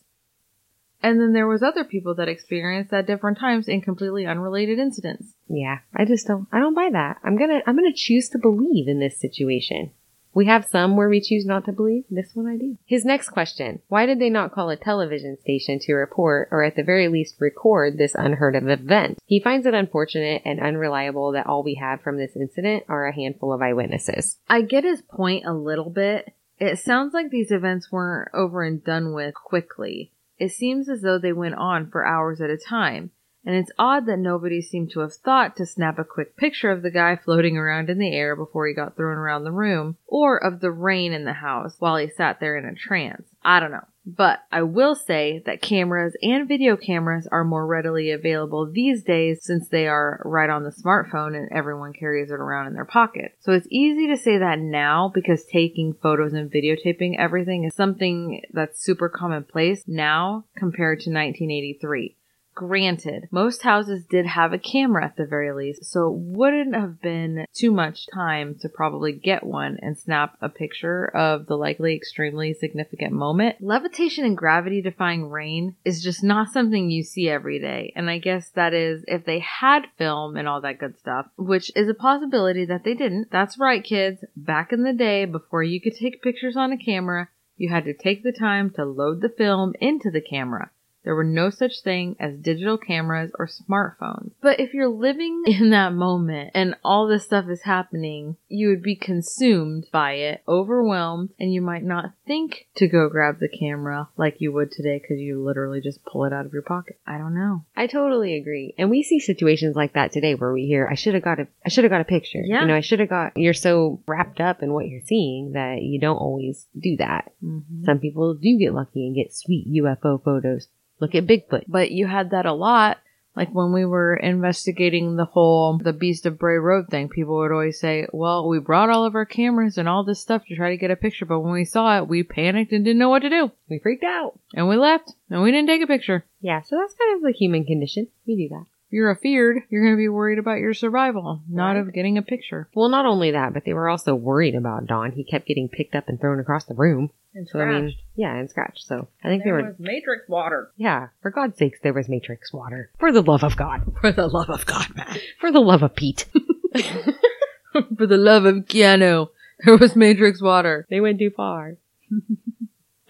And 1.05 1.21
then 1.21 1.33
there 1.33 1.47
was 1.47 1.63
other 1.63 1.85
people 1.85 2.17
that 2.17 2.29
experienced 2.29 2.93
at 2.93 3.07
different 3.07 3.39
times 3.39 3.69
in 3.69 3.81
completely 3.81 4.27
unrelated 4.27 4.81
incidents. 4.81 5.35
Yeah. 5.49 5.79
I 5.95 6.05
just 6.05 6.27
don't, 6.27 6.49
I 6.51 6.59
don't 6.59 6.75
buy 6.75 6.91
that. 6.93 7.19
I'm 7.23 7.39
gonna, 7.39 7.61
I'm 7.65 7.77
gonna 7.77 7.93
choose 7.95 8.29
to 8.31 8.39
believe 8.39 8.89
in 8.89 8.99
this 8.99 9.21
situation. 9.21 9.93
We 10.35 10.47
have 10.47 10.65
some 10.65 10.97
where 10.97 11.09
we 11.09 11.21
choose 11.21 11.47
not 11.47 11.67
to 11.67 11.73
believe. 11.73 12.05
This 12.11 12.31
one 12.35 12.49
I 12.49 12.57
do. 12.57 12.77
His 12.87 13.05
next 13.05 13.29
question. 13.29 13.83
Why 13.87 14.07
did 14.07 14.19
they 14.19 14.31
not 14.31 14.53
call 14.53 14.71
a 14.71 14.77
television 14.77 15.37
station 15.39 15.79
to 15.81 15.93
report 15.93 16.49
or 16.51 16.65
at 16.65 16.75
the 16.75 16.83
very 16.83 17.07
least 17.07 17.37
record 17.39 17.99
this 17.99 18.17
unheard 18.17 18.57
of 18.57 18.69
event? 18.69 19.19
He 19.27 19.41
finds 19.41 19.67
it 19.67 19.75
unfortunate 19.75 20.43
and 20.45 20.59
unreliable 20.59 21.33
that 21.33 21.47
all 21.47 21.63
we 21.63 21.75
have 21.75 22.01
from 22.01 22.17
this 22.17 22.35
incident 22.35 22.85
are 22.89 23.07
a 23.07 23.15
handful 23.15 23.53
of 23.53 23.63
eyewitnesses. 23.63 24.39
I 24.49 24.63
get 24.63 24.83
his 24.83 25.03
point 25.03 25.45
a 25.47 25.53
little 25.53 25.91
bit. 25.91 26.33
It 26.65 26.79
sounds 26.79 27.13
like 27.13 27.31
these 27.31 27.51
events 27.51 27.91
weren't 27.91 28.29
over 28.33 28.63
and 28.63 28.85
done 28.85 29.13
with 29.13 29.35
quickly. 29.35 30.13
It 30.39 30.53
seems 30.53 30.89
as 30.89 31.03
though 31.03 31.19
they 31.19 31.33
went 31.33 31.57
on 31.57 31.91
for 31.91 32.07
hours 32.07 32.41
at 32.41 32.51
a 32.51 32.57
time. 32.57 33.11
And 33.45 33.57
it's 33.57 33.73
odd 33.79 34.07
that 34.07 34.19
nobody 34.19 34.63
seemed 34.63 34.91
to 34.93 35.01
have 35.01 35.15
thought 35.15 35.57
to 35.57 35.67
snap 35.67 35.99
a 35.99 36.05
quick 36.05 36.37
picture 36.37 36.71
of 36.71 36.83
the 36.83 36.91
guy 36.91 37.17
floating 37.17 37.57
around 37.57 37.91
in 37.91 37.99
the 37.99 38.15
air 38.15 38.37
before 38.37 38.69
he 38.69 38.75
got 38.75 38.97
thrown 38.97 39.19
around 39.19 39.45
the 39.45 39.51
room, 39.53 39.97
or 40.07 40.37
of 40.43 40.61
the 40.61 40.71
rain 40.71 41.13
in 41.13 41.25
the 41.25 41.33
house 41.33 41.75
while 41.79 41.97
he 41.97 42.09
sat 42.09 42.39
there 42.39 42.57
in 42.57 42.65
a 42.65 42.75
trance. 42.75 43.27
I 43.45 43.59
don't 43.59 43.73
know. 43.73 43.85
But 44.05 44.41
I 44.51 44.63
will 44.63 44.97
say 44.97 45.43
that 45.47 45.63
cameras 45.63 46.17
and 46.23 46.49
video 46.49 46.77
cameras 46.77 47.29
are 47.31 47.45
more 47.45 47.67
readily 47.67 48.11
available 48.11 48.71
these 48.71 49.05
days 49.05 49.45
since 49.45 49.69
they 49.69 49.87
are 49.87 50.21
right 50.25 50.51
on 50.51 50.65
the 50.65 50.71
smartphone 50.71 51.37
and 51.37 51.49
everyone 51.53 51.93
carries 51.93 52.31
it 52.31 52.35
around 52.35 52.67
in 52.67 52.75
their 52.75 52.85
pocket. 52.85 53.37
So 53.41 53.53
it's 53.53 53.69
easy 53.71 54.09
to 54.09 54.17
say 54.17 54.39
that 54.39 54.59
now 54.59 55.11
because 55.15 55.45
taking 55.45 55.95
photos 55.95 56.33
and 56.33 56.51
videotaping 56.51 57.17
everything 57.17 57.65
is 57.65 57.75
something 57.77 58.43
that's 58.53 58.83
super 58.83 59.09
commonplace 59.09 59.85
now 59.87 60.47
compared 60.57 60.99
to 61.01 61.11
1983. 61.11 62.17
Granted, 62.55 63.29
most 63.31 63.63
houses 63.63 64.05
did 64.05 64.27
have 64.27 64.53
a 64.53 64.59
camera 64.59 65.07
at 65.07 65.17
the 65.17 65.25
very 65.25 65.53
least, 65.53 65.87
so 65.87 66.09
it 66.09 66.19
wouldn't 66.19 66.75
have 66.75 67.01
been 67.01 67.47
too 67.55 67.71
much 67.71 68.07
time 68.13 68.57
to 68.61 68.69
probably 68.69 69.13
get 69.13 69.43
one 69.43 69.79
and 69.81 69.97
snap 69.97 70.37
a 70.41 70.51
picture 70.51 71.07
of 71.17 71.47
the 71.47 71.57
likely 71.57 71.97
extremely 71.97 72.53
significant 72.53 73.15
moment. 73.15 73.57
Levitation 73.61 74.27
and 74.27 74.37
gravity 74.37 74.83
defying 74.83 75.31
rain 75.31 75.77
is 75.83 76.03
just 76.03 76.23
not 76.23 76.51
something 76.51 76.91
you 76.91 77.03
see 77.03 77.27
every 77.27 77.59
day, 77.59 77.91
and 77.97 78.11
I 78.11 78.19
guess 78.19 78.51
that 78.51 78.75
is 78.75 79.03
if 79.09 79.25
they 79.25 79.39
had 79.39 79.87
film 79.97 80.37
and 80.37 80.47
all 80.47 80.61
that 80.61 80.79
good 80.79 80.99
stuff, 80.99 81.27
which 81.37 81.73
is 81.75 81.89
a 81.89 81.95
possibility 81.95 82.67
that 82.67 82.85
they 82.85 82.95
didn't. 82.95 83.31
That's 83.31 83.59
right, 83.59 83.83
kids. 83.83 84.25
Back 84.37 84.75
in 84.75 84.83
the 84.83 84.93
day, 84.93 85.25
before 85.25 85.63
you 85.63 85.81
could 85.81 85.97
take 85.97 86.23
pictures 86.23 86.57
on 86.57 86.71
a 86.71 86.77
camera, 86.77 87.31
you 87.57 87.71
had 87.71 87.85
to 87.85 87.95
take 87.95 88.23
the 88.23 88.33
time 88.33 88.69
to 88.71 88.85
load 88.85 89.23
the 89.23 89.31
film 89.31 89.73
into 89.81 90.11
the 90.11 90.21
camera. 90.21 90.71
There 91.05 91.15
were 91.15 91.25
no 91.25 91.51
such 91.51 91.81
thing 91.83 92.17
as 92.21 92.37
digital 92.37 92.79
cameras 92.79 93.33
or 93.39 93.49
smartphones. 93.49 94.33
But 94.41 94.61
if 94.61 94.73
you're 94.73 94.89
living 94.89 95.43
in 95.47 95.71
that 95.71 95.93
moment 95.93 96.53
and 96.55 96.77
all 96.85 97.07
this 97.07 97.25
stuff 97.25 97.49
is 97.49 97.63
happening, 97.63 98.37
you 98.49 98.69
would 98.69 98.83
be 98.83 98.97
consumed 98.97 99.87
by 99.93 100.13
it, 100.13 100.43
overwhelmed, 100.47 101.31
and 101.41 101.53
you 101.53 101.61
might 101.61 101.83
not 101.83 102.13
think 102.27 102.67
to 102.77 102.87
go 102.87 103.09
grab 103.09 103.41
the 103.41 103.49
camera 103.49 104.09
like 104.17 104.37
you 104.41 104.53
would 104.53 104.71
today 104.71 104.99
because 105.01 105.19
you 105.19 105.43
literally 105.43 105.81
just 105.81 106.05
pull 106.05 106.25
it 106.25 106.33
out 106.33 106.47
of 106.47 106.53
your 106.53 106.63
pocket. 106.63 106.99
I 107.07 107.19
don't 107.19 107.35
know. 107.35 107.65
I 107.77 107.87
totally 107.87 108.37
agree. 108.37 108.75
And 108.79 108.91
we 108.91 109.03
see 109.03 109.19
situations 109.19 109.75
like 109.75 109.95
that 109.95 110.13
today 110.13 110.35
where 110.35 110.53
we 110.53 110.67
hear, 110.67 110.89
I 110.91 110.95
should 110.95 111.15
have 111.15 111.25
got 111.25 111.41
a, 111.41 111.49
I 111.65 111.69
should 111.69 111.85
have 111.85 111.91
got 111.91 112.01
a 112.01 112.05
picture. 112.05 112.43
Yeah. 112.45 112.63
You 112.63 112.69
know, 112.69 112.77
I 112.77 112.81
should 112.81 113.01
have 113.01 113.09
got, 113.09 113.37
you're 113.37 113.55
so 113.55 114.01
wrapped 114.07 114.41
up 114.41 114.63
in 114.63 114.73
what 114.73 114.87
you're 114.87 115.01
seeing 115.01 115.53
that 115.53 115.83
you 115.83 115.99
don't 115.99 116.17
always 116.17 116.67
do 116.79 116.97
that. 116.99 117.33
Mm-hmm. 117.43 117.85
Some 117.85 117.99
people 117.99 118.35
do 118.35 118.59
get 118.59 118.75
lucky 118.75 119.07
and 119.07 119.17
get 119.17 119.35
sweet 119.35 119.67
UFO 119.69 120.23
photos. 120.23 120.69
Look 121.03 121.17
at 121.17 121.27
Bigfoot. 121.27 121.65
But 121.67 121.91
you 121.91 122.07
had 122.07 122.31
that 122.31 122.47
a 122.47 122.53
lot 122.53 122.99
Like 123.35 123.51
when 123.55 123.73
we 123.73 123.85
were 123.87 124.15
investigating 124.15 125.17
the 125.17 125.25
whole 125.25 125.79
the 125.79 125.95
Beast 125.95 126.27
of 126.27 126.39
Bray 126.39 126.59
Road 126.59 126.89
thing, 126.91 127.09
people 127.09 127.37
would 127.39 127.51
always 127.51 127.81
say, 127.81 128.07
"Well, 128.13 128.47
we 128.47 128.59
brought 128.61 128.91
all 128.91 129.07
of 129.07 129.15
our 129.15 129.25
cameras 129.25 129.79
and 129.79 129.89
all 129.89 130.05
this 130.05 130.21
stuff 130.21 130.45
to 130.47 130.55
try 130.55 130.69
to 130.71 130.77
get 130.77 130.91
a 130.91 130.97
picture, 130.97 131.25
but 131.25 131.41
when 131.41 131.55
we 131.55 131.65
saw 131.65 131.97
it, 131.97 132.09
we 132.09 132.23
panicked 132.23 132.73
and 132.73 132.85
didn't 132.85 132.99
know 132.99 133.09
what 133.09 133.23
to 133.23 133.31
do, 133.31 133.51
We 133.71 133.79
freaked 133.79 134.05
out. 134.05 134.39
and 134.55 134.69
we 134.69 134.77
left, 134.77 135.15
and 135.31 135.43
we 135.43 135.51
didn't 135.51 135.69
take 135.69 135.83
a 135.83 135.87
picture." 135.87 136.25
Yeah, 136.43 136.61
so 136.61 136.77
that's 136.77 136.95
kind 136.95 137.17
of 137.17 137.23
the 137.23 137.33
human 137.33 137.65
condition. 137.65 138.09
We 138.27 138.37
do 138.37 138.49
that. 138.55 138.67
You're 138.93 139.11
afeared, 139.11 139.63
you're 139.71 139.83
going 139.83 139.95
to 139.95 139.99
be 139.99 140.09
worried 140.09 140.39
about 140.39 140.59
your 140.59 140.75
survival, 140.75 141.41
not 141.49 141.73
Right. 141.73 141.79
of 141.79 141.95
getting 141.95 142.19
a 142.19 142.23
picture. 142.23 142.69
Well, 142.75 142.91
not 142.91 143.07
only 143.07 143.31
that, 143.31 143.55
but 143.55 143.65
they 143.65 143.73
were 143.73 143.89
also 143.89 144.15
worried 144.15 144.55
about 144.55 144.87
Don. 144.87 145.13
He 145.13 145.25
kept 145.25 145.47
getting 145.47 145.69
picked 145.71 145.95
up 145.95 146.09
and 146.11 146.21
thrown 146.21 146.39
across 146.39 146.67
the 146.67 146.75
room. 146.75 147.11
And 147.35 147.49
So 147.49 147.59
I 147.61 147.65
mean, 147.65 147.95
yeah, 148.15 148.35
and 148.37 148.51
scratched. 148.51 148.85
So 148.87 149.09
I 149.25 149.29
think 149.29 149.45
they 149.45 149.51
were. 149.53 149.75
Matrix 149.79 150.29
water. 150.29 150.71
Yeah, 150.77 151.09
for 151.23 151.31
God's 151.31 151.57
sakes, 151.57 151.79
there 151.83 151.95
was 151.95 152.07
Matrix 152.07 152.53
water. 152.53 152.91
For 152.99 153.11
the 153.11 153.23
love 153.23 153.43
of 153.43 153.57
God. 153.57 153.91
For 154.03 154.13
the 154.13 154.29
love 154.29 154.51
of 154.51 154.67
God, 154.67 154.95
man. 154.95 155.17
For 155.41 155.51
the 155.51 155.61
love 155.61 155.83
of 155.83 155.97
Pete. 155.97 156.27
For 157.97 158.07
the 158.07 158.19
love 158.19 158.45
of 158.45 158.67
Keanu, 158.67 159.31
there 159.65 159.79
was 159.79 159.97
Matrix 159.97 160.43
water. 160.43 160.87
They 160.91 161.01
went 161.01 161.19
too 161.19 161.31
far. 161.31 161.77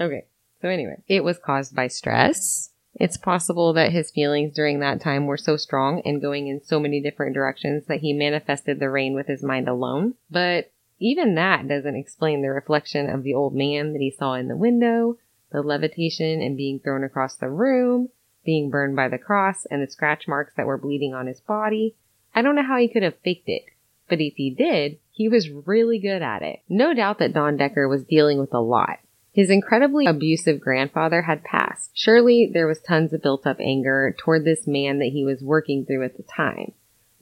okay. 0.00 0.26
So 0.60 0.68
anyway, 0.68 1.02
it 1.08 1.24
was 1.24 1.38
caused 1.38 1.74
by 1.74 1.88
stress. 1.88 2.70
It's 2.94 3.16
possible 3.16 3.72
that 3.72 3.92
his 3.92 4.10
feelings 4.10 4.54
during 4.54 4.80
that 4.80 5.00
time 5.00 5.26
were 5.26 5.36
so 5.36 5.56
strong 5.56 6.02
and 6.04 6.20
going 6.20 6.46
in 6.46 6.62
so 6.62 6.78
many 6.78 7.00
different 7.00 7.34
directions 7.34 7.86
that 7.86 8.00
he 8.00 8.12
manifested 8.12 8.78
the 8.78 8.90
rain 8.90 9.14
with 9.14 9.26
his 9.26 9.42
mind 9.42 9.68
alone. 9.68 10.14
But 10.30 10.70
even 10.98 11.34
that 11.34 11.66
doesn't 11.66 11.96
explain 11.96 12.42
the 12.42 12.50
reflection 12.50 13.08
of 13.08 13.22
the 13.22 13.34
old 13.34 13.54
man 13.54 13.92
that 13.92 14.00
he 14.00 14.10
saw 14.10 14.34
in 14.34 14.48
the 14.48 14.56
window, 14.56 15.18
the 15.50 15.62
levitation 15.62 16.40
and 16.40 16.56
being 16.56 16.78
thrown 16.78 17.02
across 17.02 17.36
the 17.36 17.48
room, 17.48 18.10
being 18.44 18.70
burned 18.70 18.94
by 18.94 19.08
the 19.08 19.18
cross, 19.18 19.64
and 19.66 19.82
the 19.82 19.90
scratch 19.90 20.28
marks 20.28 20.52
that 20.56 20.66
were 20.66 20.78
bleeding 20.78 21.14
on 21.14 21.26
his 21.26 21.40
body. 21.40 21.96
I 22.34 22.42
don't 22.42 22.54
know 22.54 22.62
how 22.62 22.78
he 22.78 22.88
could 22.88 23.02
have 23.02 23.18
faked 23.24 23.48
it. 23.48 23.64
But 24.08 24.20
if 24.20 24.34
he 24.34 24.50
did, 24.50 24.98
he 25.10 25.28
was 25.28 25.48
really 25.50 25.98
good 25.98 26.22
at 26.22 26.42
it. 26.42 26.60
No 26.68 26.92
doubt 26.92 27.18
that 27.18 27.32
Don 27.32 27.56
Decker 27.56 27.88
was 27.88 28.04
dealing 28.04 28.38
with 28.38 28.52
a 28.52 28.60
lot. 28.60 28.98
His 29.32 29.48
incredibly 29.48 30.06
abusive 30.06 30.60
grandfather 30.60 31.22
had 31.22 31.42
passed. 31.42 31.90
Surely 31.94 32.50
there 32.52 32.66
was 32.66 32.80
tons 32.80 33.14
of 33.14 33.22
built 33.22 33.46
up 33.46 33.56
anger 33.60 34.14
toward 34.18 34.44
this 34.44 34.66
man 34.66 34.98
that 34.98 35.12
he 35.12 35.24
was 35.24 35.42
working 35.42 35.86
through 35.86 36.04
at 36.04 36.18
the 36.18 36.22
time. 36.22 36.72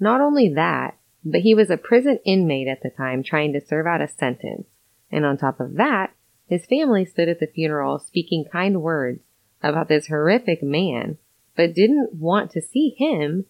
Not 0.00 0.20
only 0.20 0.52
that, 0.54 0.96
but 1.24 1.42
he 1.42 1.54
was 1.54 1.70
a 1.70 1.76
prison 1.76 2.18
inmate 2.24 2.66
at 2.66 2.82
the 2.82 2.90
time 2.90 3.22
trying 3.22 3.52
to 3.52 3.64
serve 3.64 3.86
out 3.86 4.00
a 4.00 4.08
sentence. 4.08 4.66
And 5.12 5.24
on 5.24 5.36
top 5.36 5.60
of 5.60 5.74
that, 5.76 6.12
his 6.46 6.66
family 6.66 7.04
stood 7.04 7.28
at 7.28 7.38
the 7.38 7.46
funeral 7.46 8.00
speaking 8.00 8.44
kind 8.50 8.82
words 8.82 9.20
about 9.62 9.86
this 9.86 10.08
horrific 10.08 10.64
man, 10.64 11.18
but 11.54 11.74
didn't 11.74 12.14
want 12.14 12.50
to 12.52 12.60
see 12.60 12.94
him 12.98 13.44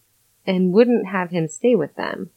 and 0.46 0.72
wouldn't 0.72 1.06
have 1.06 1.30
him 1.30 1.48
stay 1.48 1.74
with 1.74 1.94
them. 1.96 2.28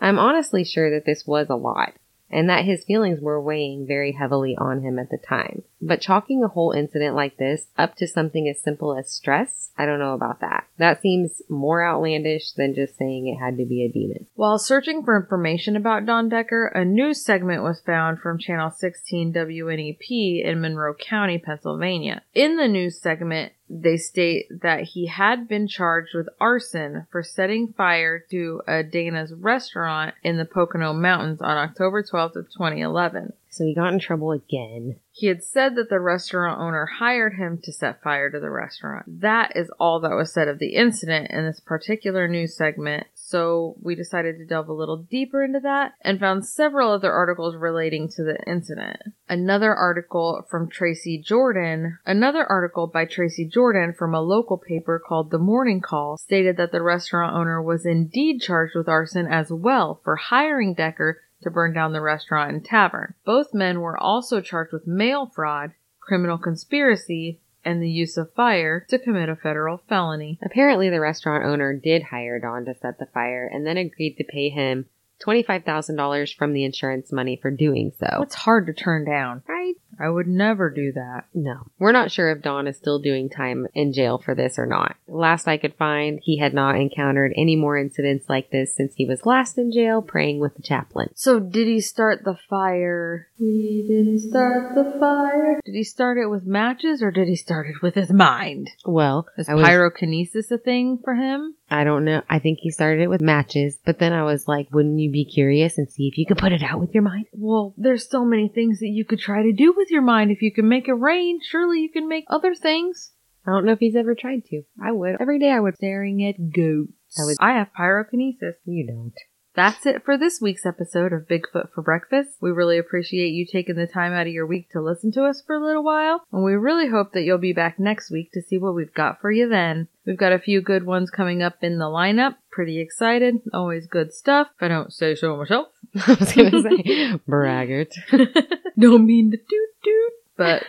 I'm 0.00 0.18
honestly 0.18 0.64
sure 0.64 0.90
that 0.90 1.04
this 1.04 1.26
was 1.26 1.48
a 1.50 1.56
lot 1.56 1.94
and 2.30 2.48
that 2.50 2.64
his 2.64 2.84
feelings 2.84 3.20
were 3.20 3.40
weighing 3.40 3.86
very 3.86 4.12
heavily 4.12 4.56
on 4.56 4.82
him 4.82 4.98
at 4.98 5.10
the 5.10 5.18
time. 5.18 5.62
But 5.80 6.00
chalking 6.00 6.42
a 6.42 6.48
whole 6.48 6.72
incident 6.72 7.14
like 7.14 7.36
this 7.36 7.66
up 7.76 7.96
to 7.96 8.06
something 8.06 8.48
as 8.48 8.62
simple 8.62 8.96
as 8.96 9.12
stress, 9.12 9.72
I 9.76 9.84
don't 9.84 9.98
know 9.98 10.14
about 10.14 10.40
that. 10.40 10.66
That 10.78 11.02
seems 11.02 11.42
more 11.48 11.86
outlandish 11.86 12.52
than 12.52 12.74
just 12.74 12.96
saying 12.96 13.26
it 13.26 13.38
had 13.38 13.58
to 13.58 13.64
be 13.64 13.84
a 13.84 13.88
demon. 13.88 14.26
While 14.34 14.58
searching 14.58 15.02
for 15.02 15.16
information 15.16 15.76
about 15.76 16.06
Don 16.06 16.28
Decker, 16.28 16.66
a 16.66 16.84
news 16.84 17.24
segment 17.24 17.62
was 17.62 17.80
found 17.80 18.20
from 18.20 18.38
Channel 18.38 18.70
16 18.70 19.32
WNEP 19.32 20.44
in 20.44 20.60
Monroe 20.60 20.94
County, 20.94 21.38
Pennsylvania. 21.38 22.22
In 22.34 22.56
the 22.56 22.68
news 22.68 23.00
segment, 23.00 23.52
they 23.68 23.96
state 23.96 24.46
that 24.62 24.82
he 24.82 25.06
had 25.06 25.48
been 25.48 25.66
charged 25.66 26.14
with 26.14 26.28
arson 26.40 27.06
for 27.10 27.22
setting 27.22 27.72
fire 27.76 28.22
to 28.30 28.62
a 28.66 28.82
Dana's 28.82 29.32
restaurant 29.32 30.14
in 30.22 30.36
the 30.36 30.44
Pocono 30.44 30.92
Mountains 30.92 31.42
on 31.42 31.56
October 31.56 32.02
12th 32.02 32.36
of 32.36 32.46
2011. 32.52 33.32
So 33.56 33.64
he 33.64 33.74
got 33.74 33.94
in 33.94 33.98
trouble 33.98 34.32
again. 34.32 35.00
He 35.12 35.28
had 35.28 35.42
said 35.42 35.76
that 35.76 35.88
the 35.88 35.98
restaurant 35.98 36.60
owner 36.60 36.84
hired 36.84 37.36
him 37.36 37.58
to 37.62 37.72
set 37.72 38.02
fire 38.02 38.28
to 38.30 38.38
the 38.38 38.50
restaurant. 38.50 39.22
That 39.22 39.56
is 39.56 39.70
all 39.80 39.98
that 40.00 40.14
was 40.14 40.30
said 40.30 40.46
of 40.46 40.58
the 40.58 40.74
incident 40.74 41.30
in 41.30 41.46
this 41.46 41.58
particular 41.58 42.28
news 42.28 42.54
segment, 42.54 43.06
so 43.14 43.76
we 43.80 43.94
decided 43.94 44.36
to 44.36 44.44
delve 44.44 44.68
a 44.68 44.74
little 44.74 44.98
deeper 44.98 45.42
into 45.42 45.60
that 45.60 45.92
and 46.02 46.20
found 46.20 46.46
several 46.46 46.92
other 46.92 47.10
articles 47.10 47.56
relating 47.56 48.10
to 48.10 48.24
the 48.24 48.36
incident. 48.46 48.98
Another 49.26 49.74
article 49.74 50.44
from 50.50 50.68
Tracy 50.68 51.18
Jordan, 51.18 51.96
another 52.04 52.44
article 52.44 52.86
by 52.86 53.06
Tracy 53.06 53.48
Jordan 53.48 53.94
from 53.94 54.14
a 54.14 54.20
local 54.20 54.58
paper 54.58 55.02
called 55.02 55.30
The 55.30 55.38
Morning 55.38 55.80
Call 55.80 56.18
stated 56.18 56.58
that 56.58 56.72
the 56.72 56.82
restaurant 56.82 57.34
owner 57.34 57.62
was 57.62 57.86
indeed 57.86 58.42
charged 58.42 58.76
with 58.76 58.86
arson 58.86 59.26
as 59.26 59.50
well 59.50 59.98
for 60.04 60.16
hiring 60.16 60.74
Decker 60.74 61.22
to 61.46 61.50
burn 61.52 61.72
down 61.72 61.92
the 61.92 62.00
restaurant 62.00 62.50
and 62.50 62.64
tavern. 62.64 63.14
Both 63.24 63.54
men 63.54 63.80
were 63.80 63.96
also 63.96 64.40
charged 64.40 64.72
with 64.72 64.84
mail 64.84 65.30
fraud, 65.32 65.70
criminal 66.00 66.38
conspiracy, 66.38 67.40
and 67.64 67.80
the 67.80 67.88
use 67.88 68.16
of 68.16 68.34
fire 68.34 68.84
to 68.88 68.98
commit 68.98 69.28
a 69.28 69.36
federal 69.36 69.78
felony. 69.88 70.40
Apparently, 70.42 70.90
the 70.90 71.00
restaurant 71.00 71.44
owner 71.44 71.72
did 71.72 72.02
hire 72.02 72.40
Don 72.40 72.64
to 72.64 72.74
set 72.74 72.98
the 72.98 73.06
fire 73.06 73.46
and 73.46 73.64
then 73.64 73.76
agreed 73.76 74.16
to 74.16 74.24
pay 74.24 74.48
him 74.48 74.86
$25,000 75.24 76.34
from 76.36 76.52
the 76.52 76.64
insurance 76.64 77.12
money 77.12 77.38
for 77.40 77.50
doing 77.50 77.92
so. 77.98 78.22
It's 78.22 78.34
hard 78.34 78.66
to 78.66 78.72
turn 78.72 79.04
down. 79.04 79.42
right? 79.48 79.74
I 79.98 80.10
would 80.10 80.26
never 80.26 80.68
do 80.70 80.92
that. 80.92 81.24
No. 81.32 81.68
We're 81.78 81.92
not 81.92 82.10
sure 82.10 82.30
if 82.30 82.42
Don 82.42 82.66
is 82.66 82.76
still 82.76 82.98
doing 82.98 83.30
time 83.30 83.66
in 83.74 83.92
jail 83.94 84.18
for 84.18 84.34
this 84.34 84.58
or 84.58 84.66
not. 84.66 84.96
Last 85.08 85.48
I 85.48 85.56
could 85.56 85.74
find, 85.74 86.20
he 86.22 86.38
had 86.38 86.52
not 86.52 86.76
encountered 86.76 87.32
any 87.34 87.56
more 87.56 87.78
incidents 87.78 88.28
like 88.28 88.50
this 88.50 88.74
since 88.76 88.94
he 88.94 89.06
was 89.06 89.24
last 89.24 89.56
in 89.56 89.72
jail 89.72 90.02
praying 90.02 90.38
with 90.38 90.54
the 90.54 90.62
chaplain. 90.62 91.10
So 91.14 91.40
did 91.40 91.66
he 91.66 91.80
start 91.80 92.24
the 92.24 92.36
fire? 92.50 93.28
We 93.40 93.86
didn't 93.88 94.18
start 94.18 94.74
the 94.74 94.98
fire. 95.00 95.60
Did 95.64 95.74
he 95.74 95.84
start 95.84 96.18
it 96.18 96.26
with 96.26 96.44
matches 96.44 97.02
or 97.02 97.10
did 97.10 97.28
he 97.28 97.36
start 97.36 97.66
it 97.66 97.80
with 97.80 97.94
his 97.94 98.12
mind? 98.12 98.68
Well, 98.84 99.26
Is 99.38 99.48
was, 99.48 99.66
pyrokinesis 99.66 100.50
a 100.50 100.58
thing 100.58 100.98
for 101.02 101.14
him? 101.14 101.54
I 101.70 101.84
don't 101.84 102.04
know. 102.04 102.22
I 102.28 102.38
think 102.38 102.58
he 102.60 102.70
started 102.70 103.02
it 103.02 103.08
with 103.10 103.20
matches, 103.22 103.78
but 103.84 103.98
then 103.98 104.12
I 104.12 104.22
was 104.24 104.46
like, 104.46 104.68
wouldn't 104.72 105.00
you 105.00 105.05
be 105.10 105.24
curious 105.24 105.78
and 105.78 105.90
see 105.90 106.08
if 106.08 106.18
you 106.18 106.26
could 106.26 106.38
put 106.38 106.52
it 106.52 106.62
out 106.62 106.80
with 106.80 106.94
your 106.94 107.02
mind? 107.02 107.26
Well, 107.32 107.74
there's 107.76 108.08
so 108.08 108.24
many 108.24 108.48
things 108.48 108.80
that 108.80 108.88
you 108.88 109.04
could 109.04 109.18
try 109.18 109.42
to 109.42 109.52
do 109.52 109.72
with 109.76 109.90
your 109.90 110.02
mind. 110.02 110.30
If 110.30 110.42
you 110.42 110.52
can 110.52 110.68
make 110.68 110.88
it 110.88 110.94
rain, 110.94 111.40
surely 111.42 111.80
you 111.80 111.90
can 111.90 112.08
make 112.08 112.24
other 112.28 112.54
things. 112.54 113.12
I 113.46 113.52
don't 113.52 113.64
know 113.64 113.72
if 113.72 113.78
he's 113.78 113.96
ever 113.96 114.14
tried 114.14 114.44
to. 114.46 114.62
I 114.82 114.92
would. 114.92 115.16
Every 115.20 115.38
day 115.38 115.50
I 115.50 115.60
would. 115.60 115.76
Staring 115.76 116.24
at 116.24 116.50
goats. 116.52 117.18
I 117.18 117.24
would- 117.24 117.36
I 117.40 117.52
have 117.52 117.68
pyrokinesis. 117.78 118.54
You 118.64 118.86
don't. 118.86 119.14
That's 119.54 119.86
it 119.86 120.04
for 120.04 120.18
this 120.18 120.38
week's 120.38 120.66
episode 120.66 121.14
of 121.14 121.28
Bigfoot 121.28 121.72
for 121.74 121.80
Breakfast. 121.80 122.36
We 122.42 122.50
really 122.50 122.76
appreciate 122.76 123.28
you 123.30 123.46
taking 123.46 123.76
the 123.76 123.86
time 123.86 124.12
out 124.12 124.26
of 124.26 124.32
your 124.32 124.46
week 124.46 124.68
to 124.72 124.82
listen 124.82 125.12
to 125.12 125.24
us 125.24 125.42
for 125.46 125.56
a 125.56 125.64
little 125.64 125.82
while, 125.82 126.22
and 126.30 126.44
we 126.44 126.52
really 126.52 126.90
hope 126.90 127.12
that 127.12 127.22
you'll 127.22 127.38
be 127.38 127.54
back 127.54 127.78
next 127.78 128.10
week 128.10 128.32
to 128.32 128.42
see 128.42 128.58
what 128.58 128.74
we've 128.74 128.92
got 128.92 129.18
for 129.18 129.30
you 129.30 129.48
then. 129.48 129.88
We've 130.06 130.16
got 130.16 130.32
a 130.32 130.38
few 130.38 130.60
good 130.60 130.86
ones 130.86 131.10
coming 131.10 131.42
up 131.42 131.56
in 131.62 131.78
the 131.78 131.86
lineup. 131.86 132.36
Pretty 132.50 132.80
excited. 132.80 133.36
Always 133.52 133.86
good 133.86 134.12
stuff. 134.12 134.48
If 134.56 134.62
I 134.62 134.68
don't 134.68 134.92
say 134.92 135.16
so 135.16 135.36
myself. 135.36 135.68
I 136.06 136.14
was 136.14 136.32
gonna 136.32 136.62
say, 136.62 137.18
braggart. 137.26 137.92
don't 138.78 139.06
mean 139.06 139.32
to 139.32 139.36
toot 139.36 139.68
toot, 139.84 140.12
but 140.36 140.64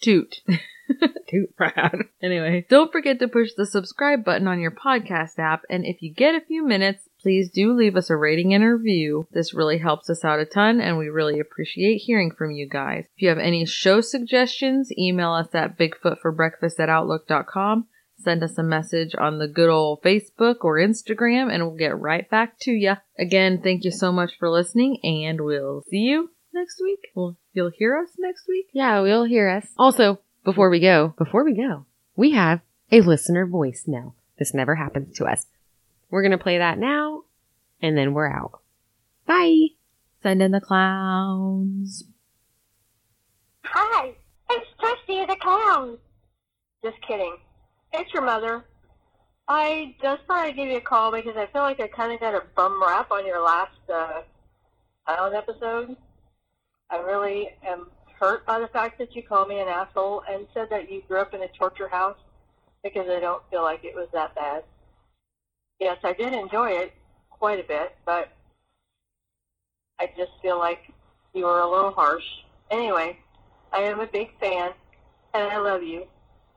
toot. 0.00 0.42
Toot 1.28 1.56
proud. 1.56 2.04
Anyway, 2.22 2.66
don't 2.68 2.92
forget 2.92 3.18
to 3.20 3.28
push 3.28 3.50
the 3.56 3.64
subscribe 3.64 4.24
button 4.24 4.46
on 4.46 4.60
your 4.60 4.72
podcast 4.72 5.38
app, 5.38 5.62
and 5.70 5.86
if 5.86 6.02
you 6.02 6.12
get 6.12 6.34
a 6.34 6.44
few 6.44 6.66
minutes, 6.66 7.08
please 7.22 7.50
do 7.50 7.72
leave 7.72 7.96
us 7.96 8.10
a 8.10 8.16
rating 8.16 8.52
and 8.52 8.62
a 8.62 8.74
review. 8.74 9.26
This 9.32 9.54
really 9.54 9.78
helps 9.78 10.10
us 10.10 10.24
out 10.24 10.40
a 10.40 10.44
ton, 10.44 10.80
and 10.80 10.98
we 10.98 11.08
really 11.08 11.40
appreciate 11.40 12.02
hearing 12.02 12.30
from 12.30 12.50
you 12.50 12.68
guys. 12.68 13.06
If 13.16 13.22
you 13.22 13.28
have 13.30 13.38
any 13.38 13.64
show 13.64 14.02
suggestions, 14.02 14.92
email 14.98 15.32
us 15.32 15.54
at 15.54 15.78
bigfootforbreakfast 15.78 16.78
at 16.78 16.90
outlook.com. 16.90 17.86
Send 18.22 18.42
us 18.42 18.56
a 18.56 18.62
message 18.62 19.14
on 19.18 19.38
the 19.38 19.48
good 19.48 19.68
old 19.68 20.02
Facebook 20.02 20.58
or 20.62 20.76
Instagram, 20.76 21.52
and 21.52 21.64
we'll 21.64 21.76
get 21.76 21.98
right 21.98 22.28
back 22.30 22.58
to 22.60 22.70
you. 22.70 22.94
Again, 23.18 23.60
thank 23.62 23.84
you 23.84 23.90
so 23.90 24.12
much 24.12 24.32
for 24.38 24.48
listening, 24.48 24.98
and 25.02 25.40
we'll 25.40 25.82
see 25.88 25.98
you 25.98 26.30
next 26.54 26.80
week. 26.80 27.10
Well, 27.14 27.36
you'll 27.52 27.72
hear 27.76 27.98
us 27.98 28.10
next 28.18 28.46
week. 28.48 28.68
Yeah, 28.72 29.00
we'll 29.00 29.24
hear 29.24 29.48
us. 29.48 29.66
Also, 29.76 30.20
before 30.44 30.70
we 30.70 30.80
go, 30.80 31.14
before 31.18 31.44
we 31.44 31.54
go, 31.54 31.86
we 32.14 32.32
have 32.32 32.60
a 32.90 33.00
listener 33.00 33.46
voice 33.46 33.84
now. 33.86 34.14
This 34.38 34.54
never 34.54 34.76
happens 34.76 35.16
to 35.16 35.24
us. 35.24 35.46
We're 36.10 36.22
gonna 36.22 36.38
play 36.38 36.58
that 36.58 36.78
now, 36.78 37.24
and 37.80 37.96
then 37.96 38.14
we're 38.14 38.30
out. 38.30 38.60
Bye. 39.26 39.68
Send 40.22 40.40
in 40.40 40.52
the 40.52 40.60
clowns. 40.60 42.04
Hi, 43.64 44.14
it's 44.50 44.66
Trusty 44.78 45.26
the 45.26 45.36
Clown. 45.40 45.98
Just 46.84 47.00
kidding. 47.06 47.36
It's 47.92 48.12
your 48.12 48.22
mother. 48.22 48.64
I 49.48 49.94
just 50.00 50.22
thought 50.26 50.46
I'd 50.46 50.56
give 50.56 50.68
you 50.68 50.78
a 50.78 50.80
call 50.80 51.12
because 51.12 51.36
I 51.36 51.46
feel 51.46 51.62
like 51.62 51.80
I 51.80 51.88
kind 51.88 52.12
of 52.12 52.20
got 52.20 52.34
a 52.34 52.42
bum 52.54 52.82
rap 52.82 53.10
on 53.10 53.26
your 53.26 53.42
last 53.42 53.72
uh, 53.92 54.22
island 55.06 55.34
episode. 55.34 55.96
I 56.90 56.96
really 56.98 57.50
am 57.66 57.88
hurt 58.18 58.46
by 58.46 58.60
the 58.60 58.68
fact 58.68 58.98
that 58.98 59.14
you 59.14 59.22
called 59.22 59.48
me 59.48 59.58
an 59.58 59.68
asshole 59.68 60.22
and 60.30 60.46
said 60.54 60.68
that 60.70 60.90
you 60.90 61.02
grew 61.06 61.20
up 61.20 61.34
in 61.34 61.42
a 61.42 61.48
torture 61.48 61.88
house 61.88 62.16
because 62.82 63.08
I 63.08 63.20
don't 63.20 63.42
feel 63.50 63.62
like 63.62 63.84
it 63.84 63.94
was 63.94 64.08
that 64.12 64.34
bad. 64.34 64.64
yes, 65.78 65.98
I 66.04 66.12
did 66.12 66.32
enjoy 66.32 66.70
it 66.70 66.92
quite 67.30 67.60
a 67.60 67.66
bit, 67.66 67.96
but 68.06 68.30
I 69.98 70.06
just 70.16 70.32
feel 70.40 70.58
like 70.58 70.90
you 71.34 71.44
were 71.44 71.60
a 71.60 71.70
little 71.70 71.90
harsh. 71.90 72.24
Anyway, 72.70 73.18
I 73.72 73.80
am 73.80 74.00
a 74.00 74.06
big 74.06 74.30
fan, 74.40 74.70
and 75.34 75.50
I 75.50 75.58
love 75.58 75.82
you. 75.82 76.06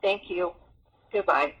Thank 0.02 0.30
you. 0.30 0.52
Goodbye. 1.12 1.54